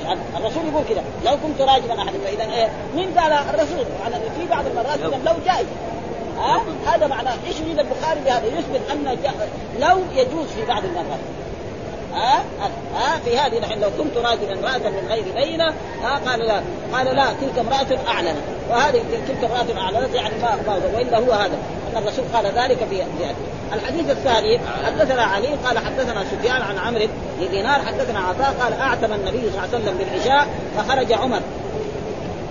يعني 0.04 0.20
الرسول 0.36 0.62
يقول 0.72 0.84
كذا 0.88 1.04
لو 1.24 1.32
كنت 1.42 1.60
راجلا 1.60 2.02
احدا 2.02 2.18
فاذا 2.24 2.54
إيه؟ 2.54 2.68
مين 2.96 3.18
قال 3.18 3.32
الرسول؟ 3.32 3.84
على 4.04 4.14
في 4.14 4.46
بعض 4.50 4.64
المرات 4.66 4.98
لو 5.26 5.34
جائز 5.46 5.66
ها؟ 6.38 6.60
هذا 6.86 7.06
معناه 7.06 7.34
إيش 7.46 7.60
يريد 7.60 7.78
البخاري 7.78 8.20
بهذا؟ 8.20 8.46
يثبت 8.46 8.80
أن 8.90 9.18
لو 9.80 9.98
يجوز 10.14 10.46
في 10.46 10.64
بعض 10.68 10.84
المرات. 10.84 11.20
ها؟ 12.14 12.44
ها؟ 12.94 13.18
في 13.24 13.38
هذه 13.38 13.58
نحن 13.58 13.80
لو 13.80 13.90
كنت 13.98 14.16
راجلا 14.16 14.52
امراه 14.52 14.90
من 14.90 15.08
غير 15.08 15.24
بينة 15.34 15.74
ها؟ 16.02 16.20
قال 16.26 16.40
لا. 16.40 16.62
قال 16.92 17.16
لا 17.16 17.26
تلك 17.40 17.58
امرأة 17.58 18.08
اعلنت 18.08 18.36
وهذه 18.70 19.02
تلك 19.28 19.50
امرأة 19.50 19.82
اعلنت 19.82 20.14
يعني 20.14 20.34
ما 20.42 20.58
ما 20.66 20.80
وإلا 20.94 21.18
هو 21.18 21.32
هذا. 21.32 21.58
أن 21.92 22.02
الرسول 22.02 22.24
قال 22.34 22.46
ذلك 22.46 22.78
في 22.90 23.02
الحديث 23.72 24.10
الثاني 24.10 24.60
حدثنا 24.86 25.22
علي 25.22 25.48
قال 25.64 25.78
حدثنا 25.78 26.24
سفيان 26.24 26.62
عن 26.62 26.78
عمرو 26.78 27.06
بن 27.40 27.50
دينار 27.50 27.80
حدثنا 27.82 28.20
عطاء 28.20 28.54
قال 28.60 28.72
أعتم 28.72 29.12
النبي 29.12 29.50
صلى 29.50 29.64
الله 29.64 29.68
عليه 29.74 29.78
وسلم 29.78 29.98
بالعشاء 29.98 30.48
فخرج 30.76 31.12
عمر. 31.12 31.40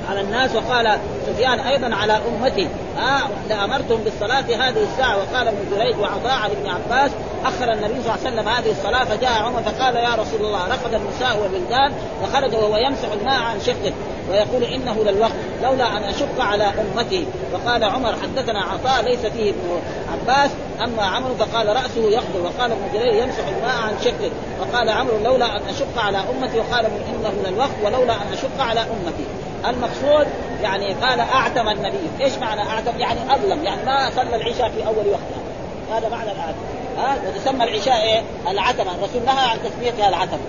على 0.09 0.21
الناس 0.21 0.55
وقال 0.55 0.97
سفيان 1.27 1.59
أيضا 1.59 1.95
على 1.95 2.13
أمتي. 2.13 2.67
آه 2.97 3.49
لأمرتهم 3.49 4.03
بالصلاة 4.03 4.39
هذه 4.41 4.83
الساعة. 4.83 5.17
وقال 5.17 5.47
ابن 5.47 5.77
جريج 5.77 5.99
وعطاء 5.99 6.31
عن 6.31 6.49
ابن 6.49 6.69
عباس 6.69 7.11
أخر 7.45 7.73
النبي 7.73 8.03
صلى 8.03 8.15
الله 8.15 8.25
عليه 8.25 8.35
وسلم 8.35 8.47
هذه 8.47 8.71
الصلاة 8.71 9.03
فجاء 9.03 9.31
عمر 9.31 9.61
فقال 9.61 9.95
يا 9.95 10.15
رسول 10.15 10.41
الله 10.45 10.67
رفض 10.67 10.93
النساء 10.93 11.39
والولدان 11.41 11.93
فخرج 12.23 12.53
وهو 12.53 12.77
يمسح 12.77 13.07
الماء 13.11 13.41
عن 13.41 13.59
شقه 13.61 13.93
ويقول 14.29 14.63
إنه 14.63 15.03
للوقت 15.03 15.31
لولا 15.63 15.97
أن 15.97 16.03
أشق 16.03 16.41
على 16.41 16.63
أمتي. 16.63 17.25
وقال 17.53 17.83
عمر 17.83 18.15
حدثنا 18.23 18.61
عطاء 18.61 19.03
ليس 19.03 19.19
فيه 19.19 19.49
ابن 19.49 19.81
عباس 20.13 20.51
أما 20.83 21.03
عمرو 21.03 21.35
فقال 21.35 21.67
رأسه 21.67 22.09
يخضر 22.09 22.41
وقال 22.43 22.71
ابن 22.71 22.81
جرير 22.93 23.13
يمسح 23.23 23.47
الماء 23.47 23.75
عن 23.87 23.93
شقه. 24.03 24.31
وقال 24.61 24.89
عمرو 24.89 25.17
لولا 25.23 25.45
أن 25.45 25.61
أشق 25.69 25.97
على 25.97 26.17
أمتي 26.17 26.59
وقال 26.59 26.85
إنه 26.85 27.33
للوقت 27.49 27.75
ولولا 27.83 28.13
أن 28.13 28.33
أشق 28.33 28.61
على 28.61 28.79
أمتي. 28.79 29.25
المقصود 29.65 30.27
يعني 30.61 30.93
قال 30.93 31.19
اعتم 31.19 31.69
النبي، 31.69 32.09
إيش 32.21 32.37
معنى 32.37 32.61
اعتم؟ 32.61 32.99
يعني 32.99 33.35
أظلم، 33.35 33.63
يعني 33.63 33.85
ما 33.85 34.09
صلى 34.09 34.35
العشاء 34.35 34.69
في 34.69 34.87
أول 34.87 35.07
وقتها. 35.07 35.97
هذا 35.97 36.09
معنى 36.09 36.31
الاعتم. 36.31 36.57
ها 36.97 37.17
وتسمى 37.27 37.63
العشاء 37.63 38.01
إيه؟ 38.01 38.21
العتمة، 38.47 38.95
الرسول 38.95 39.21
نهى 39.25 39.49
عن 39.49 39.57
تسميتها 39.63 40.09
العتمة، 40.09 40.39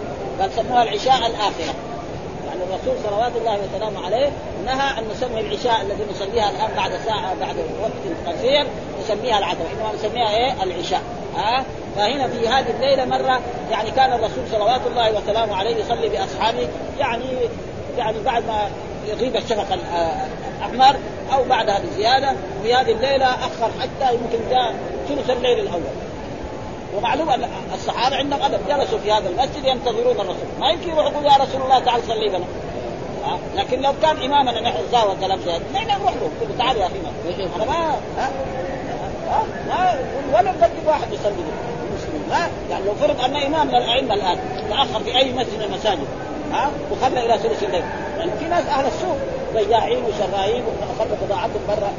بل 0.41 0.51
سموها 0.57 0.83
العشاء 0.83 1.17
الآخرة. 1.17 1.75
يعني 2.47 2.61
الرسول 2.71 2.97
صلوات 3.05 3.33
الله 3.37 3.59
وسلامه 3.59 4.07
عليه 4.07 4.31
نهى 4.67 4.99
أن 4.99 5.05
نسمي 5.11 5.41
العشاء 5.41 5.83
الذي 5.83 6.05
نصليها 6.11 6.51
الآن 6.51 6.71
بعد 6.77 6.91
ساعة 7.07 7.35
بعد 7.41 7.57
وقت 7.83 8.35
قصير 8.37 8.67
نسميها 9.05 9.39
العتمة، 9.39 9.67
إنما 9.73 9.93
نسميها 9.95 10.31
إيه؟ 10.31 10.63
العشاء. 10.63 11.01
ها 11.37 11.65
فهنا 11.97 12.29
في 12.29 12.49
هذه 12.49 12.71
الليلة 12.71 13.05
مرة 13.05 13.41
يعني 13.71 13.91
كان 13.91 14.13
الرسول 14.13 14.45
صلوات 14.51 14.81
الله 14.87 15.13
وسلامه 15.13 15.57
عليه 15.57 15.77
يصلي 15.77 16.09
بأصحابه 16.09 16.69
يعني 16.99 17.25
يعني 17.99 18.19
بعد 18.25 18.47
ما 18.47 18.69
يغيب 19.09 19.37
الشفق 19.37 19.67
الأحمر 19.73 20.97
أو 21.33 21.45
بعدها 21.45 21.79
بزياده 21.79 22.33
في 22.63 22.75
هذه 22.75 22.91
الليلة 22.91 23.27
أخر 23.27 23.71
حتى 23.81 24.15
يمكن 24.15 24.39
جاء 24.51 24.75
ثلث 25.09 25.31
الليل 25.31 25.59
الأول. 25.59 25.83
ومعلوم 26.97 27.29
أن 27.29 27.49
الصحابة 27.75 28.17
عندهم 28.17 28.43
أدب 28.43 28.61
جلسوا 28.69 28.99
في 28.99 29.13
هذا 29.13 29.29
المسجد 29.29 29.65
ينتظرون 29.65 30.17
الرسول. 30.17 30.49
ما 30.61 30.71
يمكن 30.71 30.89
يروح 30.89 31.07
يقول 31.07 31.25
يا 31.25 31.37
رسول 31.37 31.63
الله 31.63 31.79
تعال 31.79 32.03
صلي 32.09 32.29
لنا. 32.29 32.45
لكن 33.57 33.83
لو 33.83 33.93
كان 34.03 34.17
إمامنا 34.17 34.61
نحن 34.61 34.79
زاوى 34.93 35.17
كلام 35.21 35.41
زي 35.41 35.51
هذا 35.51 35.63
نحن 35.75 35.89
نروح 35.89 36.13
له. 36.13 36.31
تعال 36.59 36.77
يا 36.77 36.87
أخي 36.87 36.95
أنا 37.57 37.65
ما 37.65 37.97
ها 38.19 38.31
ها 39.29 39.43
ما 39.69 39.99
ولا 40.39 40.53
نقدم 40.53 40.87
واحد 40.87 41.13
يصلي. 41.13 41.33
المسلمين 41.91 42.29
لا. 42.31 42.49
يعني 42.71 42.85
لو 42.85 42.95
فرض 42.95 43.21
أن 43.21 43.37
امام 43.37 43.69
الأئمة 43.69 44.15
الآن 44.15 44.39
تأخر 44.71 45.05
في 45.05 45.17
أي 45.19 45.33
مسجد 45.33 45.59
من 45.59 45.63
المساجد 45.63 46.07
ها 46.55 46.71
وخلى 46.93 47.27
إلى 47.27 47.39
ثلث 47.39 47.63
الليل 47.63 47.85
يعني 48.19 48.31
في 48.39 48.45
ناس 48.45 48.67
أهل 48.67 48.87
السوق 48.87 49.17
بياعين 49.55 50.05
وشرايين 50.05 50.63
وخلوا 50.65 51.17
بضاعتهم 51.27 51.61
برا. 51.69 51.93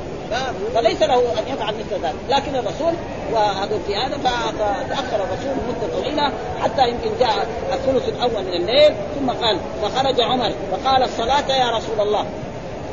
فليس 0.76 1.01
له 1.01 1.16
أن 1.16 1.53
يفعل 1.53 1.74
مثل 1.74 2.03
ذلك. 2.03 2.16
لكن 2.30 2.56
الرسول 2.56 2.93
وهذا 3.34 3.80
في 3.88 3.95
هذا 3.95 4.18
فتاخر 4.18 5.16
الرسول 5.16 5.56
مدة 5.68 6.01
طويلة 6.01 6.32
حتى 6.62 6.89
يمكن 6.89 7.10
جاء 7.20 7.47
الثلث 7.74 8.10
الأول 8.10 8.43
من 8.43 8.53
الليل 8.53 8.93
ثم 9.20 9.30
قال 9.30 9.60
فخرج 9.82 10.22
عمر 10.22 10.51
فقال 10.72 11.03
الصلاة 11.03 11.56
يا 11.56 11.78
رسول 11.78 11.99
الله. 12.08 12.26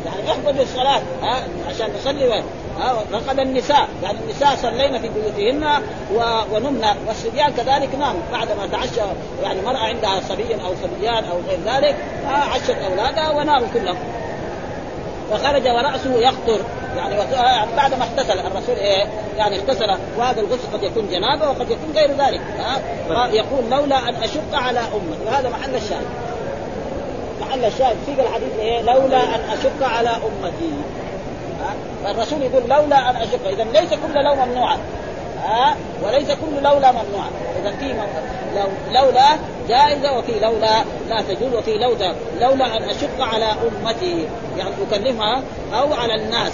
يعني 0.06 0.30
احفظ 0.30 0.60
الصلاه 0.60 1.02
ها 1.22 1.42
عشان 1.68 1.88
نصلي 2.00 2.42
رقد 3.12 3.38
النساء 3.38 3.88
يعني 4.02 4.18
النساء 4.20 4.56
صلينا 4.56 4.98
في 4.98 5.08
بيوتهن 5.08 5.82
ونمنا 6.52 6.96
والصبيان 7.06 7.52
كذلك 7.52 7.94
ناموا 7.98 8.20
بعدما 8.32 8.66
تعشى 8.72 9.00
يعني 9.42 9.62
مرأة 9.62 9.78
عندها 9.78 10.20
صبي 10.28 10.54
أو 10.54 10.74
صبيان 10.82 11.24
أو 11.24 11.36
غير 11.48 11.58
ذلك 11.66 11.96
عشت 12.26 12.70
أولادها 12.70 13.30
وناموا 13.30 13.68
كلهم. 13.74 13.98
فخرج 15.30 15.68
ورأسه 15.68 16.18
يخطر 16.18 16.60
يعني 16.96 17.16
بعد 17.76 17.94
ما 17.94 18.04
اغتسل 18.04 18.38
الرسول 18.38 18.76
إيه 18.76 19.06
يعني 19.36 19.56
اغتسل. 19.56 19.96
وهذا 20.18 20.40
الغسل 20.40 20.72
قد 20.72 20.82
يكون 20.82 21.08
جنابة 21.08 21.48
وقد 21.48 21.70
يكون 21.70 21.92
غير 21.94 22.10
ذلك. 22.10 22.40
ها؟ 22.58 23.26
يقول 23.26 23.70
لولا 23.70 24.08
أن 24.08 24.14
أشق 24.14 24.54
على 24.54 24.78
امتي 24.78 25.24
وهذا 25.26 25.48
محل 25.48 25.74
الشاهد. 25.74 26.06
محل 27.40 27.64
الشاهد. 27.64 27.96
في 28.06 28.12
الحديث 28.22 28.58
إيه 28.58 28.82
لولا 28.82 29.22
أن 29.22 29.40
أشق 29.58 29.88
على 29.88 30.08
أمتي. 30.08 30.72
فالرسول 32.04 32.42
يقول 32.42 32.62
لولا 32.62 33.10
أن 33.10 33.16
اشق 33.16 33.48
اذا 33.48 33.64
ليس 33.64 33.90
كل 33.90 34.24
لو 34.24 34.34
ممنوعا. 34.34 34.78
ها؟ 35.42 35.76
وليس 36.04 36.28
كل 36.28 36.62
لولا 36.62 36.92
ممنوعا. 36.92 37.30
اذا 37.60 37.70
في 37.80 37.94
لو 38.56 38.68
لولا 38.92 39.36
جائزة 39.68 40.18
وفي 40.18 40.40
لولا 40.40 40.84
لا 41.08 41.22
تجوز 41.22 41.54
وفي 41.54 41.78
لولا 41.78 42.14
لولا 42.40 42.76
أن 42.76 42.82
أشق 42.82 43.20
على 43.20 43.44
أمتي. 43.44 44.28
يعني 44.58 44.70
أكلمها 44.90 45.42
أو 45.74 45.94
على 45.94 46.14
الناس. 46.14 46.52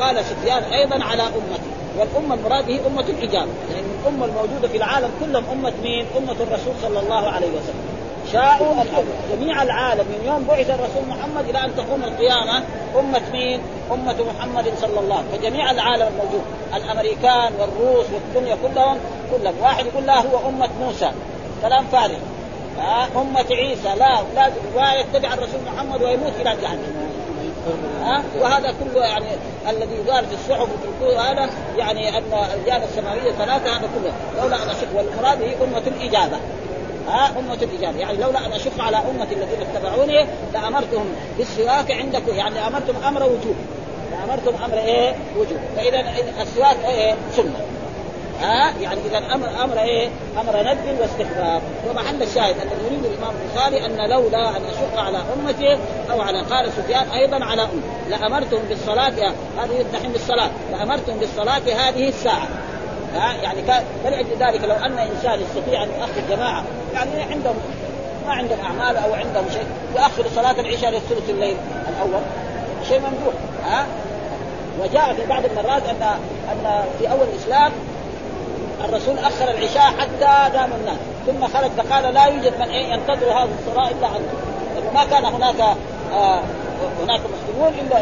قال 0.00 0.24
سفيان 0.24 0.62
أيضا 0.62 1.04
على 1.04 1.22
أمتي. 1.22 1.70
والأمة 1.98 2.34
المراد 2.34 2.66
به 2.66 2.80
أمة 2.86 3.04
الاجابه 3.08 3.50
لأن 3.68 3.76
يعني 3.76 3.86
الأمة 4.02 4.24
الموجودة 4.24 4.68
في 4.68 4.76
العالم 4.76 5.10
كلهم 5.20 5.44
أمة 5.52 5.72
مين؟ 5.82 6.06
أمة 6.18 6.32
الرسول 6.32 6.74
صلى 6.82 7.00
الله 7.00 7.30
عليه 7.30 7.46
وسلم. 7.46 7.95
شاءوا 8.32 8.82
الامر 8.82 9.04
جميع 9.32 9.62
العالم 9.62 10.04
من 10.08 10.26
يوم 10.26 10.44
بعث 10.44 10.70
الرسول 10.70 11.08
محمد 11.08 11.48
إلى 11.48 11.64
أن 11.64 11.76
تقوم 11.76 12.04
القيامة 12.04 12.62
أمة 12.98 13.22
مين؟ 13.32 13.60
أمة 13.92 14.16
محمد 14.36 14.72
صلى 14.80 15.00
الله 15.00 15.16
عليه 15.16 15.28
وسلم. 15.28 15.38
فجميع 15.38 15.70
العالم 15.70 16.06
الموجود 16.06 16.42
الأمريكان 16.74 17.52
والروس 17.60 18.06
والدنيا 18.14 18.56
كلهم 18.62 18.98
كلهم. 19.32 19.54
واحد 19.62 19.86
يقول 19.86 20.06
لا 20.06 20.20
هو 20.20 20.48
أمة 20.48 20.68
موسى. 20.80 21.10
كلام 21.62 21.84
فارغ. 21.92 22.18
أمة 23.16 23.46
عيسى. 23.50 23.88
لا 23.98 24.22
لا 24.76 25.00
يتبع 25.00 25.34
الرسول 25.34 25.60
محمد 25.66 26.02
ويموت 26.02 26.32
إلى 26.40 26.56
جهنم. 26.62 27.10
ها؟ 28.02 28.22
وهذا 28.40 28.74
كله 28.80 29.04
يعني 29.04 29.26
الذي 29.68 30.10
قال 30.10 30.26
في 30.26 30.34
الصحف 30.34 30.68
وفي 31.00 31.16
هذا 31.16 31.48
يعني 31.76 32.18
أن 32.18 32.24
الجانب 32.54 32.82
السماوية 32.82 33.32
ثلاثة 33.32 33.70
هذا 33.76 33.88
كله. 33.94 34.12
لولا 34.42 34.62
أن 34.62 34.70
أشك. 34.70 34.88
والمراد 34.94 35.42
هي 35.42 35.54
أمة 35.64 35.82
الإجابة. 35.86 36.36
ها 37.08 37.38
أمة 37.38 37.54
الإجابة 37.62 37.98
يعني 37.98 38.18
لولا 38.18 38.46
أن 38.46 38.52
أشق 38.52 38.80
على 38.80 38.96
أمة 38.96 39.26
الذين 39.32 39.66
اتبعوني 39.74 40.26
لأمرتهم 40.52 41.06
بالسواك 41.38 41.90
عندكم 41.90 42.34
يعني 42.34 42.66
أمرتم 42.66 42.94
أمر 43.08 43.22
وجوب. 43.22 43.56
لأمرتم 44.10 44.64
أمر 44.64 44.78
إيه؟ 44.78 45.14
وجوب. 45.36 45.58
فإذا 45.76 46.04
السواك 46.42 46.76
إيه؟ 46.88 47.14
سنة. 47.36 47.60
ها؟ 48.40 48.72
يعني 48.80 49.00
إذا 49.10 49.18
أمر 49.34 49.64
أمر 49.64 49.80
إيه؟ 49.80 50.08
أمر 50.40 50.60
ندب 50.60 51.00
واستحباب. 51.00 51.62
ومحل 51.90 52.22
الشاهد 52.22 52.54
الذي 52.62 52.86
يريد 52.86 53.04
الإمام 53.04 53.34
البخاري 53.42 53.86
أن 53.86 54.10
لولا 54.10 54.56
أن 54.56 54.62
اشق 54.64 55.00
على 55.00 55.18
امتي 55.18 55.78
أو 56.12 56.20
على 56.20 56.42
قال 56.42 56.72
سفيان 56.72 57.08
أيضا 57.10 57.44
على 57.44 57.62
امتي 57.62 58.10
لامرتم 58.10 58.58
بالصلاة 58.68 59.32
هذه 59.58 59.72
يتحم 59.80 60.12
بالصلاة. 60.12 60.50
لامرتم 60.72 61.16
بالصلاة 61.16 61.88
هذه 61.88 62.08
الساعة. 62.08 62.48
ها؟ 63.14 63.32
يعني 63.42 63.62
فلأجل 64.04 64.30
ذلك 64.40 64.64
لو 64.64 64.74
أن 64.74 64.98
إنسان 64.98 65.40
يستطيع 65.40 65.82
أن 65.82 65.88
يؤخر 65.88 66.36
جماعة 66.36 66.64
يعني 66.94 67.22
عندهم 67.22 67.54
ما 68.26 68.32
عندهم 68.32 68.58
أعمال 68.60 68.96
أو 68.96 69.14
عندهم 69.14 69.44
شيء 69.52 69.66
يؤخر 69.96 70.24
صلاة 70.34 70.60
العشاء 70.60 70.90
لثلث 70.90 71.30
الليل 71.30 71.56
الأول 71.88 72.20
شيء 72.88 73.00
ممدوح 73.00 73.34
ها؟ 73.64 73.86
وجاء 74.80 75.14
في 75.14 75.26
بعض 75.26 75.42
المرات 75.44 75.82
ان 75.88 76.02
أن 76.52 76.84
في 76.98 77.10
أول 77.10 77.26
الإسلام 77.34 77.72
الرسول 78.84 79.18
أخر 79.18 79.50
العشاء 79.50 79.82
حتى 79.82 80.56
نام 80.56 80.70
الناس 80.80 80.98
ثم 81.26 81.46
خرج 81.46 81.70
فقال 81.70 82.14
لا 82.14 82.26
يوجد 82.26 82.52
من 82.60 82.68
إيه 82.68 82.92
ينتظر 82.92 83.32
هذه 83.32 83.48
الصلاة 83.58 83.90
إلا 83.90 84.06
عنه 84.06 84.26
ما 84.94 85.04
كان 85.04 85.24
هناك 85.24 85.60
آه 86.12 86.40
هناك 87.02 87.20
مسلمون 87.20 87.72
إلا 87.80 87.98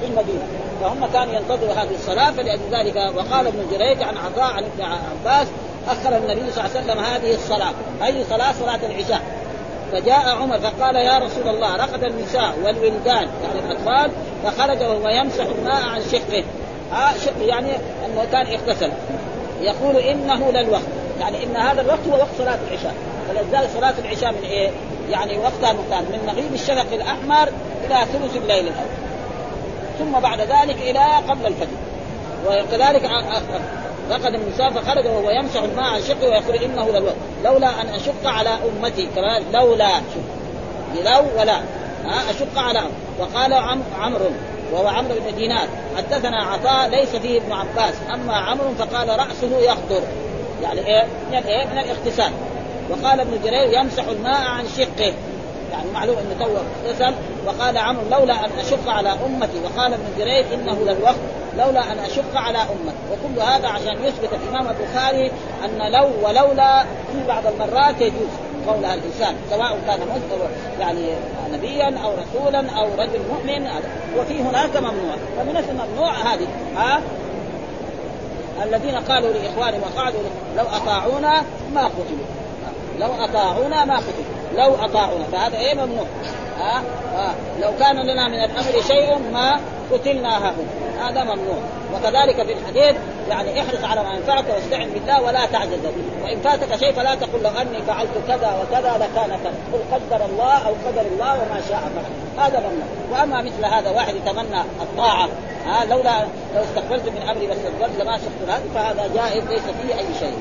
في 0.00 0.06
المدينة. 0.06 0.65
فهم 0.80 1.06
كانوا 1.12 1.34
ينتظروا 1.34 1.72
هذه 1.74 1.94
الصلاة 1.94 2.30
فلذلك 2.30 2.96
وقال 2.96 3.46
ابن 3.46 3.66
جريج 3.72 4.02
عن 4.02 4.16
عطاء 4.16 4.52
عن 4.52 4.64
ابن 4.64 4.84
عباس 4.84 5.46
أخر 5.88 6.16
النبي 6.16 6.52
صلى 6.52 6.64
الله 6.64 6.76
عليه 6.76 6.84
وسلم 6.84 6.98
هذه 7.04 7.34
الصلاة. 7.34 7.72
اي 8.04 8.24
صلاة 8.24 8.52
صلاة 8.52 8.80
العشاء. 8.86 9.20
فجاء 9.92 10.28
عمر 10.28 10.58
فقال 10.58 10.96
يا 10.96 11.18
رسول 11.18 11.48
الله 11.48 11.76
رقد 11.76 12.04
النساء 12.04 12.54
والولدان 12.64 13.28
يعني 13.44 13.60
الأطفال 13.70 14.10
فخرج 14.44 14.82
وهو 14.82 15.08
يمسح 15.08 15.44
الماء 15.44 15.82
عن 15.82 16.00
شقه. 16.12 16.44
ها 16.92 17.14
شق 17.24 17.46
يعني 17.46 17.70
أنه 18.06 18.24
كان 18.32 18.46
اغتسل. 18.46 18.92
يقول 19.60 19.96
إنه 19.96 20.50
للوقت. 20.50 20.82
يعني 21.20 21.44
إن 21.44 21.56
هذا 21.56 21.80
الوقت 21.80 22.08
هو 22.10 22.18
وقت 22.18 22.28
صلاة 22.38 22.58
العشاء. 22.68 22.94
فلذلك 23.28 23.70
صلاة 23.74 23.94
العشاء 24.04 24.32
من 24.32 24.42
إيه؟ 24.42 24.70
يعني 25.10 25.38
وقتها 25.38 25.72
مكان. 25.72 26.02
من 26.02 26.26
مغيب 26.26 26.54
الشفق 26.54 26.92
الأحمر 26.92 27.48
إلى 27.84 28.06
ثلث 28.12 28.36
الليل 28.36 28.68
الأول. 28.68 29.06
ثم 29.98 30.20
بعد 30.20 30.40
ذلك 30.40 30.76
إلى 30.82 31.04
قبل 31.28 31.46
الفجر. 31.46 31.76
وكذلك 32.46 33.10
رقد 34.10 34.34
النساء 34.34 34.70
فخرج 34.70 35.06
وهو 35.06 35.30
يمسح 35.30 35.62
الماء 35.62 35.84
عن 35.84 36.02
شقه 36.02 36.24
ويقول 36.24 36.56
إنه 36.56 36.88
للوقت. 36.90 37.16
لولا 37.44 37.68
أن 37.82 37.88
أشق 37.88 38.26
على 38.26 38.50
أمتي 38.50 39.08
كمان 39.16 39.42
لولا 39.52 39.88
شوف 39.88 40.24
لو 41.04 41.40
ولا. 41.40 41.60
أشق 42.30 42.58
على. 42.58 42.82
وقال 43.18 43.52
عم 43.52 43.82
عمرو 44.00 44.30
وهو 44.72 44.86
عمرو 44.86 45.14
بن 45.14 45.36
دينار 45.36 45.68
حدثنا 45.96 46.42
عطاء 46.42 46.88
ليس 46.88 47.08
فيه 47.08 47.38
ابن 47.38 47.52
عباس. 47.52 47.94
أما 48.14 48.34
عمرو 48.34 48.74
فقال 48.78 49.08
رأسه 49.08 49.58
يخطر. 49.58 50.02
يعني 50.62 50.86
إيه؟ 50.86 51.06
من 51.30 51.38
الايه 51.38 51.66
من 51.66 51.78
الاغتسال. 51.78 52.32
وقال 52.90 53.20
ابن 53.20 53.38
جرير 53.44 53.80
يمسح 53.80 54.04
الماء 54.04 54.40
عن 54.40 54.64
شقه. 54.78 55.12
يعني 55.76 55.90
معلوم 55.94 56.16
انه 56.16 56.44
تو 56.44 56.56
اغتسل 56.86 57.14
وقال 57.46 57.78
عمرو 57.78 58.02
لولا 58.10 58.44
أن 58.44 58.50
أشق 58.58 58.88
على 58.88 59.08
أمتي 59.08 59.60
وقال 59.64 59.92
ابن 59.92 60.04
جرير 60.18 60.44
إنه 60.54 60.78
للوقت 60.82 61.20
لولا 61.58 61.92
أن 61.92 61.98
أشق 61.98 62.36
على 62.36 62.58
أمتي. 62.58 62.96
وكل 63.12 63.40
هذا 63.40 63.68
عشان 63.68 64.04
يثبت 64.04 64.28
الإمام 64.32 64.68
البخاري 64.68 65.30
أن 65.64 65.92
لو 65.92 66.08
ولولا 66.22 66.82
في 66.82 67.26
بعض 67.28 67.42
المرات 67.46 68.00
يجوز 68.00 68.28
قولها 68.66 68.94
الإنسان 68.94 69.34
سواء 69.50 69.78
كان 69.86 70.00
يعني 70.80 71.14
نبيا 71.52 71.98
أو 72.04 72.10
رسولا 72.12 72.70
أو 72.70 72.88
رجل 72.98 73.20
مؤمن 73.32 73.68
وفي 74.18 74.40
هناك 74.40 74.76
ممنوع. 74.76 75.16
ومن 75.40 75.56
الممنوع 75.56 76.12
هذه 76.12 76.46
ها؟ 76.76 77.00
الذين 78.64 78.94
قالوا 78.94 79.32
لإخوانهم 79.32 79.80
وقعدوا 79.82 80.20
لو 80.56 80.64
أطاعونا 80.64 81.42
ما 81.74 81.84
قتلوا. 81.84 82.26
لو 83.00 83.24
أطاعونا 83.24 83.84
ما 83.84 83.96
قتلوا. 83.96 84.35
لو 84.56 84.74
أطاعونا. 84.74 85.24
فهذا 85.32 85.58
إيه 85.58 85.74
ممنوع. 85.74 86.06
ها؟ 86.60 86.82
آه. 87.16 87.34
لو 87.60 87.70
كان 87.80 87.96
لنا 87.96 88.28
من 88.28 88.44
الأمر 88.44 88.82
شيء 88.88 89.18
ما 89.32 89.60
قتلنا 89.92 90.38
هؤلاء 90.38 90.66
هذا 91.00 91.24
ممنوع. 91.24 91.58
وكذلك 91.94 92.46
في 92.46 92.52
الحديث 92.52 92.96
يعني 93.28 93.60
احرص 93.60 93.84
على 93.84 94.02
ما 94.02 94.14
ينفعك 94.14 94.44
واستعن 94.54 94.88
بالله 94.90 95.22
ولا 95.22 95.46
تعجز 95.46 95.80
وإن 96.24 96.40
فاتك 96.40 96.76
شيء 96.76 96.92
فلا 96.92 97.14
تقل 97.14 97.42
لو 97.42 97.50
أني 97.50 97.82
فعلت 97.82 98.10
كذا 98.28 98.62
وكذا 98.62 98.96
لكان 98.96 99.38
كذا. 99.44 99.54
قل 99.72 99.80
قدر 99.92 100.24
الله 100.24 100.66
أو 100.66 100.74
قدر 100.86 101.06
الله 101.12 101.32
وما 101.32 101.60
شاء 101.68 101.90
فعل. 101.96 102.46
هذا 102.46 102.58
ممنوع. 102.58 102.86
وأما 103.12 103.42
مثل 103.42 103.64
هذا 103.64 103.90
واحد 103.90 104.14
يتمنى 104.16 104.60
الطاعة 104.80 105.28
ها 105.66 105.84
لولا 105.84 106.20
لو 106.54 106.62
استقبلت 106.62 107.08
من 107.08 107.28
أمري 107.30 107.46
بس 107.46 107.56
استقبلت 107.56 108.00
لما 108.00 108.16
شفت 108.16 108.48
هذا 108.48 108.62
فهذا 108.74 109.10
جائز 109.14 109.44
ليس 109.44 109.62
فيه 109.62 109.94
أي 109.94 110.06
شيء. 110.20 110.36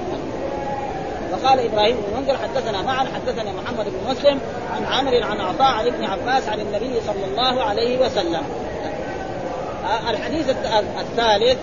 وقال 1.35 1.59
إبراهيم 1.59 1.97
بن 1.97 2.17
منذر 2.17 2.37
حدثنا 2.37 2.81
معا 2.81 3.05
حدثنا 3.15 3.51
محمد 3.51 3.85
بن 3.85 4.11
مسلم 4.11 4.39
عن 4.75 4.85
عامر 4.85 5.23
عن 5.23 5.41
عطاء 5.41 5.67
عن 5.67 5.87
ابن 5.87 6.03
عباس 6.05 6.49
عن 6.49 6.59
النبي 6.59 7.01
صلى 7.07 7.25
الله 7.25 7.63
عليه 7.63 8.05
وسلم. 8.05 8.41
الحديث 10.09 10.49
الثالث 10.99 11.57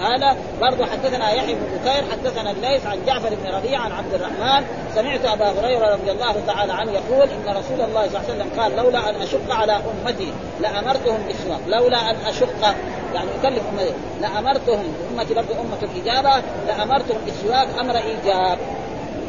هذا. 0.00 0.36
برضه 0.60 0.86
حدثنا 0.86 1.32
يحيى 1.32 1.54
بن 1.54 1.60
بكير 1.78 2.04
حدثنا 2.12 2.50
الليث 2.50 2.86
عن 2.86 2.98
جعفر 3.06 3.28
بن 3.28 3.54
ربيعة 3.54 3.80
عن 3.80 3.92
عبد 3.92 4.14
الرحمن. 4.14 4.66
سمعت 4.94 5.24
أبا 5.24 5.60
هريرة 5.60 5.92
رضي 5.92 6.10
الله 6.10 6.34
تعالى 6.46 6.72
عنه 6.72 6.92
يقول 6.92 7.28
إن 7.28 7.56
رسول 7.56 7.80
الله 7.80 8.08
صلى 8.08 8.18
الله 8.18 8.20
عليه 8.28 8.34
وسلم 8.34 8.60
قال 8.60 8.76
لولا 8.76 9.10
أن 9.10 9.14
أشق 9.14 9.54
على 9.54 9.72
أمتي 9.72 10.32
لأمرتهم 10.60 11.18
بالسواك 11.26 11.60
لولا 11.66 12.10
أن 12.10 12.16
أشق 12.26 12.74
يعني 13.14 13.28
اكلف 13.40 13.62
أمتي. 13.72 13.92
لأمرتهم 14.20 14.94
أمتي 15.12 15.34
برضه 15.34 15.54
أمة 15.60 15.78
الإجابة 15.82 16.42
لأمرتهم 16.66 17.18
بالسواك 17.24 17.68
أمر 17.80 17.96
إيجاب. 17.96 18.58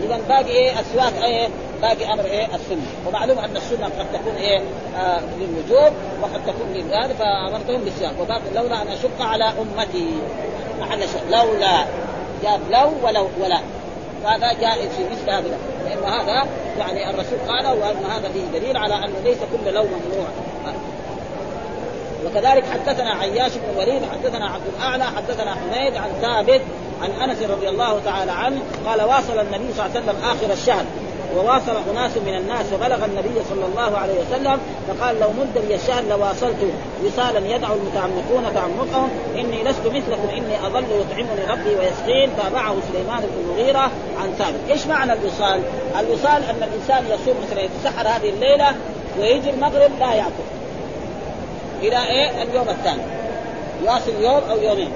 إذا 0.03 0.19
باقي 0.29 0.49
إيه؟ 0.49 0.79
السواك 0.79 1.13
إيه؟ 1.23 1.47
باقي 1.81 2.13
أمر 2.13 2.25
إيه؟ 2.25 2.45
السنة. 2.45 2.85
ومعلوم 3.07 3.39
أن 3.39 3.57
السنة 3.57 3.85
قد 3.85 4.05
تكون 4.13 4.35
إيه؟ 4.35 4.59
آه 4.97 5.21
للوجوب 5.39 5.93
وقد 6.21 6.41
تكون 6.47 6.73
للهذا 6.73 7.13
فأمرتهم 7.13 7.81
بالسواك. 7.81 8.13
وباقي 8.21 8.53
لولا 8.55 8.81
أن 8.81 8.87
أشق 8.87 9.21
على 9.21 9.43
أمتي. 9.43 10.11
محل 10.81 10.99
لولا. 11.31 11.85
جاب 12.43 12.59
لو 12.71 13.07
ولو 13.07 13.27
ولا. 13.41 13.59
هذا 14.25 14.53
جائز 14.53 14.89
في 14.97 15.03
مثل 15.11 15.29
هذا. 15.29 15.57
لأن 15.85 16.03
هذا 16.03 16.45
يعني 16.79 17.09
الرسول 17.09 17.39
قال 17.47 17.65
وأن 17.65 18.05
هذا 18.11 18.29
فيه 18.33 18.59
دليل 18.59 18.77
على 18.77 18.95
أنه 18.95 19.19
ليس 19.23 19.37
كل 19.37 19.73
لو 19.73 19.83
ممنوع. 19.83 20.27
وكذلك 22.25 22.63
حدثنا 22.73 23.13
عياش 23.13 23.51
بن 23.51 23.69
الوليد 23.73 24.01
حدثنا 24.11 24.45
عبد 24.45 24.63
الأعلى 24.77 25.03
حدثنا 25.03 25.55
حميد 25.55 25.95
عن 25.95 26.09
ثابت 26.21 26.61
عن 27.01 27.29
أنس 27.29 27.41
رضي 27.41 27.69
الله 27.69 27.99
تعالى 28.05 28.31
عنه 28.31 28.61
قال 28.85 29.01
واصل 29.01 29.39
النبي 29.39 29.73
صلى 29.73 29.85
الله 29.85 29.95
عليه 29.95 29.99
وسلم 29.99 30.15
آخر 30.23 30.53
الشهر 30.53 30.85
وواصل 31.35 31.75
أناس 31.91 32.11
من 32.17 32.35
الناس 32.35 32.65
وبلغ 32.73 33.05
النبي 33.05 33.41
صلى 33.49 33.65
الله 33.65 33.97
عليه 33.97 34.13
وسلم 34.13 34.59
فقال 34.87 35.19
لو 35.19 35.29
مد 35.29 35.65
لي 35.67 35.75
الشهر 35.75 36.03
لواصلت 36.09 36.55
وصالا 37.05 37.55
يدعو 37.55 37.75
المتعمقون 37.75 38.53
تعمقهم 38.55 39.09
إني 39.35 39.63
لست 39.63 39.85
مثلكم 39.85 40.29
إني 40.37 40.67
اظل 40.67 40.83
يطعمني 40.83 41.45
ربي 41.49 41.75
ويسقين 41.75 42.29
تابعه 42.37 42.75
سليمان 42.91 43.19
بن 43.19 43.41
المغيرة 43.41 43.91
عن 44.21 44.33
ثابت، 44.37 44.59
إيش 44.71 44.87
معنى 44.87 45.13
الوصال؟ 45.13 45.61
الوصال 45.99 46.43
أن 46.43 46.63
الإنسان 46.63 47.05
يصوم 47.05 47.35
مثلا 47.47 47.61
يتسحر 47.61 48.07
هذه 48.07 48.29
الليلة 48.29 48.75
ويجي 49.19 49.49
المغرب 49.49 49.91
لا 49.99 50.13
يأكل 50.13 50.58
إلى 51.81 52.07
إيه؟ 52.07 52.43
اليوم 52.43 52.69
الثاني. 52.69 53.01
يواصل 53.83 54.11
يوم 54.21 54.41
أو 54.49 54.57
يومين. 54.57 54.91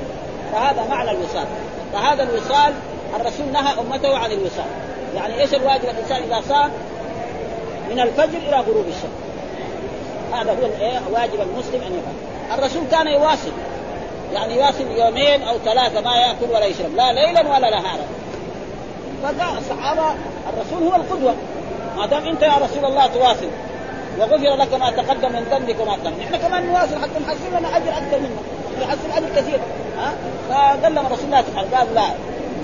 فهذا 0.51 0.87
معنى 0.89 1.11
الوصال. 1.11 1.45
فهذا 1.93 2.23
الوصال 2.23 2.73
الرسول 3.15 3.45
نهى 3.53 3.73
أمته 3.79 4.17
عن 4.17 4.31
الوصال. 4.31 4.65
يعني 5.15 5.41
إيش 5.41 5.53
الواجب 5.53 5.83
الإنسان 5.83 6.23
إذا 6.23 6.41
صام؟ 6.49 6.71
من 7.89 7.99
الفجر 7.99 8.37
إلى 8.37 8.55
غروب 8.55 8.85
الشمس. 8.87 9.23
هذا 10.33 10.51
هو 10.51 10.65
الايه 10.65 10.99
واجب 11.11 11.41
المسلم 11.41 11.81
أن 11.81 11.93
يفعل. 11.93 12.59
الرسول 12.59 12.83
كان 12.91 13.07
يواصل 13.07 13.51
يعني 14.33 14.55
يواصل 14.55 14.87
يومين 14.97 15.43
أو 15.43 15.57
ثلاثة 15.65 16.01
ما 16.01 16.17
يأكل 16.17 16.53
ولا 16.53 16.65
يشرب. 16.65 16.95
لا 16.95 17.13
ليلا 17.13 17.41
ولا 17.41 17.69
نهارا. 17.69 18.05
فقال 19.23 19.57
الصحابة 19.57 20.15
الرسول 20.53 20.87
هو 20.87 20.95
القدوة. 20.95 21.35
ما 21.97 22.05
دام 22.05 22.27
أنت 22.27 22.41
يا 22.41 22.53
رسول 22.61 22.85
الله 22.85 23.07
تواصل. 23.07 23.49
وغفر 24.19 24.55
لك 24.55 24.73
ما 24.73 24.91
تقدم 24.91 25.31
من 25.31 25.43
ذنبك 25.51 25.79
وما 25.79 25.97
تقدم 25.97 26.19
نحن 26.21 26.35
كمان 26.35 26.67
نواصل 26.67 27.01
حتى 27.01 27.19
نحصل 27.23 27.59
لنا 27.59 27.77
أجر 27.77 27.89
أكثر 27.89 28.19
منك. 28.19 28.39
نحصل 28.81 29.17
أجر 29.17 29.41
كثير. 29.41 29.59
ها؟ 29.97 30.13
فقال 30.49 30.95
لهم 30.95 31.05
الرسول 31.05 31.31
لا 31.31 31.41
تفعل 31.41 31.65
قال 31.75 31.95
لا. 31.95 32.05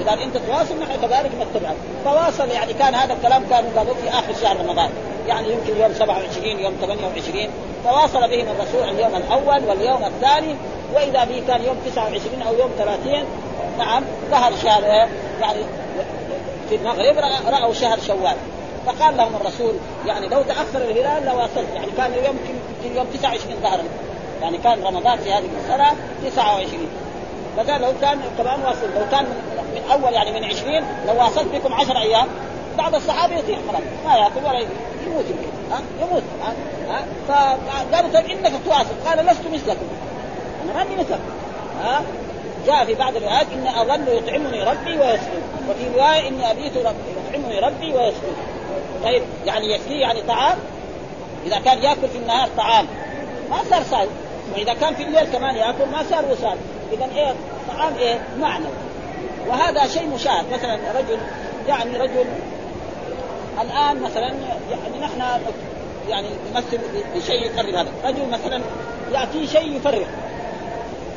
إذا 0.02 0.24
أنت 0.24 0.38
تواصل 0.38 0.80
نحن 0.82 1.02
كذلك 1.02 1.32
نتبعك. 1.42 1.76
فواصل 2.06 2.50
يعني 2.50 2.74
كان 2.74 2.96
هذا 2.96 3.14
الكلام 3.14 3.44
كان 3.50 3.66
قالوا 3.78 3.94
في 3.94 4.10
آخر 4.10 4.34
شهر 4.42 4.58
رمضان. 4.60 4.90
يعني 5.28 5.52
يمكن 5.52 5.82
يوم 5.82 5.94
27 5.94 6.60
يوم 6.60 6.74
28 6.82 7.50
فواصل 7.84 8.20
بهم 8.20 8.48
الرسول 8.50 8.90
اليوم 8.90 9.16
الأول 9.16 9.70
واليوم 9.70 10.04
الثاني. 10.06 10.56
وإذا 10.96 11.24
به 11.24 11.44
كان 11.48 11.62
يوم 11.62 11.78
29 11.86 12.42
أو 12.42 12.54
يوم 12.54 12.72
30 12.78 13.26
نعم 13.78 14.04
ظهر 14.32 14.54
شهر 14.64 14.84
يعني 15.42 15.64
في 16.70 16.76
المغرب 16.76 17.18
رأوا 17.48 17.74
شهر 17.74 18.00
شوال. 18.08 18.36
فقال 18.90 19.18
لهم 19.18 19.36
الرسول 19.36 19.74
يعني 20.06 20.28
لو 20.28 20.42
تأخر 20.42 20.82
الهلال 20.82 21.26
لواصلت 21.26 21.68
يعني 21.76 21.92
كان 21.98 22.14
يمكن 22.14 22.96
يوم 22.96 23.08
29 23.14 23.56
ظهر 23.62 23.80
يعني 24.42 24.58
كان 24.58 24.84
رمضان 24.84 25.18
في 25.18 25.34
هذه 25.34 25.50
السنة 25.64 25.96
29 26.26 26.88
فقال 27.58 27.82
لو 27.82 27.94
كان 28.02 28.20
كمان 28.38 28.62
واصل 28.62 28.88
لو 28.96 29.10
كان 29.12 29.26
من 29.76 29.92
أول 29.92 30.14
يعني 30.14 30.32
من 30.32 30.44
20 30.44 30.74
لو 31.08 31.24
واصلت 31.24 31.48
بكم 31.56 31.74
10 31.74 32.00
أيام 32.00 32.28
بعض 32.78 32.96
الصحابة 32.96 33.36
يطيع 33.36 33.58
خلاص 33.68 33.82
ما 34.06 34.16
يأكل 34.16 34.46
ولا 34.46 34.60
يموت 35.06 35.26
يمكن. 35.26 35.72
ها؟ 35.72 35.82
يموت. 36.02 36.24
ها؟ 36.42 36.54
ها؟ 36.90 37.06
فقالوا 37.28 38.10
طيب 38.14 38.26
إنك 38.26 38.52
تواصل. 38.66 38.96
قال 39.06 39.26
لست 39.26 39.48
مثلكم. 39.54 39.88
أنا 40.64 40.74
ماني 40.74 40.96
مثلكم 40.96 41.30
ها؟ 41.84 42.02
جاء 42.68 42.86
في 42.86 42.94
بعض 42.94 43.16
الروايات 43.16 43.48
اني 43.54 43.82
اظل 43.82 44.18
يطعمني 44.18 44.64
ربي 44.64 45.00
ويسقين 45.00 45.42
وفي 45.70 45.88
رواية 45.96 46.28
اني 46.28 46.52
أبيت 46.52 46.78
ربي 46.78 46.98
يطعمني 47.28 47.60
ربي 47.60 47.94
ويسقين 47.94 48.36
طيب 49.04 49.24
يعني 49.46 49.72
يكفيه 49.74 50.02
يعني 50.02 50.22
طعام. 50.22 50.58
إذا 51.46 51.60
كان 51.60 51.84
يأكل 51.84 52.08
في 52.08 52.18
النهار 52.18 52.50
طعام 52.58 52.88
ما 53.50 53.58
صار 53.70 53.84
صايم 53.84 54.10
وإذا 54.54 54.74
كان 54.74 54.96
في 54.96 55.04
الليل 55.04 55.26
كمان 55.34 55.56
يأكل 55.56 55.86
ما 55.92 56.04
صار 56.10 56.26
وصال 56.32 56.58
إذا 56.92 57.10
إيه؟ 57.16 57.34
طعام 57.68 57.94
إيه؟ 58.00 58.20
معنوي. 58.40 58.72
وهذا 59.48 59.88
شيء 59.88 60.08
مشاهد. 60.08 60.46
مثلا 60.54 60.80
رجل 60.96 61.18
يعني 61.68 61.98
رجل 61.98 62.26
الآن 63.62 64.02
مثلا 64.02 64.34
يعني 64.72 65.00
نحن 65.02 65.22
يعني 66.10 66.28
نمثل 66.54 66.80
بشيء 67.16 67.46
يقرب 67.46 67.76
هذا. 67.76 67.92
رجل 68.06 68.30
مثلا 68.30 68.62
يأتيه 69.12 69.48
شيء 69.48 69.76
يفرق 69.76 70.08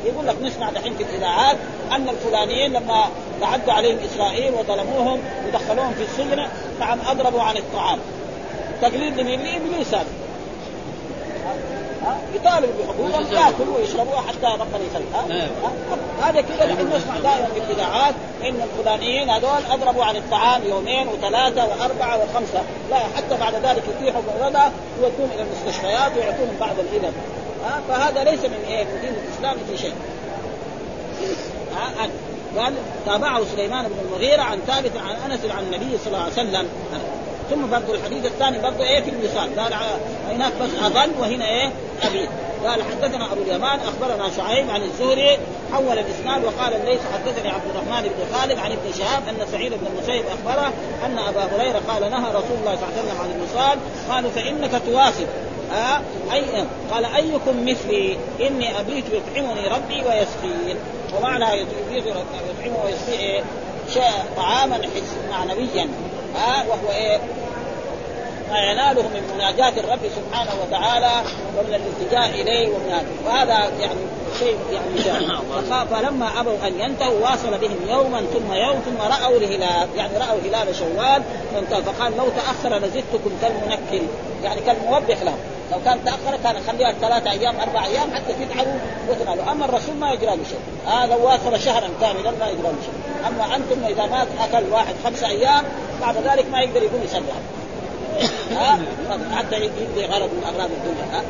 يقول 0.05 0.27
لك 0.27 0.35
نسمع 0.41 0.69
دحين 0.69 0.97
في 0.97 1.03
الإذاعات 1.03 1.57
أن 1.91 2.09
الفلانيين 2.09 2.73
لما 2.73 3.05
تعدوا 3.41 3.73
عليهم 3.73 3.97
إسرائيل 3.97 4.53
وظلموهم 4.53 5.19
ودخلوهم 5.47 5.93
في 5.93 6.03
السجن 6.03 6.47
نعم 6.79 6.99
أضربوا 7.07 7.41
عن 7.41 7.57
الطعام. 7.57 7.99
تقليد 8.81 9.19
لمين؟ 9.19 9.43
لابليس 9.43 9.93
هذا 9.93 10.05
يطالب 12.35 12.69
بحقوقهم 12.79 13.33
ياكلوا 13.33 13.77
ويشربوا 13.77 14.15
حتى 14.15 14.45
ربنا 14.45 14.79
يخلي 14.91 15.05
هذا 16.21 16.41
كذا 16.41 16.73
نحن 16.73 16.87
نسمع 16.95 17.19
دائما 17.19 17.47
في 17.53 17.59
الإذاعات 17.59 18.13
إن 18.43 18.61
الفلانيين 18.61 19.29
هذول 19.29 19.65
أضربوا 19.71 20.03
عن 20.03 20.15
الطعام 20.15 20.61
يومين 20.63 21.07
وثلاثة 21.07 21.65
وأربعة 21.65 22.17
وخمسة. 22.17 22.61
لا 22.89 22.97
حتى 22.97 23.37
بعد 23.39 23.53
ذلك 23.53 23.83
يتيحوا 23.95 24.21
بالرضا 24.21 24.71
يودون 25.01 25.29
إلى 25.35 25.43
المستشفيات 25.43 26.11
ويعطونهم 26.17 26.55
بعض 26.59 26.79
الإذن. 26.79 27.13
ها؟ 27.63 27.81
فهذا 27.89 28.23
ليس 28.23 28.39
من 28.39 28.65
إيه؟ 28.67 28.83
من 28.83 29.01
دين 29.01 29.13
الإسلام 29.13 29.57
في 29.71 29.77
شيء. 29.77 29.93
ها؟ 31.75 32.09
قال 32.57 32.73
تابعه 33.05 33.41
سليمان 33.55 33.87
بن 33.87 33.95
المغيرة 34.05 34.41
عن 34.41 34.59
ثابت 34.67 34.91
عن 34.97 35.31
أنس 35.31 35.39
عن 35.51 35.63
النبي 35.63 35.97
صلى 35.97 36.07
الله 36.07 36.19
عليه 36.19 36.33
وسلم. 36.33 36.67
ثم 37.49 37.69
برضه 37.71 37.93
الحديث 37.93 38.25
الثاني 38.25 38.59
برضه 38.59 38.83
إيه 38.83 39.01
في 39.01 39.09
الوصال 39.09 39.59
قال 39.59 39.73
هناك 40.29 40.51
بس 40.61 40.69
اظل 40.83 41.11
وهنا 41.19 41.49
إيه؟ 41.49 41.71
ابيد 42.03 42.29
قال 42.65 42.83
حدثنا 42.83 43.31
أبو 43.33 43.41
اليمان 43.41 43.79
أخبرنا 43.79 44.29
شعيب 44.37 44.69
عن 44.69 44.81
الزهري 44.81 45.37
حول 45.73 45.99
الإسناد 45.99 46.43
وقال 46.45 46.85
ليس 46.85 46.99
حدثني 47.13 47.49
عبد 47.49 47.63
الرحمن 47.75 48.01
بن 48.09 48.37
خالد 48.37 48.59
عن 48.59 48.71
ابن 48.71 48.93
شهاب 48.99 49.23
أن 49.29 49.47
سعيد 49.51 49.71
بن 49.73 49.87
المسيب 49.87 50.25
أخبره 50.25 50.73
أن 51.05 51.17
أبا 51.17 51.43
هريرة 51.55 51.81
قال 51.87 52.11
نهى 52.11 52.29
رسول 52.29 52.57
الله 52.59 52.75
صلى 52.75 52.87
الله 52.87 52.93
عليه 52.93 53.03
وسلم 53.03 53.21
عن 53.21 53.31
الوصال 53.31 53.79
قالوا 54.09 54.29
فإنك 54.29 54.81
تواصل. 54.85 55.25
أي 56.33 56.65
قال 56.91 57.05
أيكم 57.05 57.65
مثلي 57.65 58.17
إني 58.41 58.79
أبيت 58.79 59.05
يطعمني 59.13 59.67
ربي 59.67 59.95
ويسقين 59.95 60.77
ومعنى 61.17 61.45
يطعمه 61.91 62.85
ويسقي 62.85 63.19
إيه؟ 63.19 63.43
شيء 63.93 64.11
طعاما 64.37 64.81
معنويا 65.31 65.89
ها 66.35 66.65
وهو 66.69 66.91
إيه 66.91 67.19
ما 68.53 68.59
يناله 68.59 69.01
من 69.01 69.31
مناجاة 69.35 69.69
الرب 69.69 69.99
سبحانه 70.15 70.51
وتعالى 70.61 71.11
ومن 71.57 71.73
الالتجاء 71.73 72.29
إليه 72.41 72.69
ومن 72.69 72.91
هذا. 72.91 73.07
وهذا 73.25 73.71
يعني 73.79 73.99
شيء 74.39 74.57
يعني 74.71 75.85
فلما 75.91 76.39
أبوا 76.39 76.67
أن 76.67 76.79
ينتهوا. 76.79 77.19
واصل 77.29 77.57
بهم 77.57 77.77
يوما 77.89 78.21
ثم 78.33 78.53
يوم 78.53 78.79
ثم 78.85 79.01
رأوا 79.01 79.37
الهلال 79.37 79.87
يعني 79.95 80.17
رأوا 80.17 80.39
هلال 80.45 80.75
شوال. 80.75 81.23
فانتهى 81.53 81.83
فقال 81.83 82.17
لو 82.17 82.25
تأخر 82.29 82.77
لزدتكم 82.77 83.31
كالمنكر 83.41 84.07
يعني 84.43 84.61
كالموبخ 84.61 85.23
لهم. 85.23 85.39
لو 85.71 85.77
كان 85.85 86.05
تأخر 86.05 86.37
كان 86.43 86.55
خليها 86.67 86.91
ثلاثة 87.01 87.31
أيام 87.31 87.55
أربع 87.59 87.85
أيام 87.85 88.13
حتى 88.13 88.33
تتعبوا 88.33 88.79
وتنالوا. 89.09 89.51
أما 89.51 89.65
الرسول 89.65 89.95
ما 89.95 90.11
يجرى 90.11 90.35
له 90.35 90.43
شيء. 90.49 90.93
هذا 90.93 91.15
واصل 91.15 91.59
شهرا 91.59 91.89
كاملا 92.01 92.31
ما 92.31 92.47
يجرى 92.47 92.63
له 92.63 92.81
شيء. 92.85 93.27
أما 93.27 93.55
أنتم 93.55 93.85
إذا 93.87 94.05
مات 94.05 94.27
أكل 94.39 94.63
واحد 94.71 94.95
خمسة 95.05 95.27
أيام 95.27 95.63
بعد 96.01 96.15
ذلك 96.17 96.45
ما 96.51 96.61
يقدر 96.61 96.83
يقوم 96.83 97.01
يصلي. 97.03 97.23
ها 98.51 98.79
حتى 99.35 99.55
يقضي 99.55 100.05
غرض 100.05 100.29
من 100.29 100.43
أغراض 100.43 100.69
الدنيا. 100.71 101.05
ها 101.11 101.23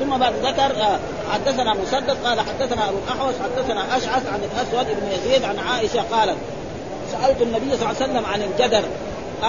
ثم 0.00 0.18
بعد 0.18 0.32
ذكر 0.42 0.82
آه، 0.82 0.98
حدثنا 1.32 1.74
مسدد 1.74 2.16
قال 2.24 2.40
حدثنا 2.40 2.88
أبو 2.88 2.98
الأحوص 3.04 3.34
حدثنا 3.44 3.96
أشعث 3.96 4.26
عن 4.26 4.40
الأسود 4.40 4.86
بن 4.86 5.12
يزيد 5.12 5.44
عن 5.44 5.58
عائشة 5.58 6.02
قالت 6.12 6.36
سألت 7.12 7.42
النبي 7.42 7.76
صلى 7.76 7.90
الله 7.90 8.02
عليه 8.02 8.12
وسلم 8.12 8.26
عن 8.26 8.42
الجدر 8.42 8.82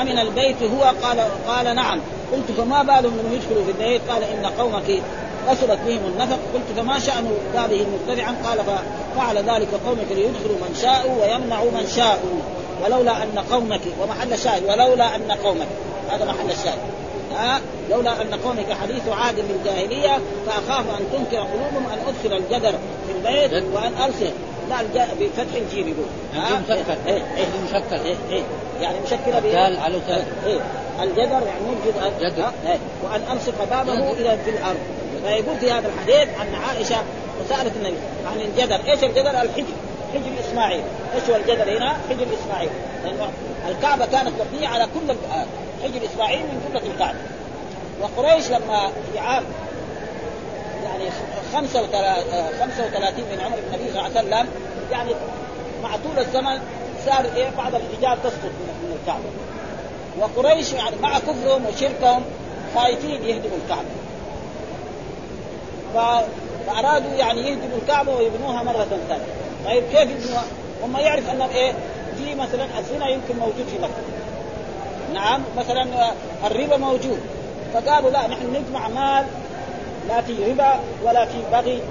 أمن 0.01 0.19
البيت 0.19 0.63
هو؟ 0.63 0.83
قال 0.83 1.19
قال 1.47 1.75
نعم. 1.75 1.99
قلت 2.31 2.51
فما 2.57 2.83
بالهم 2.83 3.13
من 3.13 3.33
يدخلوا 3.33 3.65
في 3.65 3.71
البيت؟ 3.71 4.01
قال 4.09 4.23
إن 4.23 4.45
قومك 4.45 5.01
كسرت 5.49 5.79
بهم 5.87 6.05
النفق. 6.05 6.39
قلت 6.53 6.79
فما 6.79 6.99
شأن 6.99 7.31
بابه 7.53 7.85
مرتفعا 7.93 8.35
قال 8.45 8.57
ففعل 8.57 9.37
ذلك 9.37 9.67
قومك 9.85 10.07
ليدخلوا 10.09 10.57
من 10.61 10.79
شاءوا 10.81 11.21
ويمنعوا 11.21 11.71
من 11.71 11.87
شاءوا. 11.95 12.39
ولولا 12.83 13.23
أن 13.23 13.39
قومك 13.51 13.81
ومحل 14.01 14.33
الشاهد 14.33 14.63
ولولا 14.63 15.15
أن 15.15 15.31
قومك. 15.31 15.67
هذا 16.09 16.25
محل 16.25 16.51
الشاهد. 16.51 16.79
ها؟ 17.35 17.61
لولا 17.89 18.21
أن 18.21 18.33
قومك 18.45 18.73
حديث 18.81 19.07
عهد 19.07 19.35
بالجاهليه 19.35 20.19
فأخاف 20.45 20.85
أن 20.99 21.05
تنكر 21.13 21.37
قلوبهم 21.37 21.85
أن 21.93 21.99
أدخل 22.07 22.37
الجدر 22.37 22.73
في 23.07 23.11
البيت 23.17 23.63
وأن 23.73 23.93
أرسل. 24.03 24.31
لا 24.69 24.81
الج... 24.81 24.97
بفتح 25.19 25.55
الجيم 25.55 25.87
يقول. 25.87 26.05
ها؟ 26.35 26.59
مشكل. 26.59 26.95
إيه 27.07 27.23
إيه 27.37 27.45
مشكل. 27.65 27.95
إيه 28.05 28.15
إيه. 28.31 28.43
يعني 28.81 28.97
مشكلة 28.99 29.39
دال 29.39 29.79
على 29.79 29.95
إيه. 30.45 30.59
الجدر 31.03 31.47
يعني 31.47 31.61
موجود 31.65 31.93
جدر. 32.21 32.51
إيه. 32.67 32.77
وأن 33.03 33.21
ألصق 33.33 33.63
بابه 33.69 34.11
إلى 34.11 34.37
في 34.45 34.49
الأرض. 34.49 34.79
فيقول 35.23 35.57
في 35.59 35.71
هذا 35.71 35.87
الحديث 35.87 36.29
أن 36.41 36.55
عائشة 36.55 36.95
وسألت 37.41 37.73
النبي 37.75 37.97
عن 38.25 38.41
الجدر. 38.41 38.91
إيش 38.91 39.03
الجدر؟ 39.03 39.29
الحجر. 39.29 39.65
حجر 40.13 40.49
إسماعيل. 40.49 40.83
إيش 41.15 41.29
هو 41.29 41.35
الجدر 41.35 41.77
هنا؟ 41.77 41.97
حجر 42.09 42.27
إسماعيل. 42.43 42.69
لأنه 43.03 43.31
الكعبة 43.67 44.05
كانت 44.05 44.31
مبنية 44.41 44.67
على 44.67 44.83
كل 44.83 45.15
حجر 45.83 46.05
إسماعيل 46.05 46.39
من 46.39 46.61
جملة 46.69 46.93
الكعبة. 46.93 47.19
وقريش 48.01 48.47
لما 48.51 48.91
في 49.13 49.19
عام 49.19 49.43
يعني 50.83 51.09
35 51.53 53.23
من 53.31 53.39
عمر 53.45 53.57
النبي 53.57 53.91
صلى 53.91 54.07
الله 54.07 54.17
عليه 54.17 54.19
وسلم 54.19 54.47
يعني 54.91 55.11
مع 55.83 55.89
طول 55.89 56.19
الزمن 56.19 56.59
صار 57.05 57.25
إيه؟ 57.35 57.49
بعض 57.57 57.75
الحجاب 57.75 58.17
تسقط 58.23 58.51
من 58.83 58.97
الكعبة. 59.01 59.29
وقريش 60.19 60.73
يعني 60.73 60.95
مع 61.01 61.19
كفرهم 61.19 61.65
وشركهم 61.65 62.23
خايفين 62.75 63.23
يهدموا 63.23 63.57
الكعبة. 63.63 63.89
فأرادوا 65.93 67.11
يعني 67.11 67.41
يهدموا 67.41 67.77
الكعبة 67.81 68.15
ويبنوها 68.15 68.63
مرة 68.63 68.87
ثانية. 69.07 69.46
طيب 69.65 69.83
كيف 69.91 70.01
يبنوها؟ 70.01 70.43
هم 70.83 70.97
يعرف 70.97 71.29
أن 71.29 71.41
إيه 71.41 71.73
في 72.17 72.35
مثلا 72.35 72.79
الزنا 72.79 73.09
يمكن 73.09 73.35
موجود 73.39 73.65
في 73.71 73.77
مكه 73.81 74.17
نعم 75.13 75.41
مثلا 75.57 76.11
الربا 76.45 76.77
موجود. 76.77 77.19
فقالوا 77.73 78.09
لا 78.09 78.27
نحن 78.27 78.55
نجمع 78.55 78.87
مال 78.87 79.25
لا 80.07 80.21
في 80.21 80.51
ربا 80.51 80.79
ولا 81.03 81.25
في 81.25 81.37
بغي 81.51 81.81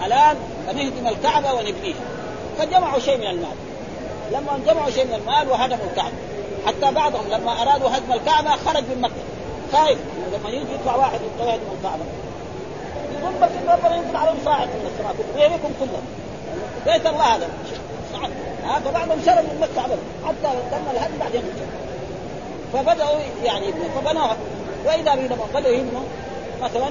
حلال 0.00 0.36
فنهدم 0.66 1.06
الكعبة 1.08 1.52
ونبنيها. 1.52 2.00
فجمعوا 2.58 2.98
شيء 2.98 3.18
من 3.18 3.26
المال. 3.26 3.56
لما 4.32 4.60
جمعوا 4.66 4.90
شيء 4.90 5.04
من 5.04 5.14
المال 5.14 5.48
وهدموا 5.48 5.84
الكعبة. 5.90 6.14
حتى 6.66 6.94
بعضهم 6.94 7.28
لما 7.30 7.62
أرادوا 7.62 7.88
هدم 7.88 8.12
الكعبة 8.12 8.50
خرج 8.50 8.82
من 8.82 9.00
مكة. 9.00 9.22
خايف 9.72 9.98
لما 10.32 10.50
يجي 10.50 10.72
يدفع 10.72 10.96
واحد 10.96 11.20
يبغى 11.20 11.52
يهدم 11.52 11.62
الكعبة. 11.78 12.04
يقول 13.20 13.32
بس 13.42 13.50
ربنا 13.68 13.96
ينزل 13.96 14.16
عليهم 14.16 14.38
صاعد 14.44 14.68
من 14.68 14.90
السماء. 14.92 15.14
ويبيكم 15.36 15.72
كلهم. 15.80 16.02
بيت 16.86 17.06
الله 17.06 17.36
هذا. 17.36 17.48
هذا 18.64 18.90
بعضهم 18.90 19.18
شرب 19.26 19.44
من 19.44 19.58
مكة 19.60 19.84
ابدا. 19.84 19.98
حتى 20.26 20.56
تم 20.70 20.90
الهدم 20.90 21.18
بعدين 21.20 21.42
فبدأوا 22.72 23.18
يعني 23.44 23.68
يبنوا 23.68 23.88
فبنوها. 24.00 24.36
وإذا 24.86 25.14
لما 25.14 25.46
بدأوا 25.54 25.74
يبنوا 25.74 26.02
مثلا 26.62 26.90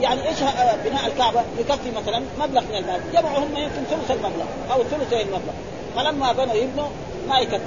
يعني 0.00 0.28
إيش 0.28 0.38
بناء 0.84 1.06
الكعبة؟ 1.06 1.40
يكفي 1.58 1.90
مثلا 1.90 2.22
مبلغ 2.38 2.62
من 2.62 2.76
المال. 2.76 3.00
جمعوا 3.12 3.38
هم 3.38 3.56
يمكن 3.56 3.82
ثلث 3.90 4.10
المبلغ 4.10 4.46
أو 4.72 4.82
ثلثي 4.82 5.22
المبلغ. 5.22 5.52
فلما 5.96 6.32
بنوا 6.32 6.54
يبنوا 6.54 6.88
ما 7.28 7.38
يكفي. 7.38 7.60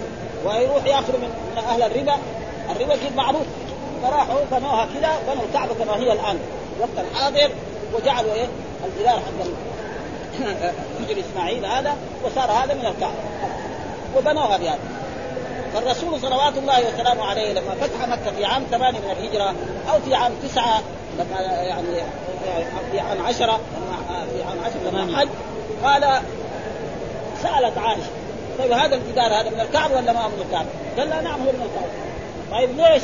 ويروح 0.45 0.85
يأخذوا 0.85 1.19
من 1.19 1.31
أهل 1.57 1.83
الربا. 1.83 2.15
الربا 2.69 2.95
جد 2.95 3.15
معروف. 3.15 3.45
فراحوا 4.03 4.39
بنوها 4.51 4.87
كذا 4.93 5.19
بنوا 5.27 5.43
الكعبة 5.49 5.73
كما 5.73 5.95
هي 5.95 6.13
الآن. 6.13 6.39
وقت 6.79 7.05
الحاضر 7.11 7.51
وجعلوا 7.93 8.33
إيه؟ 8.33 8.47
الجدار 8.85 9.13
حق 9.13 9.68
حجر 10.99 11.19
إسماعيل 11.19 11.65
هذا 11.65 11.95
وصار 12.23 12.51
هذا 12.51 12.73
من 12.73 12.85
الكعبة. 12.85 13.15
وبنوها 14.17 14.57
بهذا. 14.57 14.79
فالرسول 15.73 16.21
صلوات 16.21 16.57
الله 16.57 16.79
وسلامه 16.79 17.25
عليه 17.25 17.53
لما 17.53 17.75
فتح 17.81 18.07
مكة 18.07 18.31
في 18.37 18.45
عام 18.45 18.63
ثمانية 18.71 18.99
من 18.99 19.11
الهجرة 19.11 19.55
أو 19.91 19.99
في 20.05 20.15
عام 20.15 20.31
تسعة 20.43 20.81
لما 21.19 21.41
يعني 21.41 21.87
في 22.91 22.99
عام 22.99 23.25
عشرة 23.25 23.59
في 24.33 24.43
عام 24.43 24.57
عشرة 24.65 24.91
لما 24.91 25.17
حج 25.17 25.27
قال 25.83 26.21
سألت 27.43 27.77
عائشة 27.77 28.09
طيب 28.59 28.71
هذا 28.71 28.95
الجدار 28.95 29.33
هذا 29.33 29.49
من 29.49 29.59
الكعبة 29.59 29.95
ولا 29.95 30.13
ما 30.13 30.21
هو 30.21 30.29
من 30.29 30.43
الكعبة؟ 30.47 30.69
قال 30.97 31.09
لا 31.09 31.21
نعم 31.21 31.41
هو 31.41 31.51
من 31.51 31.69
الكعبة. 31.69 31.91
طيب 32.51 32.69
ليش؟ 32.77 33.03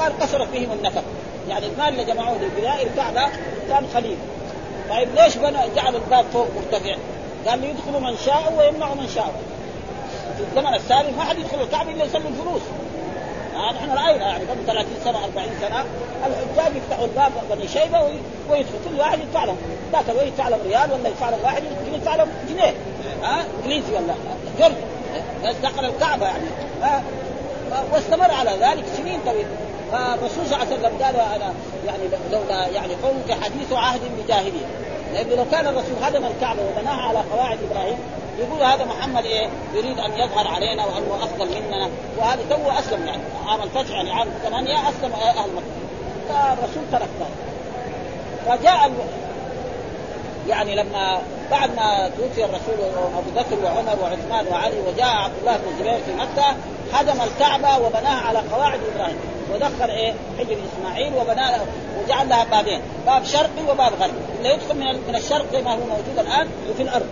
قال 0.00 0.20
قصرت 0.20 0.48
فيهم 0.50 0.72
النفق. 0.72 1.02
يعني 1.48 1.66
المال 1.66 1.88
اللي 1.88 2.04
جمعوه 2.04 2.36
لبناء 2.38 2.82
الكعبة 2.82 3.28
كان 3.68 3.86
قليل 3.94 4.16
طيب 4.90 5.08
ليش 5.14 5.36
بنى 5.36 5.58
جعلوا 5.76 6.00
الباب 6.00 6.24
فوق 6.32 6.46
مرتفع؟ 6.56 6.96
قال 7.46 7.60
ليدخلوا 7.60 8.00
من 8.00 8.16
شاء 8.26 8.52
ويمنعوا 8.58 8.94
من 8.94 9.08
شاء. 9.14 9.34
في 10.36 10.42
الزمن 10.42 10.74
السابق 10.74 11.10
ما 11.16 11.24
حد 11.24 11.38
يدخل 11.38 11.62
الكعبة 11.62 11.90
إلا 11.92 12.04
يصلي 12.04 12.28
الفلوس 12.28 12.62
آه 13.56 13.72
نحن 13.72 13.90
رأينا 13.90 14.26
يعني 14.28 14.44
قبل 14.44 14.66
30 14.66 14.86
سنة 15.04 15.24
40 15.24 15.48
سنة 15.60 15.84
الحجاج 16.26 16.76
يفتحوا 16.76 17.04
الباب 17.04 17.32
بني 17.50 17.68
شيبة 17.68 18.02
ويدخل 18.50 18.72
كل 18.88 19.00
واحد 19.00 19.18
يدفع 19.20 19.44
لهم. 19.44 19.56
ذاك 19.92 20.04
يدفع 20.26 20.48
لهم 20.48 20.60
ريال 20.66 20.92
ولا 20.92 21.08
يدفع 21.08 21.30
لهم 21.30 21.40
واحد 21.44 21.62
يدفع 21.94 22.16
لهم 22.16 22.28
جنيه. 22.48 22.74
ها 23.22 23.40
آه 23.40 23.44
إنجليزي 23.58 23.92
ولا 23.92 24.14
جورج 24.58 24.74
دخل 25.62 25.84
الكعبة 25.84 26.26
يعني. 26.26 26.44
آه 26.82 27.02
واستمر 27.92 28.30
على 28.30 28.50
ذلك 28.50 28.84
سنين 28.96 29.20
طويلة. 29.26 29.48
فالرسول 29.94 30.46
صلى 30.46 30.54
الله 30.54 30.66
عليه 30.66 30.76
وسلم 30.76 31.02
قال 31.02 31.16
أنا 31.16 31.54
يعني 31.86 32.02
لولا 32.32 32.66
يعني 32.66 32.94
قومك 32.94 33.44
حديث 33.44 33.72
عهد 33.72 34.00
بجاهليه 34.18 34.66
لأنه 35.12 35.34
لو 35.34 35.44
كان 35.50 35.66
الرسول 35.66 35.96
هدم 36.02 36.24
الكعبة 36.24 36.60
وبناها 36.62 37.02
على 37.02 37.18
قواعد 37.32 37.58
إبراهيم 37.70 37.98
يقول 38.38 38.62
هذا 38.62 38.84
محمد 38.84 39.24
إيه؟ 39.24 39.48
يريد 39.74 39.98
أن 39.98 40.12
يظهر 40.12 40.48
علينا 40.48 40.84
وأنه 40.84 41.24
أفضل 41.24 41.46
مننا 41.46 41.88
وهذا 42.18 42.40
تو 42.50 42.70
أسلم 42.70 43.06
يعني 43.06 43.22
عام 43.46 43.62
الفتح 43.62 43.90
يعني 43.90 44.12
عام 44.12 44.28
ثمانية 44.44 44.76
أسلم 44.88 45.12
أهل 45.12 45.50
مكة. 45.50 45.64
فالرسول 46.28 46.82
ترك 46.92 47.08
ذلك. 47.20 47.44
فجاء 48.46 48.90
يعني 50.48 50.74
لما 50.74 51.22
بعد 51.50 51.76
ما 51.76 52.10
توفي 52.16 52.44
الرسول 52.44 52.74
أبو 53.18 53.30
بكر 53.36 53.64
وعمر 53.64 53.96
وعثمان 54.02 54.46
وعلي 54.52 54.80
وجاء 54.80 55.16
عبد 55.16 55.34
الله 55.40 55.56
بن 55.56 55.68
الزبير 55.72 55.98
في 56.06 56.12
مكة 56.14 56.56
هدم 56.92 57.20
الكعبة 57.22 57.86
وبناها 57.86 58.20
على 58.28 58.38
قواعد 58.38 58.80
إبراهيم. 58.94 59.33
ودخل 59.52 59.90
إيه؟ 59.90 60.14
حجر 60.38 60.56
إسماعيل 60.72 61.14
وبنى 61.14 61.46
وجعل 61.98 62.28
لها 62.28 62.44
بابين. 62.44 62.80
باب 63.06 63.24
شرقي 63.24 63.62
وباب 63.70 63.92
غربي. 64.00 64.12
اللي 64.38 64.54
يدخل 64.54 64.76
من 64.76 65.00
من 65.08 65.16
الشرق 65.16 65.44
زي 65.52 65.62
ما 65.62 65.72
هو 65.72 65.76
موجود 65.76 66.18
الآن 66.18 66.48
وفي 66.70 66.82
الأرض. 66.82 67.06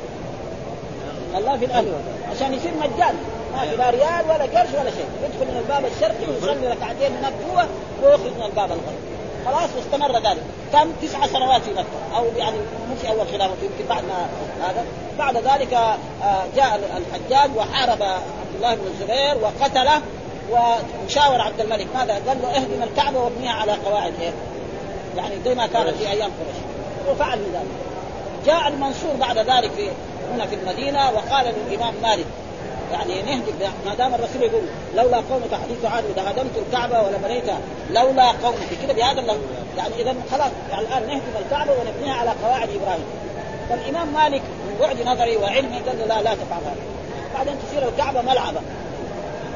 الله 1.36 1.56
في 1.56 1.64
الأرض. 1.64 2.02
عشان 2.30 2.54
يصير 2.54 2.72
مجاني 2.74 3.18
ما 3.54 3.60
في 3.70 3.76
لا 3.76 3.90
ريال 3.90 4.24
ولا 4.24 4.60
قرش 4.60 4.70
ولا 4.80 4.90
شيء. 4.90 5.06
يدخل 5.24 5.46
من 5.52 5.56
الباب 5.64 5.84
الشرقي 5.84 6.32
ويصلي 6.32 6.68
ركعتين 6.68 7.16
هناك 7.16 7.32
جوا 7.46 7.62
ويخرج 8.02 8.32
من 8.38 8.42
الباب 8.42 8.72
الغربي. 8.72 9.12
خلاص 9.46 9.70
واستمر 9.76 10.16
ذلك. 10.16 10.42
كم؟ 10.72 10.92
تسع 11.02 11.26
سنوات 11.26 11.62
في 11.62 11.70
مكة. 11.70 12.16
أو 12.16 12.24
يعني 12.36 12.56
في 13.02 13.08
أول 13.08 13.26
خلافه 13.28 13.54
يمكن 13.62 13.88
بعد 13.88 14.04
ما 14.04 14.26
هذا. 14.66 14.84
بعد 15.18 15.36
ذلك 15.36 15.70
جاء 16.56 16.80
الحجاج 16.96 17.50
وحارب 17.56 18.02
عبد 18.02 18.54
الله 18.56 18.74
بن 18.74 18.86
الزبير 18.86 19.44
وقتله 19.44 20.00
وشاور 20.52 21.40
عبد 21.40 21.60
الملك 21.60 21.86
ماذا؟ 21.94 22.14
قال 22.28 22.42
له 22.42 22.56
اهدم 22.56 22.82
الكعبة 22.82 23.18
وابنيها 23.18 23.52
على 23.52 23.72
قواعد 23.72 24.12
إيه؟ 24.20 24.32
يعني 25.16 25.34
زي 25.44 25.54
ما 25.54 25.66
كانت 25.66 25.88
في 25.88 26.10
أيام 26.10 26.30
قريش 26.30 26.56
وفعل 27.10 27.38
ذلك. 27.38 27.92
جاء 28.46 28.68
المنصور 28.68 29.14
بعد 29.20 29.38
ذلك 29.38 29.70
في 29.70 29.88
هنا 30.34 30.46
في 30.46 30.54
المدينة 30.54 31.10
وقال 31.10 31.54
للإمام 31.68 31.94
مالك 32.02 32.26
يعني 32.92 33.22
نهدم 33.22 33.72
ما 33.86 33.94
دام 33.94 34.14
الرسول 34.14 34.42
يقول 34.42 34.62
لولا 34.94 35.16
قومك 35.16 35.54
حديث 35.62 35.84
عاد 35.84 36.04
إذا 36.16 36.30
هدمت 36.30 36.50
الكعبة 36.66 37.02
ولا 37.02 37.16
بنيتها 37.16 37.58
لولا 37.90 38.26
قومك 38.30 38.58
كذا 38.82 38.92
بهذا 38.92 39.20
اللفظ 39.20 39.40
يعني 39.78 39.94
إذا 40.02 40.14
خلاص 40.30 40.50
يعني 40.70 40.82
الآن 40.82 41.06
نهدم 41.06 41.44
الكعبة 41.44 41.72
ونبنيها 41.72 42.14
على 42.14 42.30
قواعد 42.44 42.68
إبراهيم 42.70 43.04
فالإمام 43.68 44.08
مالك 44.14 44.42
من 44.42 44.76
بعد 44.80 45.02
نظري 45.02 45.36
وعلمي 45.36 45.78
قال 45.78 45.98
له 45.98 46.06
لا 46.06 46.22
لا 46.22 46.34
تفعل 46.34 46.60
هذا 46.64 46.76
بعدين 47.34 47.54
تصير 47.66 47.88
الكعبة 47.88 48.22
ملعبة 48.22 48.60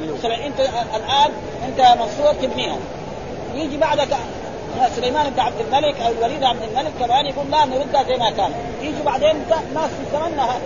مثلا 0.00 0.46
انت 0.46 0.60
الآن 0.96 1.30
انت 1.64 1.80
منصور 1.80 2.32
تبنيها. 2.42 2.76
يجي 3.54 3.76
بعدك 3.76 4.16
سليمان 4.96 5.30
بن 5.30 5.40
عبد 5.40 5.60
الملك 5.60 6.00
أو 6.00 6.12
الوليد 6.12 6.44
عبد 6.44 6.62
الملك 6.62 6.92
كمان 7.00 7.26
يقول 7.26 7.50
لا 7.50 7.64
نردها 7.64 8.02
زي 8.02 8.16
ما 8.16 8.30
كان. 8.30 8.50
يجي 8.82 9.02
بعدين 9.04 9.36
ناس 9.74 9.90
زمننا 10.12 10.44
هذا. 10.44 10.60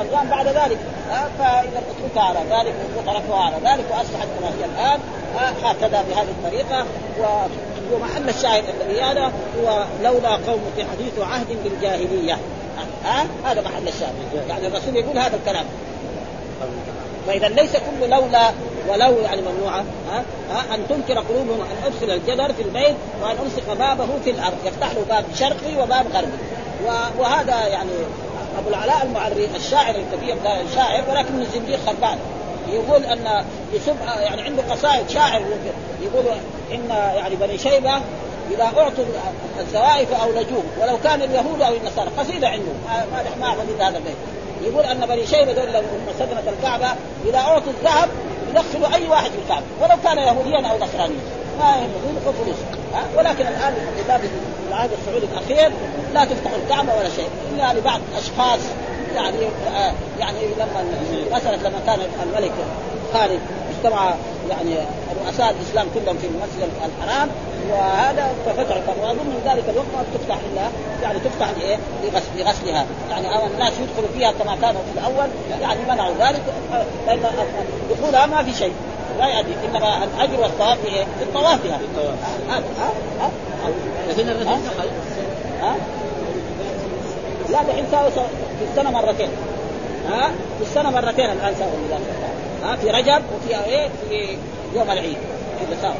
الأيام 0.00 0.28
بعد 0.28 0.46
ذلك 0.46 0.78
فإذا 1.38 1.82
اتركها 1.82 2.22
على 2.22 2.38
ذلك 2.50 2.74
وتركوها 2.96 3.40
على 3.40 3.56
ذلك 3.56 3.84
وأصبحت 3.90 4.26
كما 4.38 4.48
هي 4.48 4.64
الآن 4.64 5.00
هكذا 5.64 6.04
بهذه 6.08 6.28
الطريقة 6.28 6.86
ومحل 7.92 8.28
الشاهد 8.28 8.64
الذي 8.80 9.00
هذا 9.00 9.32
هو 9.58 9.84
لولا 10.02 10.30
قومك 10.30 10.86
حديث 10.92 11.18
عهد 11.18 11.46
بالجاهلية. 11.64 12.38
ها 13.04 13.26
هذا 13.44 13.60
محل 13.60 13.88
الشاهد. 13.88 14.14
يعني 14.48 14.66
الرسول 14.66 14.96
يقول 14.96 15.18
هذا 15.18 15.36
الكلام. 15.36 15.64
فاذا 17.26 17.48
ليس 17.48 17.72
كل 17.72 18.10
لولا 18.10 18.50
ولو 18.88 19.18
يعني 19.18 19.42
ممنوعة 19.42 19.84
ها, 20.10 20.24
ها؟ 20.50 20.74
أن 20.74 20.88
تنكر 20.88 21.20
قلوبهم 21.20 21.60
ان 21.60 21.84
ادخل 21.84 22.10
الجدر 22.10 22.52
في 22.52 22.62
البيت 22.62 22.96
وأن 23.22 23.36
الصق 23.46 23.74
بابه 23.74 24.06
في 24.24 24.30
الأرض 24.30 24.56
يفتح 24.64 24.92
له 24.94 25.04
باب 25.08 25.24
شرقي 25.34 25.82
وباب 25.82 26.06
غربي. 26.14 26.38
وهذا 27.18 27.66
يعني 27.66 27.90
أبو 28.58 28.68
العلاء 28.68 29.02
المعري 29.04 29.48
الشاعر 29.56 29.94
الكبير 29.94 30.36
ده 30.44 30.58
شاعر 30.74 31.02
ولكن 31.10 31.40
الزنديق 31.40 31.78
خربان. 31.86 32.18
يقول 32.68 33.04
أن 33.04 33.44
يسب 33.72 33.96
يعني 34.06 34.42
عنده 34.42 34.62
قصائد 34.70 35.10
شاعر 35.10 35.42
يقول 36.02 36.24
إن 36.72 36.88
يعني 36.90 37.36
بني 37.36 37.58
شيبة 37.58 38.00
إذا 38.50 38.64
أعطوا 38.64 39.04
الزوائف 39.60 40.12
اولجوه 40.12 40.62
ولو 40.80 40.98
كان 41.04 41.22
اليهود 41.22 41.62
أو 41.62 41.74
النصارى 41.74 42.10
قصيدة 42.18 42.48
عنده. 42.48 42.72
ما 43.10 43.24
ما 43.40 43.88
هذا 43.88 43.98
البيت. 43.98 44.16
يقول 44.64 44.84
أن 44.84 45.06
بني 45.06 45.26
شيبة 45.26 45.52
دول 45.52 45.68
لما 45.68 46.12
سكنت 46.18 46.48
الكعبة 46.58 46.86
إذا 47.26 47.38
اعطوا 47.38 47.72
الذهب 47.80 48.08
يدخلوا 48.50 48.94
أي 48.94 49.08
واحد 49.08 49.30
في 49.30 49.38
الكعبة. 49.44 49.64
ولو 49.80 49.96
كان 50.04 50.18
يهوديا 50.18 50.70
أو 50.70 50.76
نصرانيا. 50.76 51.20
ما 51.60 51.76
يهمهم 51.76 52.32
فلوس 52.44 52.56
ولكن 53.16 53.46
الآن 53.46 53.74
بباب 54.04 54.20
العهد 54.68 54.90
السعودي 54.92 55.26
الأخير 55.26 55.72
لا 56.14 56.24
تفتح 56.24 56.50
الكعبة 56.64 56.94
ولا 56.94 57.08
شيء. 57.16 57.28
الا 57.54 57.78
لبعض 57.78 58.00
أشخاص 58.16 58.60
يعني 59.14 59.36
آه 59.76 59.92
يعني 60.20 60.38
لما 60.58 60.84
مساله 61.32 61.56
لما 61.56 61.80
كان 61.86 61.98
الملك 62.22 62.52
خالد 63.14 63.40
اجتمع 63.82 64.14
يعني 64.50 64.76
رؤساء 65.24 65.50
الإسلام 65.50 65.86
كلهم 65.94 66.16
في 66.16 66.26
المسجد 66.26 66.70
الحرام 66.84 67.28
وهذا 67.70 68.30
ففتح 68.46 68.76
وأظن 69.02 69.16
من 69.16 69.42
ذلك 69.44 69.64
الوقت 69.68 69.86
ما 69.96 70.04
تفتح 70.14 70.38
إلا 70.52 70.62
يعني 71.02 71.18
تفتح 71.18 71.50
لإيه؟ 71.58 71.78
لغسلها. 72.36 72.86
يعني 73.10 73.36
أو 73.36 73.46
الناس 73.46 73.72
يدخلوا 73.72 74.08
فيها 74.14 74.32
كما 74.32 74.56
كانوا 74.62 74.80
في 74.80 75.00
الأول 75.00 75.28
يعني 75.60 75.80
منعوا 75.88 76.14
ذلك 76.20 76.42
لأن 77.06 77.20
دخولها 77.90 78.26
ما 78.26 78.42
في 78.42 78.52
شيء. 78.52 78.72
لا 79.18 79.26
يأتي 79.26 79.54
إنما 79.68 80.04
الأجر 80.04 80.40
والثواب 80.40 80.76
في 80.76 80.88
إيه؟ 80.88 81.04
في 81.04 81.22
الطواف 81.22 81.64
يعني 81.64 81.82
هذا 82.48 82.64
ها؟ 82.80 82.90
ها؟ 83.20 83.30
لكن 84.08 84.28
الرسول 84.28 84.58
دخل. 84.76 84.88
ها؟ 85.60 85.74
لا 87.50 87.62
دحين 87.62 87.84
ساوي 87.90 88.10
في 88.10 88.64
السنة 88.70 88.90
مرتين. 88.90 89.28
ها؟ 90.10 90.30
في 90.58 90.62
السنة 90.62 90.90
مرتين 90.90 91.30
الآن 91.30 91.54
ساوي. 91.58 92.00
ها 92.62 92.76
في 92.76 92.90
رجب 92.90 93.22
وفي 93.34 93.64
إيه 93.64 93.88
في 94.08 94.38
يوم 94.74 94.90
العيد 94.90 95.16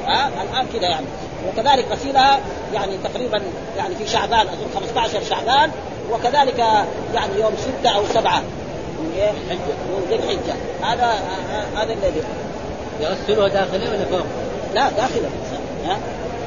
ها 0.06 0.28
الآن 0.28 0.66
كذا 0.72 0.88
يعني. 0.88 1.06
وكذلك 1.48 1.92
غسيلها 1.92 2.40
يعني 2.74 2.98
تقريبا 3.04 3.42
يعني 3.76 3.94
في 3.94 4.08
شعبان 4.08 4.40
أظن 4.40 4.66
15 4.74 5.24
شعبان 5.24 5.70
وكذلك 6.12 6.58
يعني 7.14 7.40
يوم 7.40 7.52
ستة 7.58 7.90
أو 7.90 8.02
سبعة. 8.14 8.40
من 8.98 9.12
إيه؟ 9.16 9.32
ذي 10.08 10.14
الحجة. 10.14 10.54
هذا 10.82 11.14
هذا 11.76 11.92
الذي. 11.92 12.22
يغسلها 13.00 13.48
داخليا 13.48 13.90
ولا 13.90 14.04
فوق؟ 14.04 14.26
لا 14.74 14.90
داخلا 14.90 15.28
ها 15.86 15.98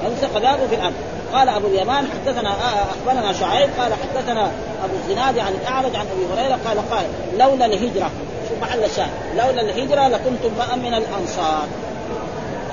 يلصق 0.06 0.34
بابه 0.34 0.68
في 0.68 0.76
الأرض 0.76 0.94
قال 1.36 1.50
أبو 1.50 1.68
اليمان 1.68 2.08
حدثنا 2.08 2.56
أخبرنا 2.92 3.34
شعيب 3.34 3.70
قال 3.80 3.92
حدثنا 3.94 4.52
أبو 4.84 4.94
الزناد 5.04 5.40
عن 5.40 5.54
الأعرج 5.62 5.96
عن 5.96 6.06
أبي 6.06 6.34
هريرة 6.34 6.60
قال 6.66 6.90
قال 6.90 7.06
لولا 7.40 7.66
الهجرة 7.66 8.10
شوف 8.50 8.62
محل 8.62 8.84
الشاهد 8.84 9.10
لولا 9.36 9.62
الهجرة 9.62 10.08
لكنتم 10.08 10.62
امرا 10.62 10.76
من 10.76 10.94
الأنصار. 10.94 11.68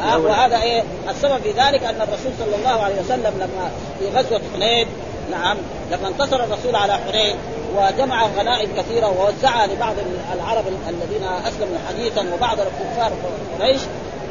آه 0.05 0.19
وهذا 0.19 0.63
إيه؟ 0.63 0.83
السبب 1.11 1.39
في 1.43 1.51
ذلك 1.51 1.85
أن 1.85 2.01
الرسول 2.01 2.33
صلى 2.39 2.57
الله 2.57 2.83
عليه 2.83 3.01
وسلم 3.01 3.33
لما 3.37 3.71
في 3.99 4.19
غزوة 4.19 4.41
حنين 4.55 4.87
نعم 5.31 5.57
لما 5.91 6.09
انتصر 6.09 6.45
الرسول 6.45 6.77
على 6.77 6.93
حنين 6.93 7.37
وجمع 7.77 8.27
غنائم 8.27 8.71
كثيرة 8.77 9.07
ووزعها 9.07 9.67
لبعض 9.67 9.95
العرب 10.35 10.65
الذين 10.89 11.25
أسلموا 11.25 11.79
حديثا 11.89 12.35
وبعض 12.35 12.59
الكفار 12.61 13.13
قريش 13.61 13.81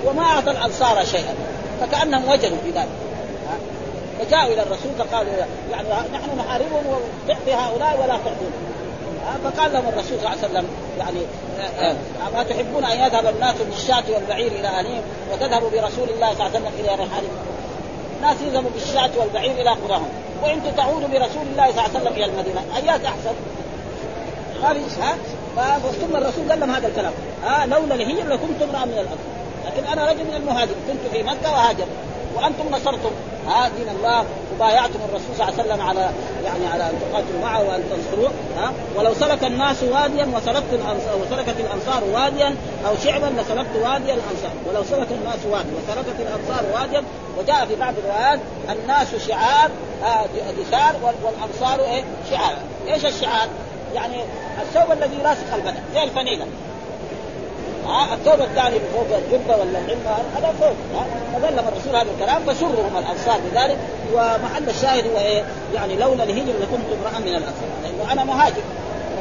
وما 0.05 0.23
أعطى 0.23 0.51
الأنصار 0.51 1.05
شيئا 1.05 1.35
فكأنهم 1.81 2.29
وجدوا 2.29 2.57
في 2.63 2.71
ذلك. 2.71 3.10
فجاءوا 4.21 4.53
إلى 4.53 4.63
الرسول 4.63 4.91
فقالوا 4.99 5.33
يعني 5.71 5.87
نحن 6.13 6.37
نحاربهم 6.37 6.83
وتعطي 6.87 7.53
هؤلاء 7.53 7.99
ولا 8.01 8.17
تعطون 8.17 8.51
فقال 9.43 9.73
لهم 9.73 9.87
الرسول 9.89 10.19
صلى 10.19 10.19
الله 10.19 10.29
عليه 10.29 10.47
وسلم 10.47 10.67
يعني 10.99 11.19
ما 12.33 12.43
تحبون 12.43 12.83
أن 12.83 12.99
يذهب 12.99 13.35
الناس 13.35 13.55
بالشاة 13.61 14.03
والبعير 14.13 14.51
إلى 14.51 14.67
اهلهم 14.67 15.01
وتذهبوا 15.33 15.69
برسول 15.69 16.09
الله 16.09 16.33
صلى 16.33 16.47
الله 16.47 16.57
عليه 16.57 16.59
وسلم 16.59 16.71
إلى 16.79 16.87
رحالهم 16.87 17.35
ناس 18.21 18.37
يذهبوا 18.41 18.69
بالشاة 18.69 19.09
والبعير 19.17 19.51
إلى 19.51 19.69
قراهم 19.69 20.09
وأنتم 20.43 20.71
تعودوا 20.71 21.07
برسول 21.07 21.45
الله 21.51 21.71
صلى 21.71 21.85
الله 21.85 21.89
عليه 21.89 21.99
وسلم 21.99 22.13
إلى 22.13 22.25
المدينة 22.25 22.61
ايات 22.75 23.05
أحسن؟ 23.05 23.33
في 24.53 25.01
ها؟ 25.01 25.17
ثم 26.01 26.15
الرسول 26.15 26.49
قال 26.49 26.59
لهم 26.59 26.71
هذا 26.71 26.87
الكلام. 26.87 27.13
ها 27.45 27.65
لولا 27.65 27.95
الهجر 27.95 28.27
لكنت 28.27 28.61
امرا 28.61 28.85
من 28.85 28.93
الأرض. 28.93 29.19
لكن 29.65 29.87
أنا 29.87 30.11
رجل 30.11 30.23
من 30.23 30.33
المهاجر 30.35 30.73
كنت 30.87 31.13
في 31.13 31.23
مكة 31.23 31.51
وهاجر 31.51 31.85
وأنتم 32.35 32.75
نصرتم. 32.75 33.11
ها 33.47 33.69
دين 33.77 33.89
الله 33.89 34.25
وبايعتم 34.55 34.99
الرسول 35.09 35.35
صلى 35.37 35.49
الله 35.49 35.59
عليه 35.59 35.63
وسلم 35.63 35.81
على 35.81 36.09
يعني 36.45 36.67
على 36.73 36.83
أن 36.83 36.93
تقاتلوا 37.01 37.41
معه 37.41 37.59
وأن 37.63 37.83
تنصروه 37.89 38.31
ها. 38.57 38.73
ولو 38.95 39.13
سلك 39.13 39.43
الناس 39.43 39.83
واديا 39.83 40.25
وسلكت 40.35 40.79
وسلكت 41.21 41.55
الأنصار 41.59 42.03
واديا 42.13 42.55
أو 42.87 42.95
شعبا 43.03 43.25
لسلكت 43.25 43.75
وادي 43.83 44.13
الأنصار. 44.13 44.53
ولو 44.69 44.83
سلك 44.83 45.07
الناس 45.11 45.39
واديا 45.51 45.73
وسلكت 45.77 46.19
الأنصار 46.19 46.63
واديا 46.73 47.03
وجاء 47.39 47.65
في 47.65 47.75
بعض 47.75 47.93
الروايات 47.97 48.39
الناس 48.69 49.07
شعار 49.27 49.69
آه 50.03 50.25
دثار 50.59 50.95
والأنصار 51.23 51.85
إيه؟ 51.85 52.03
شعار. 52.31 52.55
إيش 52.87 53.05
الشعار؟ 53.05 53.47
يعني 53.95 54.15
الثوب 54.61 54.91
الذي 54.91 55.19
يلاصق 55.19 55.53
البدن 55.55 55.79
زي 55.93 56.03
الفنيله 56.03 56.45
الثوب 58.13 58.41
الثاني 58.41 58.79
فوق 58.93 59.17
الجبة 59.17 59.55
ولا 59.55 59.79
العلمه 59.79 60.11
هذا 60.37 60.53
فوق 60.59 60.73
فظلم 61.33 61.67
الرسول 61.67 61.95
هذا 61.95 62.07
الكلام 62.11 62.41
فسرهم 62.43 62.97
الأنصار 62.97 63.39
بذلك 63.51 63.77
ومحل 64.13 64.69
الشاهد 64.69 65.07
هو 65.07 65.17
إيه؟ 65.17 65.43
يعني 65.75 65.95
لولا 65.95 66.23
الهجر 66.23 66.53
لكنت 66.61 66.85
امرأ 66.99 67.19
من 67.19 67.27
الأنصار 67.27 67.69
لأنه 67.83 68.11
أنا 68.11 68.23
مهاجر. 68.23 68.61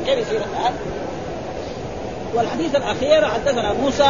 كيف 0.07 0.19
يصير؟ 0.19 0.41
والحديث 2.35 2.77
الأخير 2.77 3.27
حدثنا 3.27 3.73
موسى 3.73 4.09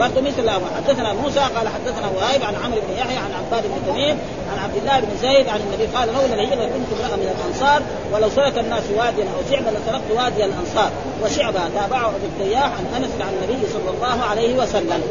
برضه 0.00 0.20
مثل 0.20 0.50
حدثنا 0.76 1.12
موسى 1.12 1.40
قال 1.40 1.68
حدثنا 1.68 2.08
وهيب 2.16 2.42
عن 2.42 2.54
عمرو 2.64 2.80
بن 2.88 2.98
يحيى 2.98 3.16
عن 3.16 3.30
عباد 3.32 3.62
بن 3.62 3.92
تميم 3.92 4.18
عن 4.52 4.58
عبد 4.64 4.76
الله 4.76 5.00
بن 5.00 5.16
زيد 5.22 5.48
عن 5.48 5.60
النبي 5.60 5.86
قال 5.96 6.08
لولا 6.08 6.34
الهجرة 6.34 6.64
كنت 6.64 7.00
امرأة 7.00 7.16
من 7.16 7.34
الأنصار 7.38 7.82
ولو 8.12 8.28
سلك 8.30 8.58
الناس 8.58 8.82
واديا 8.96 9.24
أو 9.24 9.50
شعبا 9.50 9.70
لسلكت 9.70 10.10
وادي 10.16 10.44
الأنصار 10.44 10.90
وشعبا 11.24 11.60
تابعه 11.74 12.06
أبو 12.08 12.26
التياح 12.26 12.64
عن 12.64 13.02
أنس 13.02 13.10
عن 13.20 13.34
النبي 13.42 13.66
صلى 13.72 13.90
الله 13.96 14.24
عليه 14.30 14.54
وسلم. 14.56 15.02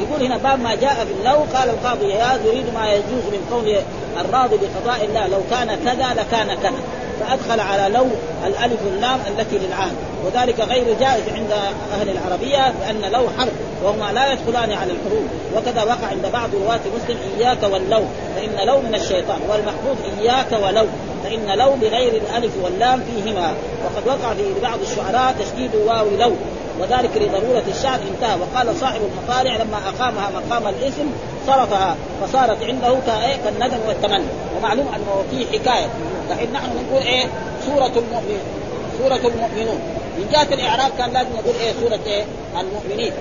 يقول 0.00 0.22
هنا 0.22 0.36
باب 0.36 0.60
ما 0.60 0.74
جاء 0.74 0.94
في 0.94 1.12
اللو 1.20 1.38
قال 1.54 1.70
القاضي 1.70 2.06
يا 2.06 2.40
يريد 2.44 2.74
ما 2.74 2.92
يجوز 2.92 3.24
من 3.32 3.48
قول 3.50 3.76
الراضي 4.20 4.56
بقضاء 4.56 5.04
الله 5.04 5.26
لو 5.26 5.40
كان 5.50 5.78
كذا 5.84 6.14
لكان 6.14 6.58
كذا. 6.62 6.80
فأدخل 7.20 7.60
على 7.60 7.94
لو 7.94 8.06
الألف 8.46 8.80
واللام 8.86 9.20
التي 9.26 9.58
للعهد. 9.58 9.96
وذلك 10.26 10.60
غير 10.60 10.84
جائز 11.00 11.22
عند 11.34 11.52
أهل 11.92 12.08
العربية 12.08 12.72
لأن 12.80 13.12
لو 13.12 13.28
حرف 13.38 13.52
وهما 13.84 14.12
لا 14.12 14.32
يدخلان 14.32 14.72
على 14.72 14.92
الحروف. 14.92 15.24
وكذا 15.56 15.82
وقع 15.82 16.06
عند 16.06 16.26
بعض 16.32 16.48
رواة 16.54 16.80
مسلم 16.96 17.16
إياك 17.38 17.62
واللو 17.62 18.02
فإن 18.36 18.66
لو 18.66 18.80
من 18.80 18.94
الشيطان 18.94 19.40
والمحفوظ 19.48 19.96
إياك 20.20 20.52
ولو 20.52 20.86
فإن 21.24 21.58
لو 21.58 21.70
بغير 21.80 22.12
الألف 22.12 22.52
واللام 22.62 23.00
فيهما. 23.00 23.52
وقد 23.84 24.06
وقع 24.06 24.34
في 24.34 24.60
بعض 24.62 24.78
الشعراء 24.80 25.34
تشديد 25.40 25.74
واو 25.74 26.06
لو 26.18 26.32
وذلك 26.80 27.10
لضرورة 27.16 27.64
الشعر 27.68 27.98
انتهى. 28.14 28.36
وقال 28.40 28.76
صاحب 28.76 29.00
المطالع 29.00 29.56
لما 29.56 29.78
أقامها 29.88 30.30
مقام 30.30 30.74
الاسم 30.74 31.06
صرفها 31.46 31.96
فصارت 32.22 32.62
عنده 32.62 32.96
كالندم 33.44 33.78
والتمني. 33.88 34.26
ومعلوم 34.56 34.88
أنه 34.88 35.24
في 35.30 35.58
حكاية. 35.58 35.86
دحين 36.30 36.52
نحن 36.52 36.66
نقول 36.66 37.02
إيه؟ 37.02 37.26
سورة 37.66 37.92
المؤمنين 37.96 38.40
سورة 38.98 39.20
المؤمنون. 39.34 39.80
من 40.18 40.28
جهة 40.32 40.54
الإعراب 40.54 40.90
كان 40.98 41.12
لازم 41.12 41.28
نقول 41.38 41.54
إيه؟ 41.60 41.72
سورة 41.80 42.00
إيه؟ 42.06 42.24
المؤمنين. 42.60 43.12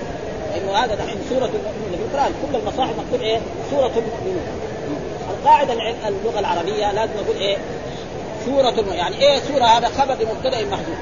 لأنه 0.52 0.72
هذا 0.78 0.96
دحين 0.96 1.18
سورة 1.30 1.46
المؤمنين 1.46 2.00
في 2.00 2.16
القرآن 2.16 2.32
كل 2.42 2.58
المصاحف 2.60 2.94
مكتوب 3.00 3.22
إيه؟ 3.22 3.40
سورة 3.72 3.92
المؤمنون. 3.98 4.46
القاعدة 5.30 5.74
اللغة 6.08 6.40
العربية 6.40 6.92
لازم 6.92 7.14
نقول 7.24 7.38
إيه؟ 7.38 7.58
سورة 8.46 8.70
الم... 8.70 8.94
يعني 8.94 9.16
إيه 9.22 9.40
سورة؟ 9.40 9.64
هذا 9.64 9.88
خبر 9.88 10.14
لمبتدأ 10.14 10.66
محذوف 10.66 10.98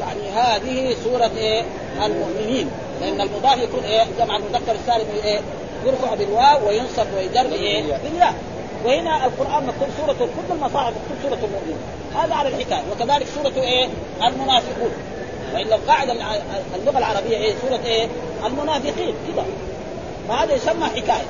يعني 0.00 0.30
هذه 0.30 0.96
سورة 1.04 1.30
إيه؟ 1.36 1.62
المؤمنين. 2.04 2.70
لأن 3.00 3.20
المضاف 3.20 3.58
يكون 3.58 3.84
إيه؟ 3.84 4.04
جمع 4.18 4.36
المذكر 4.36 4.72
السالم 4.72 5.06
إيه؟ 5.24 5.40
يرفع 5.86 6.14
بالواو 6.14 6.68
وينصب 6.68 7.06
ويجر 7.16 7.52
إيه؟ 7.52 7.82
بالياء. 7.82 8.34
وهنا 8.84 9.26
القرآن 9.26 9.66
مكتوب 9.66 9.88
سورة 9.96 10.12
كل 10.12 10.54
المصاحف 10.54 10.86
مكتوب 10.86 11.16
سورة 11.22 11.38
المؤمنين. 11.48 11.78
هذا 12.16 12.34
على 12.34 12.48
الحكاية. 12.48 12.82
وكذلك 12.92 13.26
سورة 13.34 13.64
إيه؟ 13.64 13.88
المنافقون. 14.22 14.92
وإلا 15.54 15.74
القاعدة 15.74 16.12
اللغة 16.76 16.98
العربية 16.98 17.36
إيه؟ 17.36 17.54
سورة 17.62 17.80
إيه؟ 17.84 18.08
المنافقين. 18.46 19.14
كذا 19.34 19.44
فهذا 20.28 20.54
يسمى 20.54 20.84
حكاية. 20.84 21.26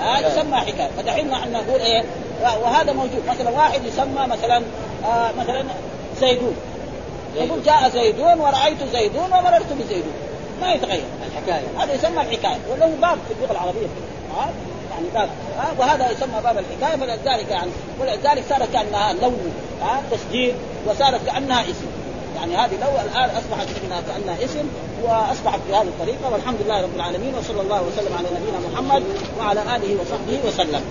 هذا 0.00 0.32
يسمى 0.32 0.56
حكاية. 0.56 0.90
فدحين 0.96 1.30
نحن 1.30 1.52
نقول 1.52 1.80
إيه؟ 1.80 2.04
وهذا 2.42 2.92
موجود. 2.92 3.22
مثلا 3.28 3.50
واحد 3.50 3.84
يسمى 3.84 4.26
مثلا 4.26 4.62
آه 5.04 5.30
مثلا 5.38 5.64
زيدون. 6.20 6.56
يقول 7.36 7.62
جاء 7.62 7.88
زيدون 7.88 8.40
ورأيت 8.40 8.78
زيدون 8.92 9.32
ومررت 9.32 9.72
بزيدون. 9.72 10.12
ما 10.60 10.72
يتغير. 10.72 11.04
الحكاية. 11.26 11.64
هذا 11.78 11.94
يسمى 11.94 12.20
الحكاية. 12.20 12.58
وله 12.70 12.86
باب 13.00 13.18
في 13.28 13.34
اللغة 13.34 13.52
العربية. 13.52 13.86
يعني 14.90 15.06
باب. 15.14 15.28
ها 15.58 15.72
وهذا 15.78 16.10
يسمى 16.10 16.40
باب 16.44 16.58
الحكاية 16.58 16.96
فلذلك 16.96 17.50
يعني 17.50 17.70
ولذلك 18.00 18.44
صارت 18.48 18.72
كأنها 18.72 19.12
لون 19.12 19.52
ها 19.82 20.02
تسجيل 20.10 20.54
وصارت 20.86 21.26
كأنها 21.26 21.62
اسم. 21.62 21.86
يعني 22.36 22.56
هذه 22.56 22.72
لو 22.80 22.88
الآن 22.88 23.30
أصبحت 23.30 23.68
انها 23.84 24.00
كأنها 24.00 24.44
اسم 24.44 24.68
وأصبحت 25.02 25.60
بهذه 25.68 25.82
الطريقة 25.82 26.32
والحمد 26.32 26.58
لله 26.64 26.82
رب 26.82 26.96
العالمين 26.96 27.34
وصلى 27.34 27.60
الله 27.60 27.82
وسلم 27.82 28.16
على 28.18 28.28
نبينا 28.28 28.58
محمد 28.72 29.02
وعلى 29.38 29.60
آله 29.60 29.96
وصحبه 30.00 30.38
وسلم. 30.48 30.82